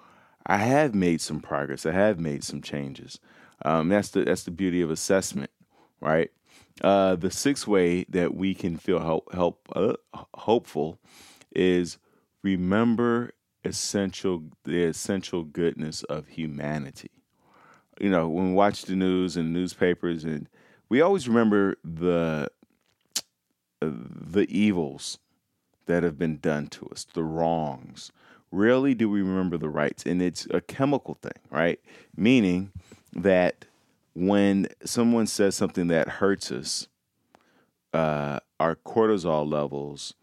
I 0.45 0.57
have 0.57 0.95
made 0.95 1.21
some 1.21 1.39
progress. 1.39 1.85
I 1.85 1.91
have 1.91 2.19
made 2.19 2.43
some 2.43 2.61
changes. 2.61 3.19
Um, 3.63 3.89
that's 3.89 4.09
the 4.09 4.23
that's 4.23 4.43
the 4.43 4.51
beauty 4.51 4.81
of 4.81 4.91
assessment, 4.91 5.51
right? 6.03 6.31
Uh, 6.81 7.15
the 7.15 7.31
sixth 7.31 7.67
way 7.67 8.03
that 8.09 8.35
we 8.35 8.53
can 8.53 8.77
feel 8.77 8.99
help, 8.99 9.33
help 9.33 9.67
uh, 9.75 9.93
hopeful 10.35 10.99
is 11.55 11.97
remember 12.41 13.31
essential 13.63 14.43
the 14.65 14.83
essential 14.83 15.43
goodness 15.43 16.03
of 16.03 16.27
humanity. 16.27 17.11
You 17.99 18.09
know, 18.09 18.27
when 18.27 18.49
we 18.49 18.53
watch 18.53 18.83
the 18.83 18.95
news 18.95 19.37
and 19.37 19.53
newspapers, 19.53 20.25
and 20.25 20.49
we 20.89 20.99
always 20.99 21.27
remember 21.27 21.77
the 21.83 22.49
uh, 23.81 23.89
the 23.91 24.47
evils 24.49 25.19
that 25.85 26.03
have 26.03 26.17
been 26.17 26.37
done 26.37 26.67
to 26.67 26.87
us, 26.87 27.05
the 27.13 27.23
wrongs, 27.23 28.11
rarely 28.51 28.93
do 28.93 29.09
we 29.09 29.21
remember 29.21 29.57
the 29.57 29.69
rights. 29.69 30.05
And 30.05 30.21
it's 30.21 30.47
a 30.51 30.61
chemical 30.61 31.13
thing, 31.13 31.39
right? 31.49 31.79
Meaning 32.15 32.71
that 33.13 33.65
when 34.13 34.67
someone 34.85 35.27
says 35.27 35.55
something 35.55 35.87
that 35.87 36.07
hurts 36.07 36.51
us, 36.51 36.87
uh, 37.93 38.39
our 38.59 38.75
cortisol 38.75 39.49
levels 39.49 40.13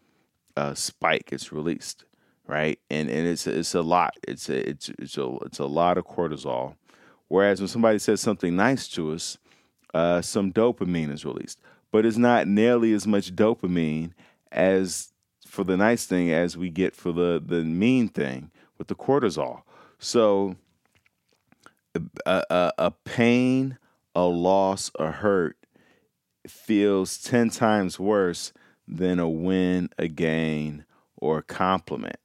uh, 0.57 0.73
spike. 0.73 1.29
It's 1.31 1.51
released, 1.51 2.05
right? 2.47 2.79
And 2.89 3.09
and 3.09 3.27
it's 3.27 3.47
it's 3.47 3.73
a 3.75 3.81
lot. 3.81 4.17
It's 4.27 4.49
a, 4.49 4.69
it's 4.69 4.89
it's 4.99 5.17
a 5.17 5.37
it's 5.45 5.59
a 5.59 5.65
lot 5.65 5.97
of 5.97 6.05
cortisol. 6.05 6.75
Whereas 7.27 7.61
when 7.61 7.69
somebody 7.69 7.99
says 7.99 8.19
something 8.19 8.55
nice 8.55 8.87
to 8.89 9.13
us, 9.13 9.37
uh, 9.93 10.21
some 10.21 10.51
dopamine 10.51 11.11
is 11.11 11.23
released, 11.23 11.59
but 11.91 12.05
it's 12.05 12.17
not 12.17 12.47
nearly 12.47 12.93
as 12.93 13.07
much 13.07 13.35
dopamine 13.35 14.11
as 14.51 15.13
for 15.45 15.63
the 15.63 15.77
nice 15.77 16.05
thing 16.05 16.31
as 16.31 16.57
we 16.57 16.69
get 16.69 16.95
for 16.95 17.11
the 17.11 17.41
the 17.45 17.63
mean 17.63 18.09
thing 18.09 18.51
with 18.77 18.87
the 18.87 18.95
cortisol. 18.95 19.61
So 19.99 20.55
a, 22.25 22.43
a, 22.49 22.71
a 22.77 22.91
pain, 22.91 23.77
a 24.15 24.25
loss, 24.25 24.91
a 24.99 25.11
hurt 25.11 25.57
feels 26.47 27.17
10 27.19 27.49
times 27.49 27.99
worse 27.99 28.51
than 28.87 29.19
a 29.19 29.29
win, 29.29 29.89
a 29.97 30.07
gain, 30.07 30.85
or 31.17 31.39
a 31.39 31.43
compliment, 31.43 32.17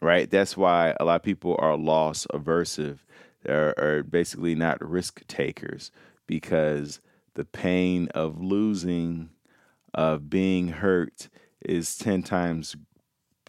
right? 0.00 0.30
That's 0.30 0.56
why 0.56 0.94
a 0.98 1.04
lot 1.04 1.16
of 1.16 1.22
people 1.22 1.56
are 1.58 1.76
loss 1.76 2.26
aversive, 2.32 2.98
are, 3.48 3.74
are 3.78 4.02
basically 4.02 4.54
not 4.54 4.82
risk 4.82 5.26
takers 5.26 5.90
because 6.26 7.00
the 7.34 7.44
pain 7.44 8.08
of 8.14 8.40
losing 8.40 9.30
of 9.94 10.30
being 10.30 10.68
hurt 10.68 11.28
is 11.60 11.96
10 11.98 12.22
times 12.22 12.74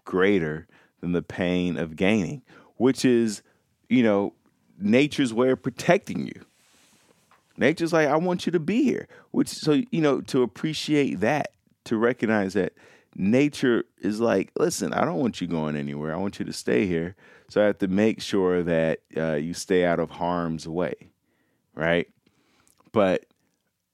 greater 0.04 0.68
than 1.00 1.14
the 1.14 1.22
pain 1.22 1.78
of 1.78 1.96
gaining, 1.96 2.42
which 2.76 3.06
is, 3.06 3.42
you 3.90 4.04
know, 4.04 4.34
nature's 4.78 5.34
way 5.34 5.50
of 5.50 5.62
protecting 5.62 6.28
you. 6.28 6.46
Nature's 7.58 7.94
like, 7.94 8.08
I 8.08 8.18
want 8.18 8.46
you 8.46 8.52
to 8.52 8.60
be 8.60 8.84
here. 8.84 9.08
Which 9.32 9.50
so 9.50 9.82
you 9.92 10.02
know, 10.02 10.22
to 10.22 10.42
appreciate 10.42 11.20
that, 11.20 11.54
to 11.86 11.98
recognize 11.98 12.54
that 12.54 12.74
nature 13.16 13.84
is 14.00 14.20
like, 14.20 14.52
listen, 14.58 14.94
I 14.94 15.06
don't 15.06 15.20
want 15.20 15.42
you 15.42 15.48
going 15.48 15.76
anywhere. 15.76 16.14
I 16.14 16.18
want 16.18 16.40
you 16.40 16.46
to 16.46 16.54
stay 16.54 16.88
here. 16.88 17.16
So 17.50 17.62
I 17.62 17.66
have 17.66 17.78
to 17.80 17.88
make 17.88 18.22
sure 18.22 18.64
that 18.64 19.00
uh, 19.16 19.34
you 19.34 19.54
stay 19.54 19.86
out 19.86 20.00
of 20.00 20.12
harm's 20.12 20.68
way, 20.68 20.96
right? 21.76 22.08
But 22.92 23.26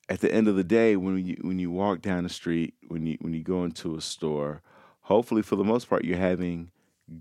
at 0.07 0.21
the 0.21 0.33
end 0.33 0.47
of 0.47 0.55
the 0.55 0.63
day, 0.63 0.95
when 0.95 1.25
you 1.25 1.37
when 1.41 1.59
you 1.59 1.71
walk 1.71 2.01
down 2.01 2.23
the 2.23 2.29
street, 2.29 2.73
when 2.87 3.05
you 3.05 3.17
when 3.21 3.33
you 3.33 3.43
go 3.43 3.63
into 3.63 3.95
a 3.95 4.01
store, 4.01 4.61
hopefully 5.01 5.41
for 5.41 5.55
the 5.55 5.63
most 5.63 5.89
part, 5.89 6.05
you're 6.05 6.17
having 6.17 6.71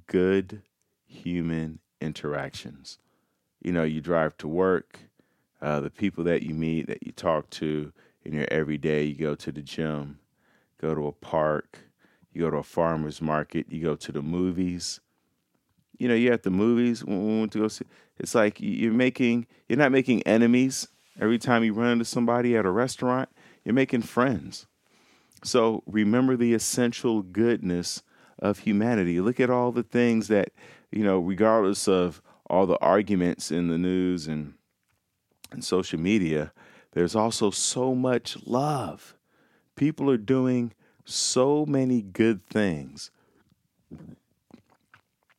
good 0.06 0.62
human 1.06 1.80
interactions. 2.00 2.98
You 3.62 3.72
know, 3.72 3.82
you 3.82 4.00
drive 4.00 4.36
to 4.38 4.48
work, 4.48 5.00
uh, 5.60 5.80
the 5.80 5.90
people 5.90 6.24
that 6.24 6.42
you 6.42 6.54
meet, 6.54 6.86
that 6.86 7.02
you 7.04 7.12
talk 7.12 7.50
to 7.50 7.92
in 8.24 8.32
your 8.32 8.46
everyday, 8.50 9.04
you 9.04 9.14
go 9.14 9.34
to 9.34 9.50
the 9.52 9.62
gym, 9.62 10.18
go 10.80 10.94
to 10.94 11.06
a 11.06 11.12
park, 11.12 11.78
you 12.32 12.42
go 12.42 12.50
to 12.50 12.58
a 12.58 12.62
farmer's 12.62 13.20
market, 13.20 13.66
you 13.70 13.82
go 13.82 13.96
to 13.96 14.12
the 14.12 14.22
movies. 14.22 15.00
You 15.98 16.08
know, 16.08 16.14
you're 16.14 16.34
at 16.34 16.44
the 16.44 16.50
movies 16.50 17.04
we 17.04 17.16
went 17.16 17.52
to 17.52 17.60
go 17.60 17.68
see. 17.68 17.84
It's 18.18 18.34
like 18.34 18.58
you're 18.60 18.92
making, 18.92 19.46
you're 19.68 19.78
not 19.78 19.92
making 19.92 20.22
enemies 20.22 20.88
every 21.20 21.38
time 21.38 21.64
you 21.64 21.72
run 21.72 21.92
into 21.92 22.04
somebody 22.04 22.56
at 22.56 22.66
a 22.66 22.70
restaurant. 22.70 23.28
You're 23.64 23.74
making 23.74 24.02
friends. 24.02 24.66
So 25.42 25.82
remember 25.86 26.36
the 26.36 26.54
essential 26.54 27.22
goodness 27.22 28.02
of 28.38 28.60
humanity. 28.60 29.20
Look 29.20 29.40
at 29.40 29.50
all 29.50 29.72
the 29.72 29.82
things 29.82 30.28
that, 30.28 30.50
you 30.90 31.02
know, 31.02 31.18
regardless 31.18 31.88
of 31.88 32.22
all 32.48 32.66
the 32.66 32.78
arguments 32.78 33.50
in 33.50 33.68
the 33.68 33.78
news 33.78 34.26
and 34.26 34.54
and 35.50 35.64
social 35.64 35.98
media, 35.98 36.52
there's 36.92 37.14
also 37.14 37.50
so 37.50 37.94
much 37.94 38.36
love. 38.46 39.14
People 39.76 40.10
are 40.10 40.16
doing 40.16 40.72
so 41.04 41.64
many 41.66 42.02
good 42.02 42.44
things. 42.46 43.10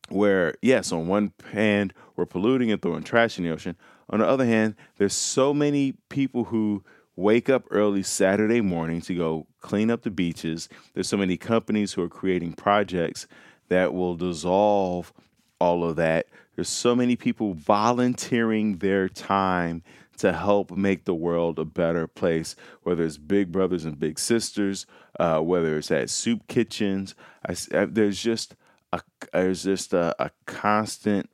Where, 0.10 0.55
yes, 0.62 0.91
on 0.91 1.07
one 1.07 1.34
hand, 1.51 1.93
we're 2.16 2.26
polluting 2.26 2.72
and 2.72 2.82
throwing 2.82 3.03
trash 3.03 3.38
in 3.38 3.43
the 3.43 3.51
ocean. 3.51 3.76
On 4.10 4.20
the 4.20 4.28
other 4.28 4.45
hand, 4.45 4.76
there's 4.97 5.14
so 5.14 5.53
many 5.53 5.93
people 6.10 6.45
who 6.45 6.84
wake 7.16 7.49
up 7.49 7.66
early 7.70 8.01
Saturday 8.01 8.62
morning 8.62 9.01
to 9.01 9.14
go 9.14 9.45
clean 9.60 9.91
up 9.91 10.01
the 10.03 10.10
beaches. 10.10 10.70
There's 10.93 11.10
so 11.10 11.18
many 11.18 11.38
companies 11.38 11.93
who 11.93 12.01
are 12.01 12.10
creating 12.10 12.53
projects 12.53 13.28
that 13.68 13.93
will 13.93 14.16
dissolve 14.16 15.14
all 15.60 15.84
of 15.84 15.97
that. 15.97 16.28
There's 16.60 16.68
so 16.68 16.93
many 16.93 17.16
people 17.16 17.53
volunteering 17.53 18.80
their 18.80 19.07
time 19.07 19.82
to 20.18 20.34
help 20.34 20.72
make 20.72 21.05
the 21.05 21.14
world 21.14 21.57
a 21.57 21.64
better 21.64 22.05
place, 22.05 22.57
whether 22.84 23.01
it's 23.05 23.16
big 23.16 23.49
brothers 23.49 23.86
and 23.86 23.97
big 23.97 24.20
sisters, 24.20 24.86
uh, 25.18 25.39
whether 25.39 25.78
it's 25.78 25.89
at 25.89 26.10
soup 26.10 26.49
kitchens. 26.49 27.16
I, 27.47 27.55
I, 27.74 27.86
there's 27.86 28.22
just 28.22 28.55
a 28.91 29.01
there's 29.32 29.64
just 29.64 29.93
a, 29.93 30.14
a 30.20 30.32
constant 30.45 31.30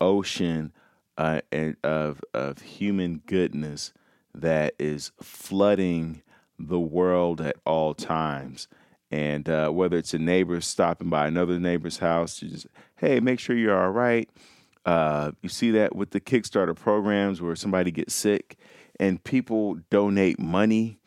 ocean 0.00 0.72
uh, 1.18 1.42
of 1.84 2.22
of 2.32 2.62
human 2.62 3.20
goodness 3.26 3.92
that 4.34 4.72
is 4.78 5.12
flooding 5.20 6.22
the 6.58 6.80
world 6.80 7.42
at 7.42 7.56
all 7.66 7.92
times. 7.92 8.68
And 9.10 9.50
uh, 9.50 9.68
whether 9.68 9.98
it's 9.98 10.14
a 10.14 10.18
neighbor 10.18 10.62
stopping 10.62 11.10
by 11.10 11.26
another 11.26 11.58
neighbor's 11.58 11.98
house, 11.98 12.38
to 12.38 12.48
just 12.48 12.68
hey, 12.96 13.20
make 13.20 13.38
sure 13.38 13.54
you're 13.54 13.78
all 13.78 13.90
right. 13.90 14.30
Uh, 14.84 15.32
you 15.42 15.48
see 15.48 15.70
that 15.72 15.94
with 15.94 16.10
the 16.10 16.20
Kickstarter 16.20 16.74
programs 16.74 17.40
where 17.40 17.56
somebody 17.56 17.90
gets 17.90 18.14
sick 18.14 18.56
and 18.98 19.22
people 19.22 19.78
donate 19.90 20.38
money 20.38 20.98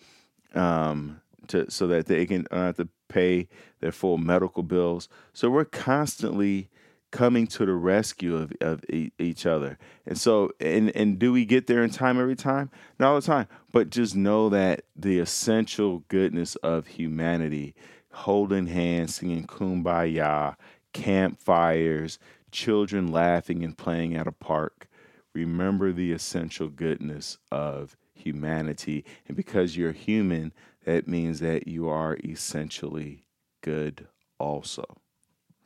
um, 0.53 1.21
to 1.47 1.69
so 1.69 1.87
that 1.87 2.05
they 2.05 2.25
can 2.25 2.47
uh, 2.51 2.67
have 2.67 2.77
to 2.77 2.87
pay 3.09 3.47
their 3.81 3.91
full 3.91 4.17
medical 4.17 4.63
bills. 4.63 5.09
So 5.33 5.49
we're 5.49 5.65
constantly 5.65 6.69
coming 7.11 7.47
to 7.47 7.65
the 7.65 7.73
rescue 7.73 8.35
of, 8.35 8.51
of 8.59 8.83
e- 8.89 9.11
each 9.17 9.45
other. 9.45 9.77
And 10.05 10.17
so, 10.17 10.51
and, 10.59 10.93
and 10.95 11.17
do 11.17 11.31
we 11.31 11.45
get 11.45 11.67
there 11.67 11.83
in 11.83 11.89
time 11.89 12.19
every 12.19 12.35
time? 12.35 12.69
Not 12.99 13.09
all 13.09 13.15
the 13.21 13.25
time, 13.25 13.47
but 13.71 13.89
just 13.89 14.15
know 14.15 14.49
that 14.49 14.85
the 14.95 15.19
essential 15.19 16.03
goodness 16.09 16.55
of 16.57 16.87
humanity, 16.87 17.73
holding 18.11 18.67
hands, 18.67 19.15
singing 19.15 19.47
kumbaya, 19.47 20.55
campfires, 20.91 22.19
children 22.55 23.11
laughing 23.11 23.63
and 23.63 23.77
playing 23.77 24.15
at 24.15 24.25
a 24.25 24.31
park. 24.31 24.87
Remember 25.33 25.91
the 25.91 26.13
essential 26.13 26.69
goodness 26.69 27.37
of 27.51 27.97
humanity. 28.13 29.03
And 29.27 29.35
because 29.35 29.75
you're 29.75 29.91
human, 29.91 30.53
that 30.85 31.07
means 31.07 31.41
that 31.41 31.67
you 31.67 31.89
are 31.89 32.17
essentially 32.23 33.25
good 33.61 34.07
also. 34.39 34.85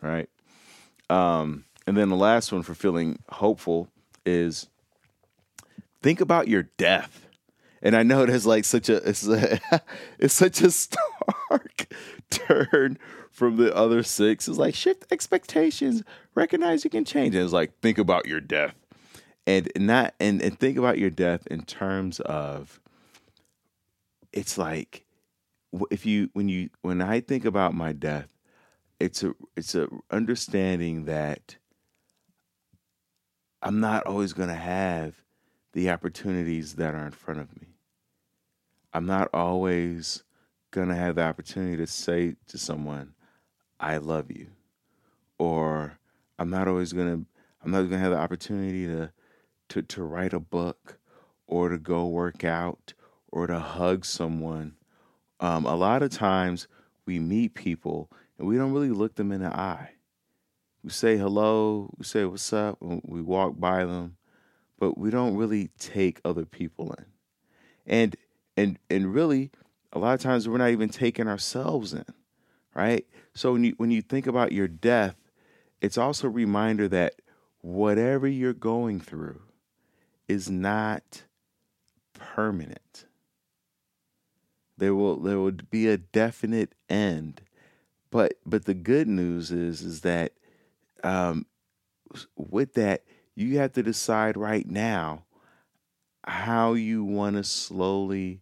Right? 0.01 0.29
Um, 1.09 1.65
and 1.85 1.95
then 1.95 2.09
the 2.09 2.15
last 2.15 2.51
one 2.51 2.63
for 2.63 2.73
feeling 2.73 3.19
hopeful 3.29 3.89
is 4.25 4.67
think 6.01 6.19
about 6.19 6.47
your 6.47 6.63
death. 6.77 7.27
And 7.81 7.95
I 7.95 8.03
know 8.03 8.25
there's 8.25 8.45
like 8.45 8.65
such 8.65 8.89
a 8.89 8.97
it's, 9.07 9.27
a, 9.27 9.59
it's 10.19 10.33
such 10.33 10.61
a 10.61 10.71
stark 10.71 11.93
turn 12.29 12.97
from 13.31 13.57
the 13.57 13.75
other 13.75 14.03
six. 14.03 14.47
is 14.47 14.57
like 14.57 14.75
shift 14.75 15.05
expectations, 15.11 16.03
recognize 16.35 16.83
you 16.83 16.89
can 16.89 17.05
change. 17.05 17.35
And 17.35 17.43
it's 17.43 17.53
like 17.53 17.79
think 17.79 17.97
about 17.97 18.25
your 18.25 18.41
death, 18.41 18.75
and 19.47 19.69
not 19.75 20.13
and 20.19 20.41
and 20.41 20.57
think 20.57 20.77
about 20.77 20.97
your 20.97 21.09
death 21.09 21.47
in 21.47 21.63
terms 21.63 22.19
of. 22.21 22.79
It's 24.31 24.59
like 24.59 25.05
if 25.89 26.05
you 26.05 26.29
when 26.33 26.49
you 26.49 26.69
when 26.81 27.01
I 27.01 27.19
think 27.19 27.45
about 27.45 27.73
my 27.73 27.93
death, 27.93 28.31
it's 28.99 29.23
a 29.23 29.33
it's 29.55 29.75
a 29.75 29.87
understanding 30.11 31.05
that 31.05 31.57
I'm 33.61 33.79
not 33.79 34.05
always 34.05 34.33
going 34.33 34.49
to 34.49 34.55
have 34.55 35.23
the 35.73 35.89
opportunities 35.89 36.75
that 36.75 36.95
are 36.95 37.05
in 37.05 37.11
front 37.11 37.39
of 37.39 37.59
me. 37.59 37.67
I'm 38.93 39.05
not 39.05 39.29
always 39.33 40.23
going 40.71 40.89
to 40.89 40.95
have 40.95 41.15
the 41.15 41.23
opportunity 41.23 41.77
to 41.77 41.87
say 41.87 42.35
to 42.47 42.57
someone, 42.57 43.13
I 43.79 43.97
love 43.97 44.31
you. 44.31 44.47
Or 45.37 45.99
I'm 46.37 46.49
not 46.49 46.67
always 46.67 46.93
going 46.93 47.21
to 47.21 47.25
I'm 47.61 47.71
not 47.71 47.79
going 47.79 47.91
to 47.91 47.97
have 47.99 48.11
the 48.11 48.17
opportunity 48.17 48.87
to, 48.87 49.11
to 49.69 49.81
to 49.81 50.03
write 50.03 50.33
a 50.33 50.39
book 50.39 50.97
or 51.47 51.69
to 51.69 51.77
go 51.77 52.07
work 52.07 52.43
out 52.43 52.93
or 53.27 53.47
to 53.47 53.59
hug 53.59 54.05
someone. 54.05 54.75
Um, 55.39 55.65
a 55.65 55.75
lot 55.75 56.03
of 56.03 56.11
times 56.11 56.67
we 57.05 57.19
meet 57.19 57.53
people 57.53 58.09
and 58.37 58.47
we 58.47 58.57
don't 58.57 58.73
really 58.73 58.91
look 58.91 59.15
them 59.15 59.31
in 59.31 59.41
the 59.41 59.53
eye. 59.53 59.91
We 60.83 60.91
say 60.91 61.17
hello, 61.17 61.89
we 61.97 62.05
say 62.05 62.23
what's 62.23 62.53
up, 62.53 62.77
we 62.79 63.21
walk 63.21 63.59
by 63.59 63.83
them, 63.83 64.15
but 64.79 64.97
we 64.97 65.09
don't 65.09 65.35
really 65.35 65.71
take 65.77 66.21
other 66.23 66.45
people 66.45 66.93
in. 66.97 67.05
And 67.85 68.15
and 68.55 68.79
and 68.89 69.13
really, 69.13 69.51
a 69.93 69.99
lot 69.99 70.13
of 70.13 70.21
times 70.21 70.47
we're 70.47 70.57
not 70.57 70.69
even 70.69 70.89
taking 70.89 71.27
ourselves 71.27 71.93
in, 71.93 72.05
right? 72.73 73.05
So 73.33 73.53
when 73.53 73.63
you 73.63 73.73
when 73.77 73.91
you 73.91 74.01
think 74.01 74.27
about 74.27 74.51
your 74.51 74.67
death, 74.67 75.15
it's 75.81 75.97
also 75.97 76.27
a 76.27 76.31
reminder 76.31 76.87
that 76.87 77.15
whatever 77.61 78.27
you're 78.27 78.53
going 78.53 78.99
through 78.99 79.41
is 80.27 80.49
not 80.49 81.23
permanent. 82.13 83.05
There 84.77 84.95
will 84.95 85.17
there 85.17 85.39
will 85.39 85.51
be 85.51 85.87
a 85.87 85.97
definite 85.97 86.73
end 86.89 87.41
but 88.11 88.33
but 88.45 88.65
the 88.65 88.73
good 88.73 89.07
news 89.07 89.51
is 89.51 89.81
is 89.81 90.01
that 90.01 90.33
um, 91.03 91.45
with 92.35 92.73
that 92.73 93.03
you 93.35 93.57
have 93.57 93.73
to 93.73 93.83
decide 93.83 94.35
right 94.35 94.67
now 94.67 95.23
how 96.25 96.73
you 96.73 97.03
want 97.03 97.35
to 97.35 97.43
slowly 97.43 98.41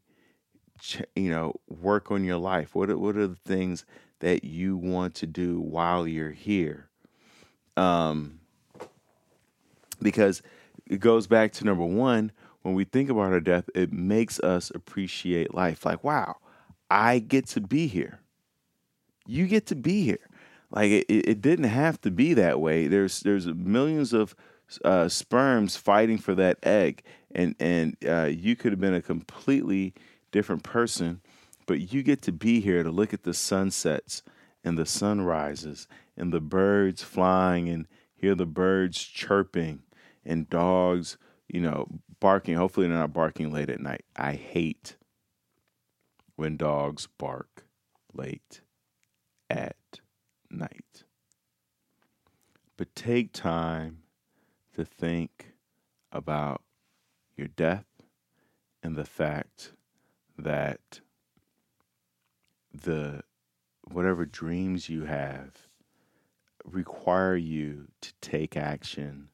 you 1.15 1.29
know 1.29 1.53
work 1.67 2.11
on 2.11 2.23
your 2.23 2.37
life 2.37 2.75
what 2.75 2.89
are, 2.89 2.97
what 2.97 3.15
are 3.15 3.27
the 3.27 3.35
things 3.35 3.85
that 4.19 4.43
you 4.43 4.77
want 4.77 5.15
to 5.15 5.27
do 5.27 5.59
while 5.59 6.07
you're 6.07 6.31
here 6.31 6.89
um, 7.75 8.39
because 10.01 10.41
it 10.87 10.99
goes 10.99 11.27
back 11.27 11.51
to 11.51 11.65
number 11.65 11.85
one 11.85 12.31
when 12.63 12.73
we 12.73 12.83
think 12.83 13.09
about 13.09 13.31
our 13.31 13.39
death 13.39 13.69
it 13.75 13.91
makes 13.91 14.39
us 14.39 14.71
appreciate 14.73 15.53
life 15.53 15.85
like 15.85 16.03
wow 16.03 16.35
i 16.89 17.19
get 17.19 17.45
to 17.47 17.61
be 17.61 17.87
here 17.87 18.19
you 19.27 19.45
get 19.47 19.65
to 19.67 19.75
be 19.75 20.03
here. 20.03 20.19
Like 20.71 20.89
it, 20.89 21.05
it 21.09 21.41
didn't 21.41 21.65
have 21.65 22.01
to 22.01 22.11
be 22.11 22.33
that 22.33 22.59
way. 22.59 22.87
There's 22.87 23.19
there's 23.21 23.45
millions 23.47 24.13
of 24.13 24.35
uh, 24.83 25.07
sperms 25.07 25.77
fighting 25.77 26.17
for 26.17 26.33
that 26.35 26.57
egg, 26.63 27.03
and 27.33 27.55
and 27.59 27.95
uh, 28.07 28.29
you 28.31 28.55
could 28.55 28.71
have 28.71 28.81
been 28.81 28.93
a 28.93 29.01
completely 29.01 29.93
different 30.31 30.63
person 30.63 31.21
but 31.67 31.93
you 31.93 32.01
get 32.01 32.21
to 32.23 32.31
be 32.31 32.61
here 32.61 32.81
to 32.81 32.89
look 32.89 33.13
at 33.13 33.23
the 33.23 33.33
sunsets 33.33 34.23
and 34.63 34.77
the 34.77 34.85
sunrises 34.85 35.87
and 36.15 36.33
the 36.33 36.41
birds 36.41 37.03
flying 37.03 37.69
and 37.69 37.87
hear 38.15 38.33
the 38.33 38.45
birds 38.45 39.03
chirping 39.03 39.83
and 40.25 40.49
dogs, 40.49 41.17
you 41.47 41.61
know, 41.61 41.87
barking. 42.19 42.55
Hopefully, 42.55 42.87
they're 42.87 42.97
not 42.97 43.13
barking 43.13 43.51
late 43.51 43.69
at 43.69 43.81
night. 43.81 44.05
I 44.15 44.33
hate 44.33 44.95
when 46.35 46.57
dogs 46.57 47.07
bark 47.17 47.65
late 48.13 48.61
at 49.49 49.75
night. 50.49 51.03
But 52.77 52.95
take 52.95 53.33
time 53.33 53.99
to 54.75 54.85
think 54.85 55.53
about 56.11 56.61
your 57.35 57.47
death 57.47 57.85
and 58.81 58.95
the 58.95 59.05
fact 59.05 59.73
that 60.37 61.01
the 62.73 63.21
whatever 63.91 64.25
dreams 64.25 64.89
you 64.89 65.05
have 65.05 65.67
require 66.65 67.35
you 67.35 67.87
to 68.01 68.13
take 68.21 68.57
action 68.57 69.29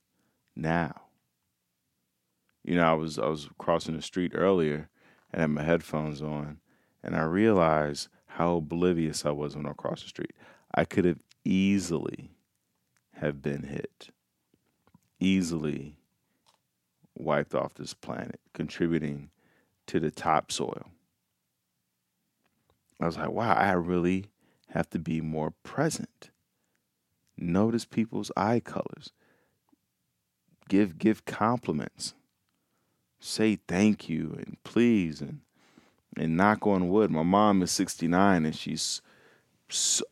now. 0.55 0.93
You 2.63 2.75
know, 2.75 2.83
I 2.83 2.93
was 2.93 3.19
I 3.19 3.27
was 3.27 3.49
crossing 3.57 3.95
the 3.95 4.01
street 4.01 4.31
earlier 4.35 4.89
and 5.31 5.41
had 5.41 5.49
my 5.49 5.63
headphones 5.63 6.21
on 6.21 6.59
and 7.03 7.15
I 7.15 7.23
realized 7.23 8.07
how 8.25 8.57
oblivious 8.57 9.25
I 9.25 9.31
was 9.31 9.55
when 9.55 9.67
I 9.67 9.73
crossed 9.73 10.03
the 10.03 10.09
street. 10.09 10.33
I 10.73 10.85
could 10.85 11.05
have 11.05 11.19
easily 11.43 12.31
have 13.15 13.41
been 13.41 13.63
hit. 13.63 14.09
Easily 15.19 15.97
wiped 17.15 17.53
off 17.53 17.75
this 17.75 17.93
planet, 17.93 18.39
contributing 18.53 19.29
to 19.87 19.99
the 19.99 20.11
topsoil. 20.11 20.92
I 23.03 23.07
was 23.07 23.17
like, 23.17 23.31
wow, 23.31 23.53
I 23.53 23.73
really 23.73 24.27
have 24.69 24.89
to 24.91 24.99
be 24.99 25.21
more 25.21 25.53
present. 25.63 26.31
Notice 27.37 27.85
people's 27.85 28.31
eye 28.37 28.59
colors. 28.59 29.11
Give 30.69 30.97
give 30.97 31.25
compliments. 31.25 32.13
Say 33.19 33.59
thank 33.67 34.07
you 34.07 34.35
and 34.37 34.57
please 34.63 35.21
and 35.21 35.41
and 36.15 36.37
knock 36.37 36.65
on 36.65 36.89
wood. 36.89 37.11
My 37.11 37.23
mom 37.23 37.61
is 37.61 37.71
69 37.71 38.45
and 38.45 38.55
she's 38.55 39.01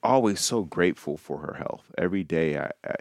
always 0.03 0.41
so 0.41 0.63
grateful 0.63 1.15
for 1.15 1.39
her 1.39 1.53
health. 1.53 1.91
Every 1.97 2.23
day 2.23 2.57
I, 2.57 2.71
I 2.83 2.95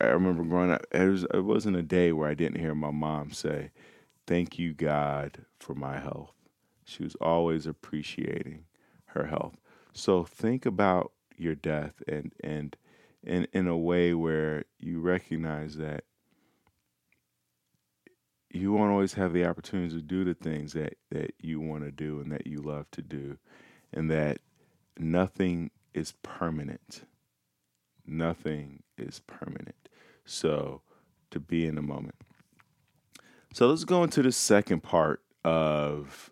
I 0.00 0.06
remember 0.06 0.44
growing 0.44 0.70
up, 0.70 0.86
it, 0.92 1.08
was, 1.08 1.24
it 1.34 1.44
wasn't 1.44 1.76
a 1.76 1.82
day 1.82 2.12
where 2.12 2.28
I 2.28 2.34
didn't 2.34 2.60
hear 2.60 2.74
my 2.74 2.92
mom 2.92 3.32
say, 3.32 3.72
Thank 4.28 4.58
you, 4.58 4.74
God, 4.74 5.46
for 5.58 5.74
my 5.74 5.98
health. 5.98 6.32
She 6.84 7.02
was 7.02 7.16
always 7.16 7.66
appreciating 7.66 8.64
her 9.18 9.26
health. 9.26 9.56
So 9.92 10.24
think 10.24 10.66
about 10.66 11.12
your 11.36 11.54
death 11.54 12.02
and, 12.06 12.32
and 12.42 12.76
in, 13.22 13.46
in 13.52 13.66
a 13.66 13.76
way 13.76 14.14
where 14.14 14.64
you 14.78 15.00
recognize 15.00 15.76
that 15.76 16.04
you 18.50 18.72
won't 18.72 18.90
always 18.90 19.14
have 19.14 19.32
the 19.32 19.44
opportunity 19.44 19.94
to 19.94 20.02
do 20.02 20.24
the 20.24 20.34
things 20.34 20.72
that, 20.72 20.96
that 21.10 21.34
you 21.38 21.60
want 21.60 21.84
to 21.84 21.90
do 21.90 22.20
and 22.20 22.32
that 22.32 22.46
you 22.46 22.58
love 22.58 22.90
to 22.92 23.02
do, 23.02 23.36
and 23.92 24.10
that 24.10 24.38
nothing 24.98 25.70
is 25.92 26.14
permanent. 26.22 27.02
Nothing 28.06 28.82
is 28.96 29.20
permanent. 29.26 29.88
So, 30.24 30.80
to 31.30 31.40
be 31.40 31.66
in 31.66 31.74
the 31.74 31.82
moment. 31.82 32.14
So 33.52 33.68
let's 33.68 33.84
go 33.84 34.02
into 34.02 34.22
the 34.22 34.32
second 34.32 34.82
part 34.82 35.22
of 35.44 36.30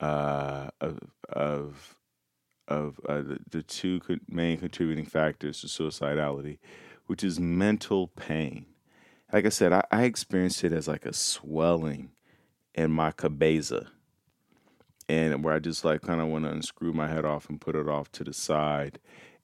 uh, 0.00 0.68
of 0.80 0.98
of, 1.28 1.96
of 2.68 3.00
uh, 3.08 3.22
the, 3.22 3.38
the 3.50 3.62
two 3.62 4.00
main 4.28 4.58
contributing 4.58 5.06
factors 5.06 5.60
to 5.62 5.66
suicidality, 5.66 6.58
which 7.06 7.24
is 7.24 7.40
mental 7.40 8.08
pain. 8.08 8.66
Like 9.32 9.46
I 9.46 9.48
said, 9.48 9.72
I, 9.72 9.82
I 9.90 10.04
experienced 10.04 10.62
it 10.64 10.72
as 10.72 10.86
like 10.86 11.06
a 11.06 11.12
swelling 11.12 12.10
in 12.74 12.92
my 12.92 13.10
cabeza, 13.10 13.88
and 15.08 15.42
where 15.42 15.54
I 15.54 15.58
just 15.58 15.84
like 15.84 16.02
kind 16.02 16.20
of 16.20 16.28
want 16.28 16.44
to 16.44 16.50
unscrew 16.50 16.92
my 16.92 17.08
head 17.08 17.24
off 17.24 17.48
and 17.48 17.60
put 17.60 17.74
it 17.74 17.88
off 17.88 18.12
to 18.12 18.24
the 18.24 18.32
side. 18.32 19.00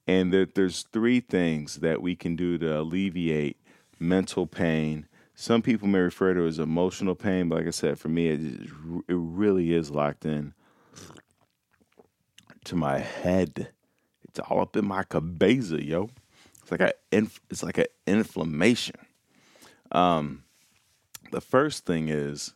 And 0.07 0.31
there, 0.31 0.45
there's 0.45 0.83
three 0.83 1.19
things 1.19 1.77
that 1.77 2.01
we 2.01 2.15
can 2.15 2.35
do 2.35 2.59
to 2.59 2.79
alleviate 2.79 3.57
mental 3.99 4.45
pain. 4.45 5.07
Some 5.33 5.63
people 5.63 5.87
may 5.87 5.99
refer 5.99 6.35
to 6.35 6.45
as 6.45 6.59
emotional 6.59 7.15
pain, 7.15 7.49
but 7.49 7.57
like 7.57 7.67
I 7.67 7.71
said, 7.71 7.97
for 7.97 8.09
me, 8.09 8.27
it, 8.29 8.69
it 9.07 9.15
really 9.15 9.73
is 9.73 9.89
locked 9.89 10.25
in 10.25 10.53
to 12.65 12.75
my 12.75 12.99
head. 12.99 13.69
It's 14.23 14.39
all 14.39 14.61
up 14.61 14.75
in 14.75 14.85
my 14.85 15.03
cabeza, 15.03 15.83
yo. 15.83 16.09
It's 16.61 16.71
like 16.71 16.81
a 16.81 16.93
it's 17.49 17.63
like 17.63 17.77
an 17.77 17.85
inflammation. 18.07 18.97
Um, 19.91 20.43
the 21.31 21.41
first 21.41 21.85
thing 21.85 22.09
is 22.09 22.53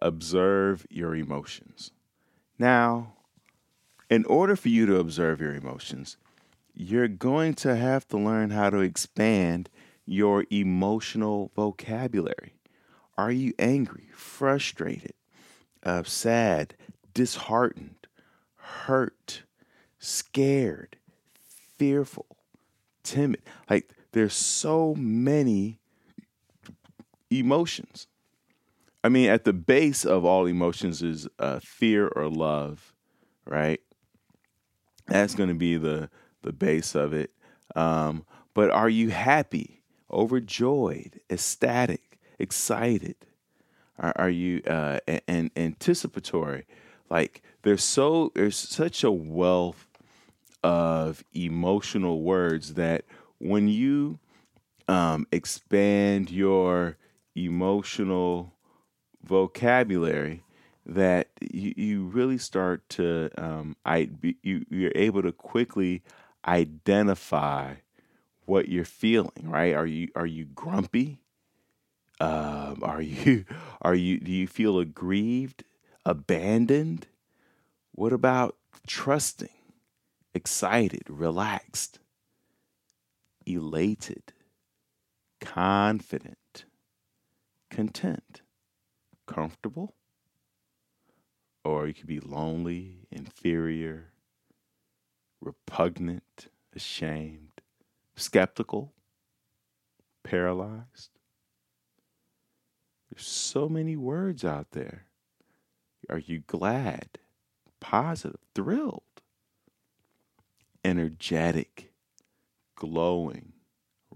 observe 0.00 0.86
your 0.90 1.14
emotions. 1.14 1.90
Now, 2.58 3.14
in 4.10 4.24
order 4.26 4.56
for 4.56 4.68
you 4.68 4.86
to 4.86 4.98
observe 4.98 5.40
your 5.40 5.54
emotions, 5.54 6.16
you're 6.74 7.08
going 7.08 7.54
to 7.54 7.76
have 7.76 8.06
to 8.08 8.18
learn 8.18 8.50
how 8.50 8.70
to 8.70 8.78
expand 8.78 9.68
your 10.06 10.44
emotional 10.50 11.50
vocabulary. 11.54 12.54
Are 13.16 13.30
you 13.30 13.54
angry, 13.58 14.08
frustrated, 14.12 15.14
uh, 15.82 16.02
sad, 16.04 16.74
disheartened, 17.14 18.03
hurt, 18.86 19.42
scared, 19.98 20.96
fearful, 21.76 22.36
timid? 23.02 23.42
Like, 23.68 23.90
there's 24.12 24.34
so 24.34 24.94
many 24.96 25.78
emotions. 27.30 28.06
I 29.02 29.08
mean, 29.08 29.28
at 29.28 29.44
the 29.44 29.52
base 29.52 30.04
of 30.04 30.24
all 30.24 30.46
emotions 30.46 31.02
is 31.02 31.28
uh, 31.38 31.60
fear 31.62 32.08
or 32.08 32.28
love, 32.28 32.94
right? 33.44 33.80
That's 35.06 35.34
going 35.34 35.50
to 35.50 35.54
be 35.54 35.76
the 35.76 36.10
the 36.42 36.52
base 36.52 36.94
of 36.94 37.12
it. 37.12 37.30
Um, 37.74 38.24
but 38.54 38.70
are 38.70 38.88
you 38.88 39.10
happy? 39.10 39.82
overjoyed, 40.14 41.20
ecstatic, 41.28 42.18
excited? 42.38 43.16
Are, 43.98 44.12
are 44.16 44.30
you 44.30 44.62
uh, 44.66 45.00
and 45.28 45.50
anticipatory? 45.56 46.66
Like 47.10 47.42
there's 47.62 47.84
so 47.84 48.32
there's 48.34 48.56
such 48.56 49.04
a 49.04 49.10
wealth 49.10 49.86
of 50.62 51.24
emotional 51.34 52.22
words 52.22 52.74
that 52.74 53.04
when 53.38 53.68
you 53.68 54.18
um, 54.88 55.26
expand 55.32 56.30
your 56.30 56.96
emotional 57.34 58.52
vocabulary, 59.22 60.42
that 60.86 61.28
you, 61.40 61.74
you 61.76 62.04
really 62.04 62.38
start 62.38 62.88
to 62.90 63.30
um, 63.38 63.76
I 63.84 64.10
you 64.42 64.64
you're 64.70 64.92
able 64.94 65.22
to 65.22 65.32
quickly 65.32 66.02
identify 66.46 67.74
what 68.46 68.68
you're 68.68 68.84
feeling, 68.84 69.30
right? 69.44 69.74
Are 69.74 69.86
you 69.86 70.08
are 70.14 70.26
you 70.26 70.44
grumpy? 70.44 71.20
Um, 72.20 72.80
are 72.82 73.02
you 73.02 73.44
are 73.82 73.94
you 73.94 74.20
do 74.20 74.30
you 74.30 74.46
feel 74.46 74.78
aggrieved, 74.78 75.64
abandoned? 76.04 77.06
What 77.92 78.12
about 78.12 78.56
trusting, 78.86 79.48
excited, 80.34 81.04
relaxed, 81.08 81.98
elated, 83.46 84.32
confident, 85.40 86.64
content, 87.70 88.42
comfortable? 89.26 89.94
Or 91.64 91.86
you 91.86 91.94
could 91.94 92.06
be 92.06 92.20
lonely, 92.20 93.06
inferior, 93.10 94.12
repugnant, 95.40 96.48
ashamed 96.74 97.54
skeptical, 98.16 98.92
paralyzed. 100.22 101.10
There's 103.10 103.26
so 103.26 103.68
many 103.68 103.96
words 103.96 104.44
out 104.44 104.72
there. 104.72 105.06
Are 106.10 106.18
you 106.18 106.40
glad, 106.46 107.18
positive, 107.80 108.40
thrilled, 108.54 109.02
energetic, 110.84 111.92
glowing, 112.76 113.52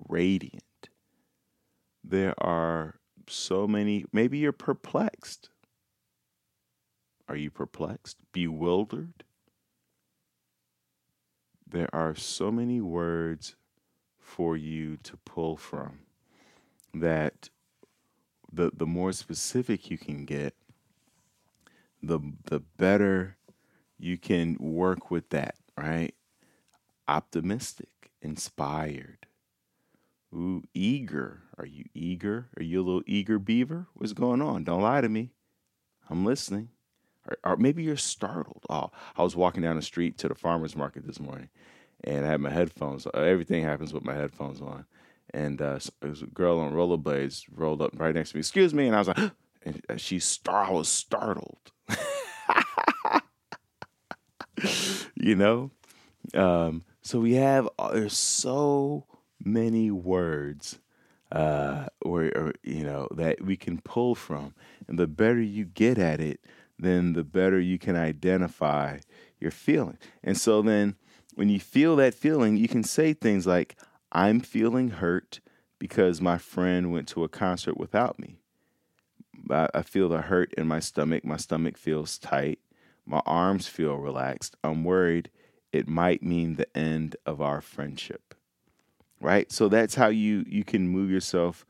radiant? 0.09 0.63
There 2.05 2.35
are 2.43 2.97
so 3.29 3.67
many, 3.67 4.05
maybe 4.13 4.39
you're 4.39 4.53
perplexed. 4.53 5.51
Are 7.29 7.37
you 7.37 7.51
perplexed, 7.51 8.17
bewildered? 8.33 9.25
There 11.67 11.95
are 11.95 12.15
so 12.15 12.51
many 12.51 12.81
words 12.81 13.57
for 14.19 14.57
you 14.57 14.97
to 14.99 15.17
pull 15.19 15.57
from 15.57 16.01
that 16.95 17.51
the 18.53 18.71
the 18.75 18.87
more 18.87 19.13
specific 19.13 19.91
you 19.91 19.99
can 19.99 20.25
get 20.25 20.55
the 22.03 22.21
the 22.45 22.61
better 22.61 23.37
you 23.99 24.17
can 24.17 24.57
work 24.61 25.11
with 25.11 25.31
that, 25.31 25.57
right? 25.77 26.15
Optimistic, 27.07 28.13
inspired. 28.21 29.27
Ooh, 30.35 30.63
eager. 30.75 31.43
Are 31.57 31.67
you 31.67 31.85
eager? 31.95 32.49
Are 32.57 32.63
you 32.63 32.81
a 32.81 32.85
little 32.85 33.03
eager 33.07 33.39
beaver? 33.39 33.87
What's 33.95 34.13
going 34.13 34.43
on? 34.43 34.65
Don't 34.65 34.83
lie 34.83 35.01
to 35.01 35.09
me. 35.09 35.31
I'm 36.11 36.25
listening. 36.25 36.69
Or, 37.27 37.39
or 37.45 37.57
maybe 37.57 37.83
you're 37.83 37.97
startled. 37.97 38.65
Oh, 38.69 38.91
I 39.17 39.23
was 39.23 39.35
walking 39.35 39.63
down 39.63 39.77
the 39.77 39.83
street 39.83 40.19
to 40.19 40.29
the 40.29 40.35
farmer's 40.35 40.77
market 40.77 41.07
this 41.07 41.19
morning 41.19 41.49
and 42.05 42.25
I 42.25 42.31
had 42.31 42.41
my 42.41 42.51
headphones. 42.51 43.07
Everything 43.15 43.65
happens 43.65 43.93
with 43.93 44.05
my 44.05 44.15
headphones 44.15 44.61
on. 44.61 44.87
And 45.35 45.61
uh, 45.61 45.79
a 46.03 46.09
girl 46.33 46.59
on 46.59 46.73
rollerblades 46.73 47.45
rolled 47.55 47.83
up 47.83 47.91
right 47.97 48.15
next 48.15 48.31
to 48.31 48.37
me. 48.37 48.41
Excuse 48.41 48.73
me, 48.73 48.87
and 48.87 48.97
I 48.97 48.99
was 49.01 49.09
like, 49.09 49.19
and 49.63 50.01
she 50.01 50.19
star. 50.19 50.65
I 50.65 50.71
was 50.71 50.89
startled. 50.89 51.73
you 55.15 55.35
know, 55.35 55.71
um, 56.35 56.85
so 57.03 57.21
we 57.21 57.35
have 57.35 57.69
uh, 57.79 57.93
there's 57.93 58.17
so 58.17 59.07
many 59.43 59.91
words 59.91 60.79
uh, 61.33 61.87
or, 62.03 62.25
or 62.35 62.53
you 62.63 62.85
know 62.85 63.09
that 63.11 63.41
we 63.43 63.57
can 63.57 63.81
pull 63.81 64.15
from, 64.15 64.55
and 64.87 64.99
the 64.99 65.07
better 65.07 65.41
you 65.41 65.65
get 65.65 65.99
at 65.99 66.21
it, 66.21 66.41
then 66.79 67.13
the 67.13 67.25
better 67.25 67.61
you 67.61 67.79
can 67.79 67.97
identify 67.97 68.99
your 69.41 69.51
feeling. 69.51 69.99
And 70.23 70.37
so 70.37 70.63
then 70.63 70.97
when 71.35 71.49
you 71.49 71.61
feel 71.61 71.97
that 71.97 72.15
feeling, 72.15 72.57
you 72.57 72.69
can 72.69 72.83
say 72.83 73.13
things 73.13 73.47
like, 73.47 73.77
I'm 74.11 74.41
feeling 74.41 74.89
hurt 74.89 75.41
because 75.79 76.21
my 76.21 76.39
friend 76.39 76.91
went 76.91 77.09
to 77.09 77.25
a 77.25 77.29
concert 77.29 77.77
without 77.77 78.19
me. 78.19 78.41
I, 79.51 79.83
feel 79.83 80.09
the 80.09 80.23
hurt 80.23 80.53
in 80.55 80.67
my 80.67 80.81
stomach. 80.81 81.25
My 81.25 81.37
stomach 81.37 81.77
feels 81.77 82.19
tight. 82.19 82.59
My 83.07 83.23
arms 83.25 83.67
feel 83.67 83.95
relaxed. 83.97 84.57
I'm 84.63 84.85
worried 84.85 85.31
it 85.73 85.89
might 85.89 86.23
mean 86.23 86.55
the 86.55 86.77
end 86.77 87.17
of 87.27 87.41
our 87.41 87.61
friendship. 87.61 88.35
Right? 89.21 89.51
So 89.51 89.69
that's 89.69 89.97
how 89.97 90.09
you 90.09 90.45
you 90.47 90.65
can 90.65 90.89
move 90.89 91.11
yourself 91.11 91.67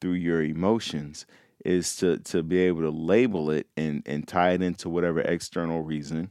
through 0.00 0.12
your 0.12 0.42
emotions 0.42 1.26
is 1.64 1.96
to 1.96 2.18
to 2.18 2.42
be 2.42 2.58
able 2.58 2.82
to 2.82 2.90
label 2.90 3.50
it 3.50 3.66
and 3.76 4.02
and 4.06 4.26
tie 4.26 4.50
it 4.52 4.62
into 4.62 4.88
whatever 4.88 5.20
external 5.20 5.82
reason. 5.82 6.30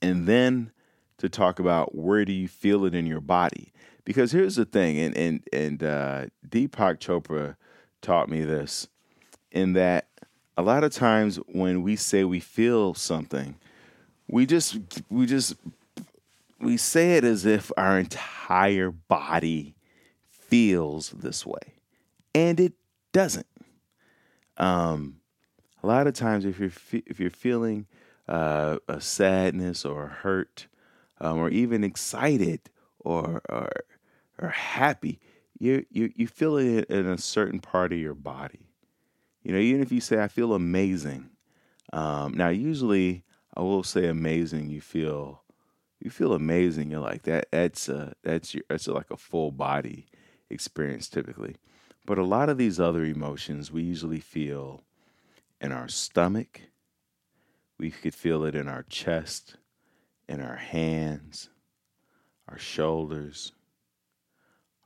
And 0.00 0.26
then 0.26 0.70
to 1.18 1.28
talk 1.28 1.58
about 1.58 1.94
where 1.94 2.24
do 2.24 2.32
you 2.32 2.48
feel 2.48 2.84
it 2.84 2.94
in 2.94 3.06
your 3.06 3.20
body. 3.20 3.72
Because 4.04 4.32
here's 4.32 4.56
the 4.56 4.64
thing, 4.64 4.98
and 4.98 5.16
and 5.16 5.48
and 5.52 5.82
uh, 5.82 6.26
Deepak 6.46 6.98
Chopra 6.98 7.56
taught 8.02 8.28
me 8.28 8.42
this, 8.42 8.88
in 9.54 9.72
that 9.74 10.08
a 10.56 10.62
lot 10.62 10.84
of 10.84 10.92
times 10.92 11.36
when 11.46 11.82
we 11.82 11.96
say 11.96 12.24
we 12.24 12.40
feel 12.40 12.92
something, 12.92 13.56
we 14.28 14.44
just 14.44 14.78
we 15.08 15.24
just 15.24 15.54
we 16.60 16.76
say 16.76 17.16
it 17.16 17.24
as 17.24 17.46
if 17.46 17.72
our 17.76 17.98
entire 17.98 18.90
body 18.90 19.74
feels 20.28 21.10
this 21.10 21.46
way, 21.46 21.74
and 22.34 22.60
it 22.60 22.74
doesn't. 23.12 23.46
Um, 24.56 25.20
a 25.82 25.86
lot 25.86 26.06
of 26.06 26.14
times, 26.14 26.44
if 26.44 26.58
you're 26.58 26.72
if 27.06 27.20
you're 27.20 27.30
feeling 27.30 27.86
uh, 28.28 28.78
a 28.88 29.00
sadness 29.00 29.84
or 29.84 30.04
a 30.04 30.08
hurt, 30.08 30.66
um, 31.20 31.38
or 31.38 31.48
even 31.48 31.84
excited 31.84 32.60
or 33.00 33.40
or, 33.48 33.70
or 34.40 34.48
happy, 34.48 35.20
you 35.58 35.86
you 35.90 36.12
you 36.16 36.26
feel 36.26 36.56
it 36.56 36.88
in 36.90 37.06
a 37.06 37.18
certain 37.18 37.60
part 37.60 37.92
of 37.92 37.98
your 37.98 38.14
body. 38.14 38.66
You 39.44 39.52
know, 39.52 39.58
even 39.58 39.82
if 39.82 39.92
you 39.92 40.00
say 40.00 40.22
I 40.22 40.28
feel 40.28 40.54
amazing. 40.54 41.30
Um, 41.92 42.32
now, 42.34 42.48
usually 42.48 43.24
I 43.56 43.60
will 43.60 43.84
say 43.84 44.08
amazing. 44.08 44.70
You 44.70 44.80
feel 44.80 45.42
you 46.00 46.10
feel 46.10 46.32
amazing. 46.32 46.90
You're 46.90 47.00
like 47.00 47.22
that. 47.22 47.46
That's 47.52 47.88
a, 47.88 48.14
that's 48.24 48.54
your 48.54 48.64
that's 48.68 48.88
like 48.88 49.10
a 49.12 49.16
full 49.16 49.52
body 49.52 50.06
experience 50.50 51.08
typically. 51.08 51.56
But 52.04 52.18
a 52.18 52.24
lot 52.24 52.48
of 52.48 52.58
these 52.58 52.80
other 52.80 53.04
emotions 53.04 53.70
we 53.70 53.82
usually 53.82 54.20
feel 54.20 54.82
in 55.60 55.70
our 55.70 55.88
stomach. 55.88 56.62
We 57.78 57.90
could 57.90 58.14
feel 58.14 58.44
it 58.44 58.54
in 58.54 58.68
our 58.68 58.82
chest 58.84 59.56
in 60.28 60.40
our 60.40 60.56
hands, 60.56 61.50
our 62.48 62.58
shoulders, 62.58 63.52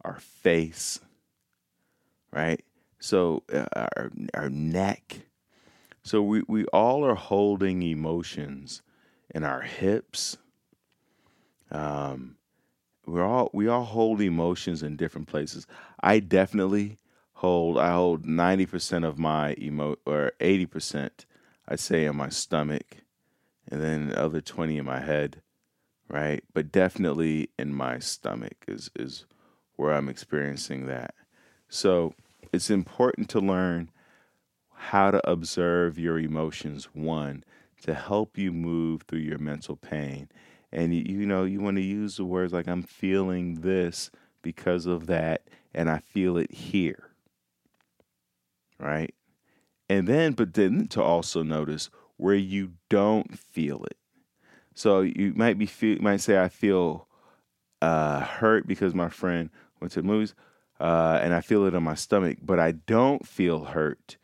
our 0.05 0.19
face, 0.19 1.01
right? 2.33 2.65
So 3.01 3.45
uh, 3.53 3.67
our 3.75 4.11
our 4.35 4.51
neck. 4.51 5.21
So 6.03 6.23
we, 6.23 6.43
we 6.49 6.65
all 6.67 7.05
are 7.05 7.15
holding 7.15 7.83
emotions 7.83 8.83
in 9.35 9.45
our 9.45 9.61
hips. 9.61 10.39
Um, 11.71 12.37
we're 13.07 13.25
all 13.25 13.51
we 13.53 13.69
all 13.69 13.85
hold 13.85 14.21
emotions 14.21 14.83
in 14.83 14.97
different 14.97 15.29
places. 15.29 15.67
I 16.01 16.21
definitely 16.21 16.99
hold 17.35 17.79
I 17.79 17.93
hold 17.93 18.27
ninety 18.27 18.67
percent 18.67 19.05
of 19.05 19.19
my 19.19 19.55
emo 19.59 19.97
or 20.07 20.33
eighty 20.41 20.67
percent 20.67 21.27
I'd 21.69 21.81
say 21.81 22.07
in 22.07 22.17
my 22.17 22.31
stomach 22.31 22.99
and 23.71 23.83
then 23.83 24.09
the 24.09 24.19
other 24.19 24.41
20 24.41 24.79
in 24.79 24.85
my 24.87 25.01
head, 25.01 25.43
right? 26.09 26.43
But 26.55 26.73
definitely 26.73 27.51
in 27.59 27.75
my 27.75 27.99
stomach 27.99 28.65
is 28.67 28.91
is 28.97 29.27
where 29.77 29.93
I'm 29.93 30.09
experiencing 30.09 30.87
that. 30.87 31.15
So, 31.69 32.15
it's 32.53 32.71
important 32.71 33.29
to 33.31 33.41
learn 33.41 33.91
how 34.75 35.11
to 35.11 35.31
observe 35.31 35.99
your 35.99 36.19
emotions 36.19 36.89
one 36.93 37.45
to 37.83 37.95
help 37.95 38.39
you 38.39 38.53
move 38.53 39.03
through 39.03 39.21
your 39.21 39.39
mental 39.39 39.77
pain. 39.77 40.29
And 40.73 40.95
you, 40.95 41.03
you 41.03 41.27
know, 41.27 41.45
you 41.45 41.61
want 41.61 41.77
to 41.77 41.83
use 41.83 42.17
the 42.17 42.25
words 42.25 42.53
like 42.53 42.69
I'm 42.69 42.83
feeling 42.83 43.61
this 43.61 44.11
because 44.43 44.87
of 44.87 45.07
that 45.07 45.43
and 45.75 45.91
I 45.91 45.99
feel 45.99 46.37
it 46.37 46.53
here. 46.53 47.11
Right? 48.79 49.15
And 49.89 50.07
then 50.07 50.33
but 50.33 50.55
then 50.55 50.87
to 50.89 51.03
also 51.03 51.43
notice 51.43 51.91
where 52.17 52.35
you 52.35 52.73
don't 52.89 53.39
feel 53.39 53.85
it. 53.85 53.97
So 54.75 55.01
you 55.01 55.33
might 55.35 55.59
be 55.59 55.67
feel, 55.67 55.99
might 56.01 56.21
say 56.21 56.41
I 56.41 56.49
feel 56.49 57.09
uh, 57.81 58.21
hurt 58.21 58.67
because 58.67 58.95
my 58.95 59.09
friend 59.09 59.51
went 59.81 59.93
to 59.93 60.03
the 60.03 60.07
movies, 60.07 60.35
uh, 60.81 61.19
and 61.23 61.35
I 61.35 61.41
feel 61.41 61.65
it 61.67 61.75
in 61.75 61.83
my 61.83 61.95
stomach, 61.95 62.39
but 62.43 62.59
I 62.59 62.73
don't 62.73 63.27
feel 63.27 63.65
hurt 63.65 64.17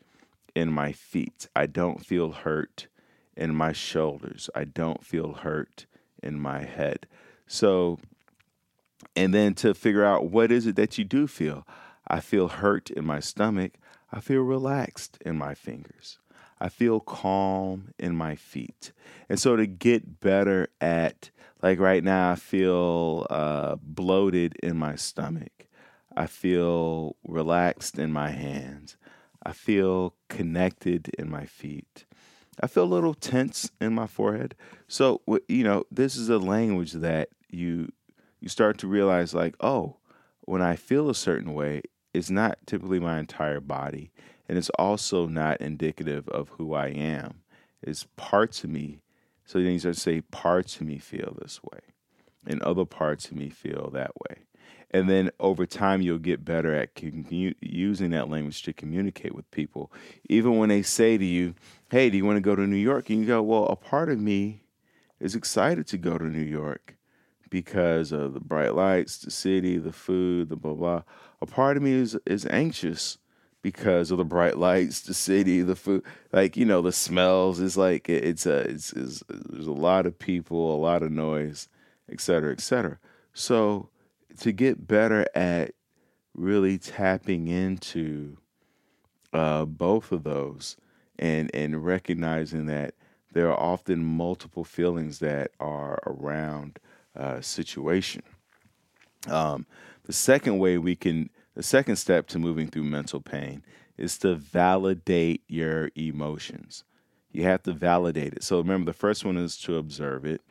in 0.55 0.71
my 0.71 0.91
feet. 0.91 1.47
I 1.55 1.65
don't 1.65 2.05
feel 2.05 2.31
hurt 2.31 2.87
in 3.35 3.53
my 3.53 3.73
shoulders. 3.73 4.49
I 4.55 4.63
don't 4.63 5.05
feel 5.05 5.33
hurt 5.33 5.85
in 6.23 6.39
my 6.39 6.63
head. 6.63 7.07
So, 7.45 7.99
and 9.15 9.33
then 9.33 9.53
to 9.55 9.73
figure 9.73 10.05
out 10.05 10.31
what 10.31 10.51
is 10.51 10.65
it 10.65 10.75
that 10.77 10.97
you 10.97 11.03
do 11.03 11.27
feel. 11.27 11.67
I 12.07 12.19
feel 12.19 12.47
hurt 12.47 12.89
in 12.89 13.05
my 13.05 13.19
stomach. 13.19 13.73
I 14.11 14.19
feel 14.21 14.41
relaxed 14.41 15.17
in 15.25 15.37
my 15.37 15.53
fingers. 15.53 16.19
I 16.59 16.69
feel 16.69 17.01
calm 17.01 17.89
in 17.99 18.15
my 18.15 18.35
feet. 18.35 18.93
And 19.27 19.39
so 19.39 19.55
to 19.57 19.67
get 19.67 20.21
better 20.21 20.69
at, 20.79 21.31
like 21.61 21.79
right 21.79 22.03
now, 22.03 22.31
I 22.31 22.35
feel 22.35 23.27
uh, 23.29 23.75
bloated 23.81 24.55
in 24.63 24.77
my 24.77 24.95
stomach. 24.95 25.67
I 26.15 26.27
feel 26.27 27.15
relaxed 27.27 27.99
in 27.99 28.11
my 28.11 28.29
hands. 28.29 28.97
I 29.43 29.51
feel 29.51 30.15
connected 30.29 31.09
in 31.19 31.29
my 31.29 31.45
feet. 31.45 32.05
I 32.61 32.67
feel 32.67 32.83
a 32.83 32.85
little 32.85 33.13
tense 33.13 33.69
in 33.81 33.93
my 33.93 34.07
forehead. 34.07 34.55
So, 34.87 35.21
you 35.47 35.63
know, 35.63 35.83
this 35.91 36.15
is 36.15 36.29
a 36.29 36.37
language 36.37 36.93
that 36.93 37.29
you 37.49 37.91
you 38.39 38.49
start 38.49 38.77
to 38.79 38.87
realize 38.87 39.33
like, 39.33 39.55
oh, 39.59 39.97
when 40.41 40.61
I 40.61 40.75
feel 40.75 41.09
a 41.09 41.15
certain 41.15 41.53
way, 41.53 41.81
it's 42.13 42.29
not 42.29 42.59
typically 42.65 42.99
my 42.99 43.19
entire 43.19 43.59
body. 43.59 44.11
And 44.47 44.57
it's 44.57 44.69
also 44.71 45.25
not 45.27 45.61
indicative 45.61 46.29
of 46.29 46.49
who 46.49 46.73
I 46.73 46.87
am. 46.87 47.41
It's 47.81 48.05
parts 48.15 48.63
of 48.63 48.69
me. 48.69 48.99
So 49.45 49.59
then 49.59 49.73
you 49.73 49.79
start 49.79 49.95
to 49.95 50.01
say, 50.01 50.21
parts 50.21 50.75
of 50.79 50.87
me 50.87 50.97
feel 50.97 51.37
this 51.41 51.61
way, 51.63 51.79
and 52.47 52.61
other 52.61 52.85
parts 52.85 53.29
of 53.29 53.37
me 53.37 53.49
feel 53.49 53.89
that 53.93 54.11
way. 54.29 54.43
And 54.91 55.09
then 55.09 55.31
over 55.39 55.65
time, 55.65 56.01
you'll 56.01 56.19
get 56.19 56.45
better 56.45 56.73
at 56.73 56.95
commu- 56.95 57.55
using 57.59 58.11
that 58.11 58.29
language 58.29 58.63
to 58.63 58.73
communicate 58.73 59.35
with 59.35 59.49
people. 59.51 59.91
Even 60.29 60.57
when 60.57 60.69
they 60.69 60.81
say 60.81 61.17
to 61.17 61.25
you, 61.25 61.55
Hey, 61.89 62.09
do 62.09 62.17
you 62.17 62.25
want 62.25 62.37
to 62.37 62.41
go 62.41 62.55
to 62.55 62.65
New 62.67 62.75
York? 62.75 63.09
And 63.09 63.19
you 63.19 63.25
go, 63.25 63.41
Well, 63.41 63.65
a 63.65 63.75
part 63.75 64.09
of 64.09 64.19
me 64.19 64.63
is 65.19 65.35
excited 65.35 65.87
to 65.87 65.97
go 65.97 66.17
to 66.17 66.25
New 66.25 66.43
York 66.43 66.95
because 67.49 68.11
of 68.11 68.33
the 68.33 68.39
bright 68.39 68.75
lights, 68.75 69.17
the 69.17 69.31
city, 69.31 69.77
the 69.77 69.91
food, 69.91 70.49
the 70.49 70.55
blah, 70.55 70.73
blah. 70.73 71.03
A 71.41 71.45
part 71.45 71.77
of 71.77 71.83
me 71.83 71.91
is, 71.91 72.17
is 72.25 72.45
anxious 72.47 73.17
because 73.65 74.11
of 74.11 74.19
the 74.19 74.23
bright 74.23 74.59
lights, 74.59 75.01
the 75.01 75.13
city, 75.13 75.63
the 75.63 75.75
food, 75.75 76.03
like 76.31 76.55
you 76.55 76.65
know, 76.65 76.83
the 76.83 76.91
smells. 76.91 77.59
It's 77.59 77.75
like 77.75 78.07
it's 78.07 78.45
a 78.45 78.59
it's, 78.59 78.93
it's 78.93 79.23
there's 79.27 79.65
a 79.65 79.71
lot 79.71 80.05
of 80.05 80.19
people, 80.19 80.75
a 80.75 80.77
lot 80.77 81.01
of 81.01 81.11
noise, 81.11 81.67
et 82.07 82.21
cetera, 82.21 82.51
et 82.51 82.61
cetera. 82.61 82.99
So 83.33 83.89
to 84.39 84.51
get 84.51 84.87
better 84.87 85.25
at 85.33 85.71
really 86.33 86.77
tapping 86.77 87.47
into 87.47 88.37
uh, 89.33 89.65
both 89.65 90.11
of 90.11 90.23
those 90.23 90.77
and 91.17 91.53
and 91.53 91.85
recognizing 91.85 92.65
that 92.65 92.93
there 93.33 93.49
are 93.49 93.59
often 93.59 94.03
multiple 94.03 94.63
feelings 94.63 95.19
that 95.19 95.51
are 95.59 95.99
around 96.05 96.79
a 97.15 97.43
situation. 97.43 98.23
Um, 99.27 99.65
the 100.03 100.13
second 100.13 100.59
way 100.59 100.77
we 100.77 100.95
can, 100.95 101.29
the 101.53 101.63
second 101.63 101.97
step 101.97 102.27
to 102.27 102.39
moving 102.39 102.67
through 102.67 102.83
mental 102.83 103.19
pain 103.19 103.63
is 103.97 104.17
to 104.19 104.35
validate 104.35 105.41
your 105.47 105.89
emotions. 105.95 106.83
You 107.31 107.43
have 107.43 107.63
to 107.63 107.73
validate 107.73 108.33
it. 108.33 108.43
So 108.43 108.57
remember, 108.57 108.91
the 108.91 108.97
first 108.97 109.25
one 109.25 109.37
is 109.37 109.57
to 109.59 109.77
observe 109.77 110.25
it. 110.25 110.41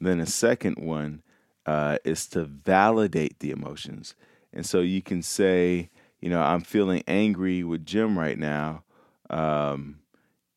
Then 0.00 0.18
the 0.18 0.26
second 0.26 0.76
one 0.78 1.22
uh, 1.66 1.98
is 2.04 2.26
to 2.28 2.44
validate 2.44 3.38
the 3.38 3.50
emotions. 3.50 4.14
And 4.52 4.66
so 4.66 4.80
you 4.80 5.02
can 5.02 5.22
say, 5.22 5.90
you 6.20 6.28
know, 6.28 6.42
I'm 6.42 6.60
feeling 6.60 7.02
angry 7.06 7.62
with 7.62 7.86
Jim 7.86 8.18
right 8.18 8.38
now, 8.38 8.84
um, 9.30 10.00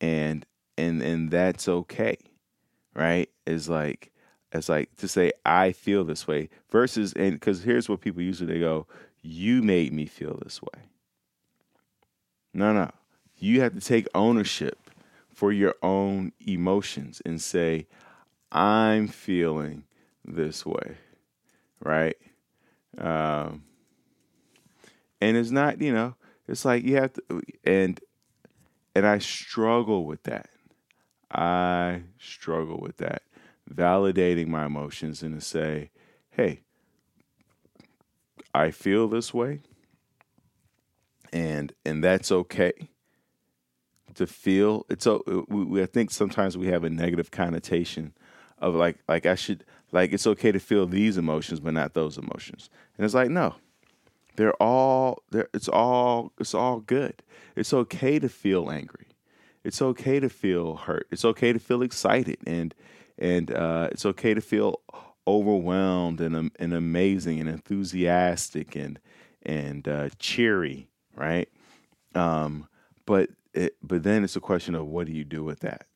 and 0.01 0.45
and 0.77 1.01
and 1.01 1.31
that's 1.31 1.67
okay, 1.67 2.17
right? 2.93 3.29
Is 3.45 3.69
like 3.69 4.11
it's 4.51 4.69
like 4.69 4.95
to 4.97 5.07
say 5.07 5.31
I 5.45 5.71
feel 5.71 6.03
this 6.03 6.27
way 6.27 6.49
versus 6.69 7.13
and 7.13 7.33
because 7.33 7.63
here's 7.63 7.89
what 7.89 8.01
people 8.01 8.21
usually 8.21 8.53
they 8.53 8.59
go, 8.59 8.87
you 9.21 9.61
made 9.61 9.93
me 9.93 10.05
feel 10.05 10.39
this 10.43 10.61
way. 10.61 10.83
No, 12.53 12.71
no, 12.73 12.91
you 13.37 13.61
have 13.61 13.73
to 13.73 13.81
take 13.81 14.07
ownership 14.13 14.89
for 15.33 15.51
your 15.51 15.75
own 15.83 16.31
emotions 16.45 17.21
and 17.25 17.41
say, 17.41 17.87
I'm 18.51 19.07
feeling 19.07 19.83
this 20.25 20.65
way, 20.65 20.97
right? 21.79 22.17
Um, 22.97 23.63
and 25.21 25.37
it's 25.37 25.51
not, 25.51 25.81
you 25.81 25.93
know, 25.93 26.15
it's 26.47 26.65
like 26.65 26.83
you 26.83 26.95
have 26.95 27.13
to, 27.13 27.41
and 27.63 27.99
and 28.95 29.05
I 29.05 29.19
struggle 29.19 30.05
with 30.05 30.23
that. 30.23 30.49
I 31.31 32.03
struggle 32.19 32.79
with 32.79 32.97
that, 32.97 33.23
validating 33.71 34.47
my 34.47 34.65
emotions 34.65 35.21
and 35.23 35.35
to 35.39 35.45
say, 35.45 35.91
hey, 36.29 36.61
I 38.53 38.71
feel 38.71 39.07
this 39.07 39.33
way, 39.33 39.61
and 41.33 41.73
and 41.85 42.03
that's 42.03 42.31
okay 42.31 42.89
to 44.15 44.25
feel. 44.25 44.85
It's 44.89 45.03
so 45.03 45.23
we, 45.49 45.63
we, 45.63 45.81
I 45.83 45.85
think 45.85 46.11
sometimes 46.11 46.57
we 46.57 46.67
have 46.67 46.83
a 46.83 46.89
negative 46.89 47.31
connotation 47.31 48.13
of 48.59 48.75
like 48.75 48.97
like 49.07 49.25
I 49.25 49.35
should 49.35 49.65
like 49.95 50.11
it's 50.11 50.27
okay 50.27 50.51
to 50.51 50.59
feel 50.59 50.85
these 50.85 51.17
emotions 51.17 51.61
but 51.61 51.73
not 51.73 51.93
those 51.93 52.17
emotions. 52.17 52.69
And 52.97 53.05
it's 53.05 53.13
like 53.13 53.29
no. 53.29 53.55
They're 54.35 54.61
all 54.61 55.23
they're, 55.31 55.47
it's 55.53 55.69
all 55.69 56.33
it's 56.37 56.53
all 56.53 56.81
good. 56.81 57.23
It's 57.55 57.73
okay 57.73 58.19
to 58.19 58.27
feel 58.27 58.69
angry. 58.69 59.07
It's 59.63 59.81
okay 59.81 60.19
to 60.19 60.29
feel 60.29 60.75
hurt. 60.75 61.07
It's 61.11 61.23
okay 61.23 61.53
to 61.53 61.59
feel 61.59 61.81
excited 61.81 62.37
and 62.45 62.75
and 63.17 63.49
uh, 63.51 63.87
it's 63.91 64.05
okay 64.05 64.33
to 64.33 64.41
feel 64.41 64.81
overwhelmed 65.25 66.19
and 66.19 66.51
and 66.59 66.73
amazing 66.73 67.39
and 67.39 67.49
enthusiastic 67.49 68.75
and 68.75 68.99
and 69.43 69.87
uh, 69.87 70.09
cheery, 70.19 70.89
right? 71.15 71.47
Um, 72.13 72.67
but 73.05 73.29
it, 73.53 73.77
but 73.81 74.03
then 74.03 74.25
it's 74.25 74.35
a 74.35 74.41
question 74.41 74.75
of 74.75 74.87
what 74.87 75.07
do 75.07 75.13
you 75.13 75.23
do 75.23 75.41
with 75.41 75.61
that, 75.61 75.87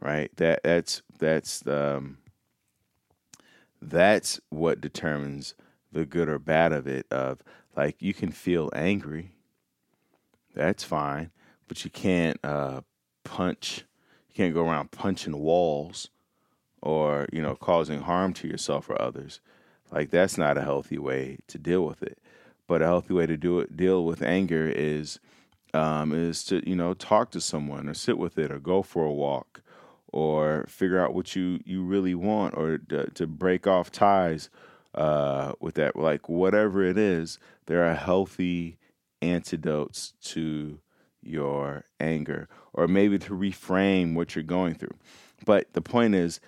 right? 0.00 0.30
That 0.36 0.60
that's 0.62 1.00
that's 1.18 1.66
um, 1.66 2.18
that's 3.80 4.40
what 4.50 4.80
determines 4.80 5.54
the 5.92 6.04
good 6.04 6.28
or 6.28 6.38
bad 6.38 6.72
of 6.72 6.86
it. 6.86 7.06
Of 7.10 7.42
like 7.76 7.96
you 8.00 8.14
can 8.14 8.30
feel 8.32 8.70
angry, 8.74 9.32
that's 10.54 10.84
fine, 10.84 11.30
but 11.66 11.84
you 11.84 11.90
can't 11.90 12.38
uh, 12.44 12.82
punch. 13.24 13.84
You 14.28 14.34
can't 14.34 14.54
go 14.54 14.68
around 14.68 14.90
punching 14.90 15.38
walls 15.38 16.10
or 16.80 17.26
you 17.32 17.42
know 17.42 17.54
causing 17.54 18.00
harm 18.00 18.32
to 18.34 18.48
yourself 18.48 18.88
or 18.88 19.00
others. 19.00 19.40
Like 19.90 20.10
that's 20.10 20.36
not 20.36 20.58
a 20.58 20.62
healthy 20.62 20.98
way 20.98 21.38
to 21.48 21.58
deal 21.58 21.84
with 21.84 22.02
it. 22.02 22.18
But 22.66 22.82
a 22.82 22.86
healthy 22.86 23.14
way 23.14 23.26
to 23.26 23.36
do 23.36 23.60
it, 23.60 23.76
deal 23.76 24.04
with 24.04 24.22
anger 24.22 24.68
is 24.68 25.20
um, 25.74 26.12
is 26.12 26.44
to 26.44 26.68
you 26.68 26.76
know 26.76 26.94
talk 26.94 27.30
to 27.32 27.40
someone 27.40 27.88
or 27.88 27.94
sit 27.94 28.18
with 28.18 28.38
it 28.38 28.50
or 28.50 28.58
go 28.58 28.82
for 28.82 29.04
a 29.04 29.12
walk 29.12 29.62
or 30.12 30.64
figure 30.68 30.98
out 30.98 31.14
what 31.14 31.36
you 31.36 31.60
you 31.64 31.82
really 31.82 32.14
want 32.14 32.56
or 32.56 32.78
to, 32.78 33.10
to 33.10 33.26
break 33.26 33.66
off 33.66 33.90
ties 33.90 34.50
uh, 34.94 35.52
with 35.60 35.74
that 35.74 35.96
like 35.96 36.28
whatever 36.28 36.82
it 36.82 36.98
is 36.98 37.38
there 37.66 37.84
are 37.84 37.94
healthy 37.94 38.78
antidotes 39.20 40.14
to 40.22 40.80
your 41.22 41.84
anger 42.00 42.48
or 42.72 42.88
maybe 42.88 43.18
to 43.18 43.32
reframe 43.32 44.14
what 44.14 44.34
you're 44.34 44.42
going 44.42 44.74
through 44.74 44.96
but 45.44 45.72
the 45.72 45.82
point 45.82 46.14
is 46.14 46.40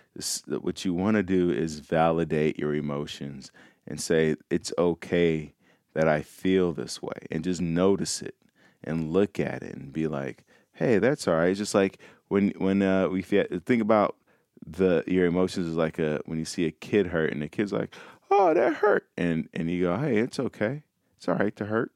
what 0.46 0.84
you 0.84 0.94
want 0.94 1.16
to 1.16 1.22
do 1.22 1.50
is 1.50 1.78
validate 1.80 2.58
your 2.58 2.74
emotions 2.74 3.50
and 3.86 4.00
say 4.00 4.36
it's 4.50 4.72
okay 4.78 5.54
that 5.94 6.08
I 6.08 6.22
feel 6.22 6.72
this 6.72 7.02
way 7.02 7.26
and 7.30 7.44
just 7.44 7.60
notice 7.60 8.22
it 8.22 8.34
and 8.82 9.12
look 9.12 9.38
at 9.38 9.62
it 9.62 9.74
and 9.74 9.92
be 9.92 10.06
like, 10.06 10.44
hey, 10.72 10.98
that's 10.98 11.28
all 11.28 11.34
right. 11.34 11.50
It's 11.50 11.58
just 11.58 11.74
like 11.74 11.98
when 12.30 12.52
when 12.58 12.80
uh, 12.80 13.08
we 13.08 13.22
think 13.22 13.82
about 13.82 14.16
the 14.64 15.02
your 15.06 15.26
emotions 15.26 15.66
is 15.66 15.74
like 15.74 15.98
a 15.98 16.20
when 16.26 16.38
you 16.38 16.44
see 16.44 16.64
a 16.64 16.70
kid 16.70 17.08
hurt 17.08 17.32
and 17.32 17.42
the 17.42 17.48
kid's 17.48 17.72
like, 17.72 17.94
oh, 18.30 18.54
that 18.54 18.74
hurt, 18.74 19.08
and 19.18 19.48
and 19.52 19.68
you 19.68 19.82
go, 19.82 19.98
hey, 19.98 20.16
it's 20.16 20.38
okay, 20.38 20.84
it's 21.16 21.28
all 21.28 21.34
right 21.34 21.54
to 21.56 21.66
hurt, 21.66 21.92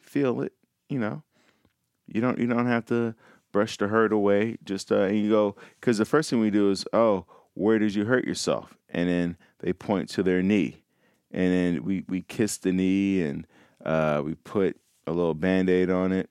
feel 0.00 0.42
it, 0.42 0.52
you 0.88 0.98
know. 0.98 1.22
You 2.08 2.20
don't 2.20 2.38
you 2.38 2.48
don't 2.48 2.66
have 2.66 2.84
to 2.86 3.14
brush 3.52 3.78
the 3.78 3.86
hurt 3.86 4.12
away. 4.12 4.58
Just 4.64 4.90
uh, 4.90 5.02
and 5.02 5.18
you 5.18 5.30
go 5.30 5.54
because 5.80 5.98
the 5.98 6.04
first 6.04 6.30
thing 6.30 6.40
we 6.40 6.50
do 6.50 6.70
is, 6.70 6.84
oh, 6.92 7.24
where 7.54 7.78
did 7.78 7.94
you 7.94 8.06
hurt 8.06 8.24
yourself? 8.24 8.76
And 8.90 9.08
then 9.08 9.36
they 9.60 9.72
point 9.72 10.08
to 10.10 10.22
their 10.24 10.42
knee, 10.42 10.82
and 11.30 11.52
then 11.52 11.84
we 11.84 12.04
we 12.08 12.22
kiss 12.22 12.58
the 12.58 12.72
knee 12.72 13.22
and 13.22 13.46
uh, 13.84 14.20
we 14.24 14.34
put 14.34 14.80
a 15.06 15.12
little 15.12 15.34
band 15.34 15.70
aid 15.70 15.90
on 15.90 16.10
it. 16.10 16.28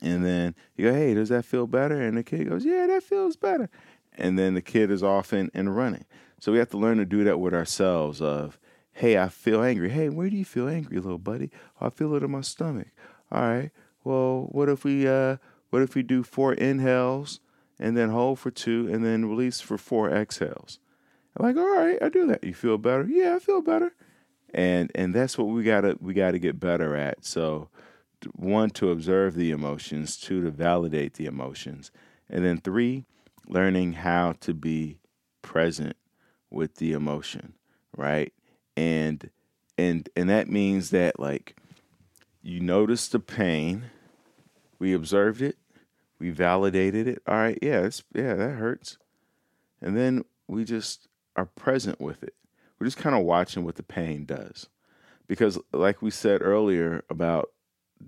And 0.00 0.24
then 0.24 0.54
you 0.76 0.88
go, 0.88 0.94
hey, 0.94 1.14
does 1.14 1.28
that 1.28 1.44
feel 1.44 1.66
better? 1.66 2.00
And 2.00 2.16
the 2.16 2.22
kid 2.22 2.48
goes, 2.48 2.64
yeah, 2.64 2.86
that 2.86 3.02
feels 3.02 3.36
better. 3.36 3.68
And 4.16 4.38
then 4.38 4.54
the 4.54 4.62
kid 4.62 4.90
is 4.90 5.02
off 5.02 5.32
and, 5.32 5.50
and 5.54 5.76
running. 5.76 6.04
So 6.38 6.52
we 6.52 6.58
have 6.58 6.70
to 6.70 6.78
learn 6.78 6.98
to 6.98 7.04
do 7.04 7.24
that 7.24 7.38
with 7.38 7.52
ourselves 7.52 8.22
of, 8.22 8.58
hey, 8.92 9.18
I 9.18 9.28
feel 9.28 9.62
angry. 9.62 9.90
Hey, 9.90 10.08
where 10.08 10.30
do 10.30 10.36
you 10.36 10.44
feel 10.44 10.68
angry, 10.68 10.98
little 10.98 11.18
buddy? 11.18 11.50
Oh, 11.80 11.86
I 11.86 11.90
feel 11.90 12.14
it 12.14 12.22
in 12.22 12.30
my 12.30 12.40
stomach. 12.40 12.88
All 13.30 13.42
right. 13.42 13.70
Well, 14.02 14.48
what 14.50 14.68
if 14.68 14.84
we 14.84 15.06
uh 15.06 15.36
what 15.68 15.82
if 15.82 15.94
we 15.94 16.02
do 16.02 16.22
four 16.22 16.54
inhales 16.54 17.40
and 17.78 17.96
then 17.96 18.08
hold 18.08 18.38
for 18.38 18.50
two 18.50 18.88
and 18.90 19.04
then 19.04 19.26
release 19.26 19.60
for 19.60 19.76
four 19.78 20.10
exhales? 20.10 20.78
I'm 21.36 21.46
like, 21.46 21.56
all 21.56 21.70
right, 21.70 22.02
I 22.02 22.08
do 22.08 22.26
that. 22.26 22.42
You 22.42 22.54
feel 22.54 22.78
better? 22.78 23.06
Yeah, 23.06 23.36
I 23.36 23.38
feel 23.38 23.60
better 23.60 23.92
and 24.54 24.90
and 24.94 25.14
that's 25.14 25.38
what 25.38 25.44
we 25.44 25.62
gotta 25.62 25.96
we 26.00 26.14
gotta 26.14 26.38
get 26.38 26.60
better 26.60 26.96
at. 26.96 27.24
So, 27.24 27.68
one 28.34 28.70
to 28.70 28.90
observe 28.90 29.34
the 29.34 29.50
emotions, 29.50 30.16
two 30.16 30.42
to 30.42 30.50
validate 30.50 31.14
the 31.14 31.26
emotions, 31.26 31.90
and 32.28 32.44
then 32.44 32.58
three, 32.58 33.04
learning 33.46 33.94
how 33.94 34.34
to 34.40 34.54
be 34.54 34.98
present 35.42 35.96
with 36.50 36.76
the 36.76 36.92
emotion, 36.92 37.54
right? 37.96 38.32
And 38.76 39.30
and 39.78 40.08
and 40.16 40.28
that 40.28 40.48
means 40.48 40.90
that 40.90 41.18
like 41.18 41.56
you 42.42 42.60
notice 42.60 43.08
the 43.08 43.20
pain, 43.20 43.86
we 44.78 44.92
observed 44.92 45.42
it, 45.42 45.56
we 46.18 46.30
validated 46.30 47.06
it. 47.06 47.22
All 47.26 47.36
right, 47.36 47.58
yeah, 47.62 47.88
yeah, 48.14 48.34
that 48.34 48.56
hurts. 48.56 48.98
And 49.80 49.96
then 49.96 50.24
we 50.46 50.64
just 50.64 51.08
are 51.36 51.46
present 51.46 52.00
with 52.00 52.22
it 52.22 52.34
we're 52.80 52.86
just 52.86 52.96
kind 52.96 53.14
of 53.14 53.22
watching 53.22 53.64
what 53.64 53.76
the 53.76 53.82
pain 53.82 54.24
does. 54.24 54.68
Because 55.28 55.58
like 55.72 56.02
we 56.02 56.10
said 56.10 56.40
earlier 56.42 57.04
about 57.10 57.50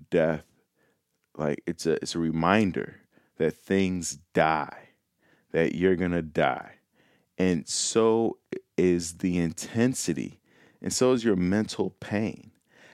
death, 0.09 0.43
like 1.37 1.61
it's 1.65 1.85
a 1.85 1.93
it's 1.93 2.15
a 2.15 2.19
reminder 2.19 3.01
that 3.37 3.55
things 3.55 4.19
die, 4.33 4.89
that 5.51 5.75
you're 5.75 5.95
going 5.95 6.11
to 6.11 6.21
die. 6.21 6.75
And 7.37 7.67
so 7.67 8.37
is 8.77 9.17
the 9.17 9.37
intensity, 9.37 10.39
and 10.81 10.93
so 10.93 11.13
is 11.13 11.23
your 11.23 11.35
mental 11.35 11.91
pain. 11.99 12.51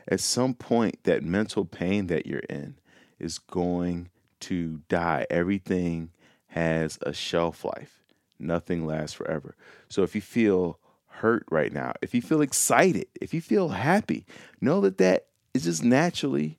At 0.08 0.20
some 0.20 0.54
point 0.54 1.04
that 1.04 1.24
mental 1.24 1.66
pain 1.66 2.08
that 2.08 2.26
you're 2.26 2.40
in 2.50 2.76
is 3.20 3.38
going 3.38 4.10
to 4.42 4.82
die. 4.88 5.26
Everything 5.30 6.12
has 6.48 6.98
a 7.04 7.14
shelf 7.14 7.64
life. 7.64 8.04
Nothing 8.40 8.88
lasts 8.88 9.14
forever. 9.14 9.56
So 9.90 10.04
if 10.04 10.16
you 10.16 10.22
feel 10.22 10.80
hurt 11.08 11.46
right 11.52 11.72
now, 11.72 11.94
if 12.02 12.16
you 12.16 12.22
feel 12.22 12.42
excited, 12.42 13.08
if 13.22 13.34
you 13.34 13.42
feel 13.42 13.70
happy, 13.70 14.26
know 14.62 14.82
that 14.82 14.98
that 14.98 15.28
is 15.54 15.66
just 15.66 15.84
naturally 15.84 16.58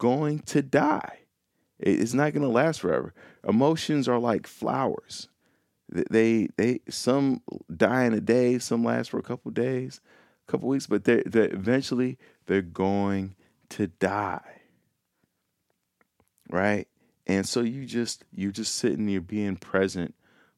going 0.00 0.40
to 0.40 0.62
die. 0.62 1.18
It's 1.78 2.14
not 2.14 2.32
going 2.32 2.42
to 2.42 2.48
last 2.48 2.80
forever. 2.80 3.14
Emotions 3.46 4.08
are 4.08 4.18
like 4.18 4.46
flowers. 4.46 5.28
They 5.88 6.48
they 6.56 6.80
some 6.88 7.42
die 7.74 8.04
in 8.04 8.14
a 8.14 8.20
day, 8.20 8.58
some 8.58 8.82
last 8.82 9.10
for 9.10 9.18
a 9.18 9.22
couple 9.22 9.50
days, 9.50 10.00
a 10.48 10.50
couple 10.50 10.68
weeks, 10.68 10.86
but 10.86 11.04
they 11.04 11.22
they 11.26 11.44
eventually 11.44 12.18
they're 12.46 12.62
going 12.62 13.34
to 13.70 13.88
die. 13.88 14.62
Right? 16.50 16.88
And 17.26 17.46
so 17.46 17.60
you 17.60 17.86
just 17.86 18.24
you're 18.32 18.52
just 18.52 18.74
sitting 18.74 19.06
there 19.06 19.20
being 19.20 19.56
present 19.56 20.14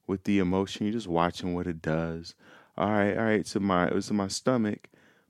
with 0.06 0.24
the 0.24 0.38
emotion. 0.38 0.86
You're 0.86 0.94
just 0.94 1.08
watching 1.08 1.54
what 1.54 1.66
it 1.66 1.82
does. 1.82 2.34
All 2.76 2.90
right, 2.90 3.16
all 3.16 3.24
right. 3.24 3.46
So 3.46 3.60
my 3.60 3.86
it 3.86 3.94
was 3.94 4.10
in 4.10 4.16
my 4.16 4.28
stomach, 4.28 4.88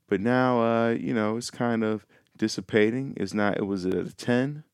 but 0.08 0.20
now 0.20 0.62
uh, 0.62 0.90
you 0.90 1.14
know 1.14 1.36
it's 1.36 1.50
kind 1.50 1.84
of 1.84 2.06
dissipating. 2.42 3.14
It's 3.16 3.32
not. 3.32 3.56
It 3.56 3.68
was 3.68 3.86
at 3.86 3.94
a 3.94 4.12
ten 4.12 4.64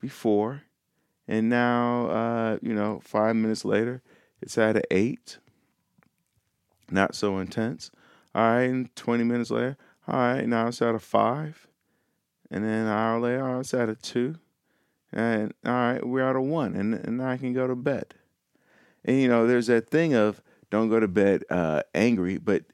before, 0.00 0.62
and 1.28 1.48
now 1.48 2.08
uh, 2.08 2.58
you 2.60 2.74
know 2.74 3.00
five 3.04 3.36
minutes 3.36 3.64
later 3.64 4.02
it's 4.42 4.58
at 4.58 4.74
an 4.74 4.82
eight. 4.90 5.38
Not 6.90 7.14
so 7.14 7.38
intense. 7.38 7.92
All 8.34 8.42
right, 8.42 8.62
and 8.62 8.94
twenty 8.96 9.22
minutes 9.22 9.52
later, 9.52 9.76
all 10.08 10.18
right, 10.18 10.44
now 10.48 10.66
it's 10.66 10.82
at 10.82 10.96
a 10.96 10.98
five, 10.98 11.68
and 12.50 12.64
then 12.64 12.86
an 12.86 12.88
hour 12.88 13.20
later, 13.20 13.48
oh, 13.48 13.60
it's 13.60 13.74
at 13.74 13.88
a 13.88 13.94
two, 13.94 14.34
and 15.12 15.54
all 15.64 15.72
right, 15.72 16.04
we're 16.04 16.28
at 16.28 16.34
a 16.34 16.40
one, 16.40 16.74
and 16.74 16.94
and 16.94 17.22
I 17.22 17.36
can 17.36 17.52
go 17.52 17.68
to 17.68 17.76
bed. 17.76 18.14
And 19.04 19.20
you 19.20 19.28
know, 19.28 19.46
there's 19.46 19.68
that 19.68 19.88
thing 19.88 20.14
of 20.14 20.42
don't 20.68 20.88
go 20.88 20.98
to 20.98 21.06
bed 21.06 21.44
uh, 21.48 21.82
angry, 21.94 22.38
but 22.38 22.64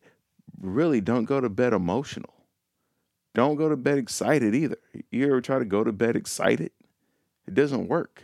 really 0.59 1.03
don't 1.03 1.27
go 1.27 1.43
to 1.43 1.51
bed 1.51 1.75
emotional. 1.75 2.34
Don't 3.35 3.57
go 3.57 3.69
to 3.69 3.77
bed 3.77 3.99
excited 3.99 4.55
either. 4.55 4.77
You 5.11 5.27
ever 5.27 5.41
try 5.41 5.59
to 5.59 5.65
go 5.65 5.83
to 5.83 5.93
bed 5.93 6.17
excited? 6.17 6.71
It 7.47 7.55
doesn't 7.55 7.89
work. 7.89 8.23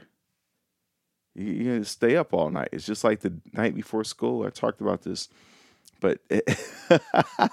You, 1.35 1.47
you 1.47 1.85
stay 1.85 2.17
up 2.17 2.33
all 2.33 2.51
night. 2.51 2.69
It's 2.73 2.87
just 2.87 3.05
like 3.05 3.21
the 3.21 3.35
night 3.53 3.75
before 3.75 4.05
school. 4.05 4.47
I 4.47 4.51
talked 4.51 4.81
about 4.81 5.03
this, 5.03 5.29
but 6.01 6.21
it, 6.29 6.45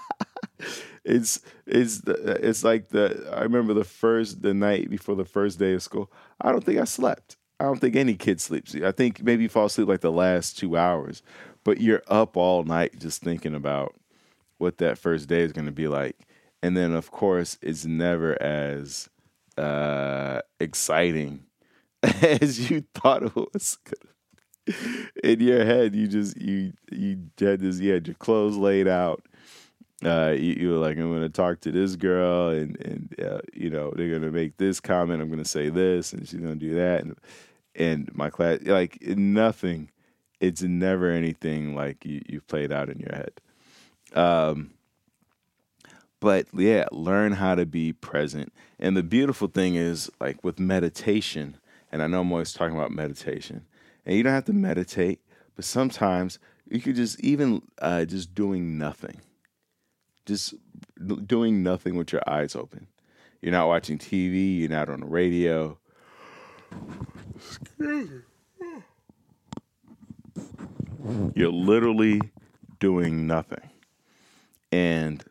it's 1.04 1.40
it's 1.66 2.00
the, 2.02 2.14
it's 2.42 2.64
like 2.64 2.88
the 2.88 3.30
I 3.34 3.42
remember 3.42 3.74
the 3.74 3.84
first 3.84 4.42
the 4.42 4.54
night 4.54 4.88
before 4.88 5.16
the 5.16 5.24
first 5.24 5.58
day 5.58 5.74
of 5.74 5.82
school. 5.82 6.10
I 6.40 6.52
don't 6.52 6.64
think 6.64 6.78
I 6.78 6.84
slept. 6.84 7.36
I 7.60 7.64
don't 7.64 7.80
think 7.80 7.96
any 7.96 8.14
kid 8.14 8.40
sleeps. 8.40 8.74
I 8.76 8.92
think 8.92 9.22
maybe 9.22 9.42
you 9.42 9.48
fall 9.48 9.66
asleep 9.66 9.88
like 9.88 10.00
the 10.00 10.12
last 10.12 10.56
two 10.56 10.76
hours, 10.76 11.22
but 11.64 11.80
you're 11.80 12.02
up 12.06 12.36
all 12.36 12.62
night 12.62 13.00
just 13.00 13.20
thinking 13.22 13.54
about 13.54 13.94
what 14.58 14.78
that 14.78 14.96
first 14.98 15.28
day 15.28 15.40
is 15.40 15.52
going 15.52 15.66
to 15.66 15.72
be 15.72 15.88
like. 15.88 16.16
And 16.62 16.76
then, 16.76 16.94
of 16.94 17.10
course, 17.10 17.58
it's 17.62 17.84
never 17.84 18.40
as 18.42 19.08
uh, 19.56 20.40
exciting 20.58 21.44
as 22.02 22.70
you 22.70 22.84
thought 22.94 23.22
it 23.22 23.34
was. 23.34 23.78
In 25.24 25.40
your 25.40 25.64
head, 25.64 25.94
you 25.94 26.06
just 26.06 26.36
you 26.38 26.74
you 26.92 27.18
had 27.38 27.60
this 27.60 27.80
you 27.80 27.92
had 27.92 28.06
your 28.06 28.14
clothes 28.16 28.56
laid 28.56 28.86
out. 28.86 29.24
Uh, 30.04 30.34
you, 30.36 30.52
you, 30.52 30.70
were 30.70 30.78
like, 30.78 30.96
I'm 30.96 31.10
going 31.10 31.22
to 31.22 31.28
talk 31.28 31.60
to 31.62 31.72
this 31.72 31.96
girl, 31.96 32.50
and 32.50 32.76
and 32.84 33.14
uh, 33.18 33.40
you 33.54 33.70
know 33.70 33.92
they're 33.96 34.10
going 34.10 34.22
to 34.22 34.30
make 34.30 34.58
this 34.58 34.78
comment. 34.78 35.22
I'm 35.22 35.28
going 35.28 35.42
to 35.42 35.48
say 35.48 35.70
this, 35.70 36.12
and 36.12 36.28
she's 36.28 36.38
going 36.38 36.58
to 36.58 36.66
do 36.66 36.74
that, 36.74 37.02
and 37.02 37.16
and 37.78 38.10
my 38.14 38.28
class 38.28 38.58
like 38.62 39.00
nothing 39.02 39.90
it's 40.40 40.62
never 40.62 41.10
anything 41.10 41.74
like 41.74 42.04
you, 42.04 42.20
you've 42.26 42.46
played 42.46 42.72
out 42.72 42.90
in 42.90 42.98
your 42.98 43.14
head 43.14 43.32
um, 44.14 44.72
but 46.20 46.46
yeah 46.52 46.86
learn 46.92 47.32
how 47.32 47.54
to 47.54 47.66
be 47.66 47.92
present. 47.92 48.52
And 48.78 48.96
the 48.96 49.02
beautiful 49.02 49.48
thing 49.48 49.74
is 49.74 50.10
like 50.20 50.42
with 50.44 50.58
meditation 50.58 51.56
and 51.90 52.02
i 52.02 52.06
know 52.06 52.20
i'm 52.20 52.32
always 52.32 52.52
talking 52.52 52.76
about 52.76 52.90
meditation 52.90 53.64
and 54.04 54.16
you 54.16 54.22
don't 54.22 54.32
have 54.32 54.44
to 54.44 54.52
meditate 54.52 55.20
but 55.56 55.64
sometimes 55.64 56.38
you 56.68 56.80
could 56.80 56.96
just 56.96 57.18
even 57.20 57.62
uh, 57.80 58.04
just 58.04 58.34
doing 58.34 58.78
nothing 58.78 59.20
just 60.26 60.54
doing 61.26 61.62
nothing 61.62 61.96
with 61.96 62.12
your 62.12 62.22
eyes 62.28 62.54
open. 62.54 62.86
You're 63.40 63.52
not 63.52 63.66
watching 63.68 63.98
tv 63.98 64.60
you're 64.60 64.68
not 64.68 64.90
on 64.90 65.00
the 65.00 65.06
radio. 65.06 65.78
You're 71.34 71.52
literally 71.52 72.20
doing 72.78 73.26
nothing. 73.26 73.70
And 74.70 75.24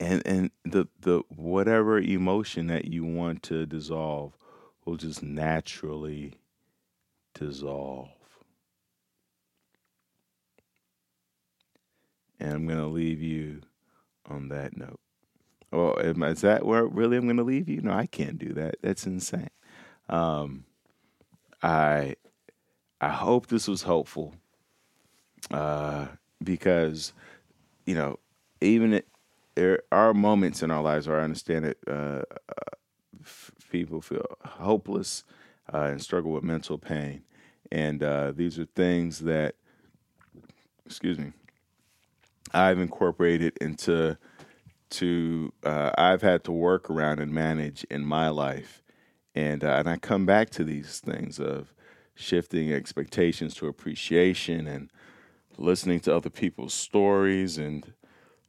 and 0.00 0.22
and 0.26 0.50
the 0.64 0.88
the 1.00 1.22
whatever 1.28 1.98
emotion 1.98 2.66
that 2.68 2.86
you 2.86 3.04
want 3.04 3.42
to 3.44 3.66
dissolve 3.66 4.36
will 4.84 4.96
just 4.96 5.22
naturally 5.22 6.34
dissolve. 7.34 8.08
And 12.38 12.52
I'm 12.52 12.66
going 12.66 12.78
to 12.78 12.86
leave 12.86 13.22
you 13.22 13.62
on 14.26 14.48
that 14.48 14.76
note. 14.76 15.00
Oh, 15.72 15.94
is 15.94 16.42
that 16.42 16.64
where 16.64 16.84
really 16.84 17.16
I'm 17.16 17.24
going 17.24 17.38
to 17.38 17.42
leave 17.42 17.68
you? 17.68 17.80
No, 17.80 17.92
I 17.92 18.06
can't 18.06 18.38
do 18.38 18.52
that. 18.52 18.76
That's 18.82 19.06
insane. 19.06 19.50
Um, 20.08 20.64
I 21.62 22.16
I 23.00 23.08
hope 23.08 23.46
this 23.46 23.66
was 23.66 23.82
helpful 23.82 24.34
uh, 25.50 26.06
because 26.42 27.12
you 27.84 27.94
know 27.94 28.18
even 28.60 29.02
there 29.56 29.82
are 29.90 30.14
moments 30.14 30.62
in 30.62 30.70
our 30.70 30.82
lives 30.82 31.08
where 31.08 31.20
I 31.20 31.24
understand 31.24 31.64
that 31.64 31.78
uh, 31.88 32.22
uh, 32.48 32.76
f- 33.20 33.50
people 33.70 34.00
feel 34.00 34.24
hopeless 34.44 35.24
uh, 35.72 35.88
and 35.90 36.00
struggle 36.00 36.30
with 36.30 36.44
mental 36.44 36.78
pain, 36.78 37.22
and 37.72 38.02
uh, 38.02 38.32
these 38.32 38.58
are 38.58 38.66
things 38.66 39.20
that 39.20 39.56
excuse 40.86 41.18
me 41.18 41.32
I've 42.54 42.78
incorporated 42.78 43.56
into 43.60 44.16
to 44.88 45.52
uh, 45.64 45.90
I've 45.98 46.22
had 46.22 46.44
to 46.44 46.52
work 46.52 46.88
around 46.88 47.18
and 47.18 47.32
manage 47.32 47.84
in 47.84 48.04
my 48.04 48.28
life, 48.28 48.82
and 49.34 49.64
uh, 49.64 49.76
and 49.78 49.88
I 49.88 49.96
come 49.96 50.26
back 50.26 50.50
to 50.50 50.64
these 50.64 51.00
things 51.00 51.40
of 51.40 51.74
shifting 52.14 52.72
expectations 52.72 53.54
to 53.54 53.66
appreciation 53.66 54.66
and 54.66 54.90
listening 55.58 56.00
to 56.00 56.14
other 56.14 56.30
people's 56.30 56.72
stories 56.72 57.58
and 57.58 57.92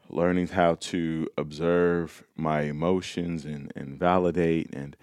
learning 0.09 0.47
how 0.47 0.75
to 0.75 1.27
observe 1.37 2.23
my 2.35 2.61
emotions 2.61 3.45
and, 3.45 3.71
and 3.75 3.99
validate 3.99 4.73
and 4.73 4.95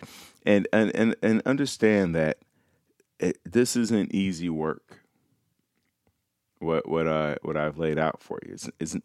and 0.45 0.67
and 0.73 0.95
and, 0.95 1.17
and 1.23 1.43
understand 1.47 2.15
that 2.15 2.39
it, 3.19 3.39
this 3.45 3.77
isn't 3.77 4.15
easy 4.15 4.49
work. 4.49 5.01
What 6.59 6.89
what 6.89 7.07
I 7.07 7.37
what 7.43 7.57
I've 7.57 7.79
laid 7.79 7.99
out 7.99 8.23
for 8.23 8.39
you 8.47 8.55
isn't 8.55 8.75
isn't 8.79 9.05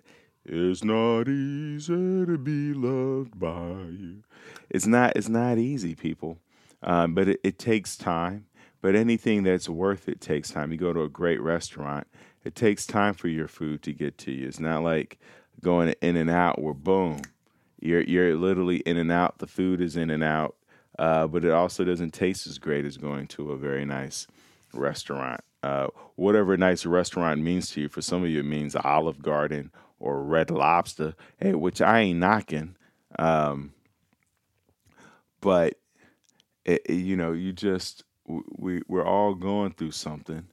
not 0.87 1.27
easy 1.27 2.25
to 2.25 2.37
be 2.37 2.73
loved 2.73 3.39
by 3.39 3.71
you. 3.89 4.23
It's 4.69 4.87
not. 4.87 5.13
It's 5.15 5.29
not 5.29 5.57
easy, 5.57 5.95
people. 5.95 6.39
Um, 6.81 7.13
but 7.13 7.27
it, 7.29 7.39
it 7.43 7.59
takes 7.59 7.97
time. 7.97 8.45
But 8.81 8.95
anything 8.95 9.43
that's 9.43 9.67
worth 9.67 10.07
it 10.07 10.21
takes 10.21 10.51
time. 10.51 10.71
You 10.71 10.77
go 10.77 10.93
to 10.93 11.01
a 11.03 11.09
great 11.09 11.41
restaurant. 11.41 12.07
It 12.45 12.55
takes 12.55 12.85
time 12.85 13.13
for 13.13 13.27
your 13.27 13.49
food 13.49 13.83
to 13.83 13.93
get 13.93 14.17
to 14.19 14.31
you. 14.31 14.47
It's 14.47 14.59
not 14.59 14.83
like 14.83 15.19
going 15.62 15.93
in 16.01 16.16
and 16.16 16.30
out 16.30 16.62
where 16.62 16.74
boom, 16.74 17.22
you're 17.80 18.01
you're 18.01 18.36
literally 18.36 18.78
in 18.78 18.97
and 18.97 19.12
out. 19.12 19.39
The 19.39 19.47
food 19.47 19.82
is 19.82 19.95
in 19.95 20.10
and 20.10 20.24
out. 20.24 20.55
Uh, 20.97 21.26
but 21.28 21.45
it 21.45 21.51
also 21.51 21.86
doesn't 21.86 22.14
taste 22.14 22.45
as 22.45 22.57
great 22.57 22.84
as 22.84 22.97
going 22.97 23.26
to 23.26 23.51
a 23.51 23.57
very 23.57 23.86
nice 23.86 24.28
restaurant. 24.74 25.39
Uh, 25.64 25.88
whatever 26.16 26.57
nice 26.57 26.86
restaurant 26.86 27.41
means 27.41 27.70
to 27.72 27.82
you, 27.82 27.89
for 27.89 28.01
some 28.01 28.24
of 28.24 28.30
you, 28.30 28.41
it 28.41 28.45
means 28.45 28.76
Olive 28.76 29.22
Garden 29.22 29.72
or 29.97 30.22
Red 30.22 30.51
Lobster, 30.51 31.16
hey, 31.38 31.53
which 31.53 31.82
I 31.82 31.99
ain't 31.99 32.20
knocking. 32.20 32.76
Um, 33.18 33.74
but 35.41 35.76
it, 36.66 36.82
it, 36.86 36.93
you 36.95 37.16
know, 37.16 37.32
you 37.32 37.53
just 37.53 38.03
we 38.28 38.82
we're 38.88 39.05
all 39.05 39.34
going 39.36 39.72
through 39.72 39.91
something, 39.91 40.47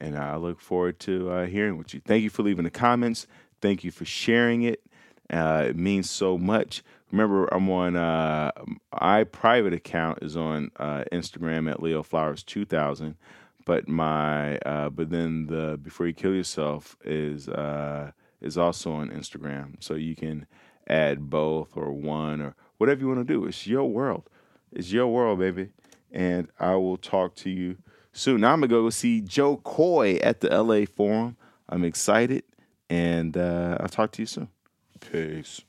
and 0.00 0.16
I 0.16 0.36
look 0.36 0.60
forward 0.60 0.98
to 1.00 1.30
uh, 1.30 1.46
hearing 1.46 1.76
what 1.76 1.94
you. 1.94 2.00
Thank 2.04 2.22
you 2.22 2.30
for 2.30 2.42
leaving 2.42 2.64
the 2.64 2.70
comments. 2.70 3.26
Thank 3.60 3.84
you 3.84 3.90
for 3.90 4.04
sharing 4.04 4.62
it. 4.62 4.82
Uh, 5.30 5.66
it 5.68 5.76
means 5.76 6.08
so 6.08 6.38
much. 6.38 6.82
Remember, 7.10 7.46
I'm 7.46 7.68
on 7.70 7.96
uh, 7.96 8.50
my 9.00 9.24
private 9.24 9.72
account 9.72 10.18
is 10.22 10.36
on 10.36 10.70
uh, 10.76 11.04
Instagram 11.12 11.70
at 11.70 11.82
Leo 11.82 12.02
Flowers 12.02 12.42
2000, 12.42 13.16
but 13.64 13.88
my 13.88 14.58
uh, 14.58 14.88
but 14.90 15.10
then 15.10 15.46
the 15.46 15.78
Before 15.82 16.06
You 16.06 16.12
Kill 16.12 16.34
Yourself 16.34 16.96
is 17.04 17.48
uh, 17.48 18.12
is 18.40 18.58
also 18.58 18.92
on 18.92 19.10
Instagram, 19.10 19.82
so 19.82 19.94
you 19.94 20.14
can 20.14 20.46
add 20.88 21.30
both 21.30 21.76
or 21.76 21.92
one 21.92 22.40
or 22.40 22.54
whatever 22.78 23.00
you 23.00 23.08
want 23.08 23.26
to 23.26 23.32
do. 23.32 23.44
It's 23.46 23.66
your 23.66 23.90
world. 23.90 24.28
It's 24.72 24.92
your 24.92 25.08
world, 25.08 25.38
baby. 25.38 25.70
And 26.12 26.48
I 26.58 26.74
will 26.76 26.96
talk 26.96 27.34
to 27.36 27.50
you 27.50 27.78
soon. 28.16 28.40
Now 28.40 28.52
I'm 28.52 28.60
gonna 28.60 28.68
go 28.68 28.90
see 28.90 29.20
Jo 29.20 29.58
Koy 29.58 30.16
at 30.16 30.40
the 30.40 30.48
LA 30.48 30.86
Forum. 30.86 31.36
I'm 31.68 31.84
excited, 31.84 32.44
and 32.88 33.36
uh, 33.36 33.78
I'll 33.80 33.88
talk 33.88 34.12
to 34.12 34.22
you 34.22 34.26
soon. 34.26 34.48
Peace. 35.00 35.62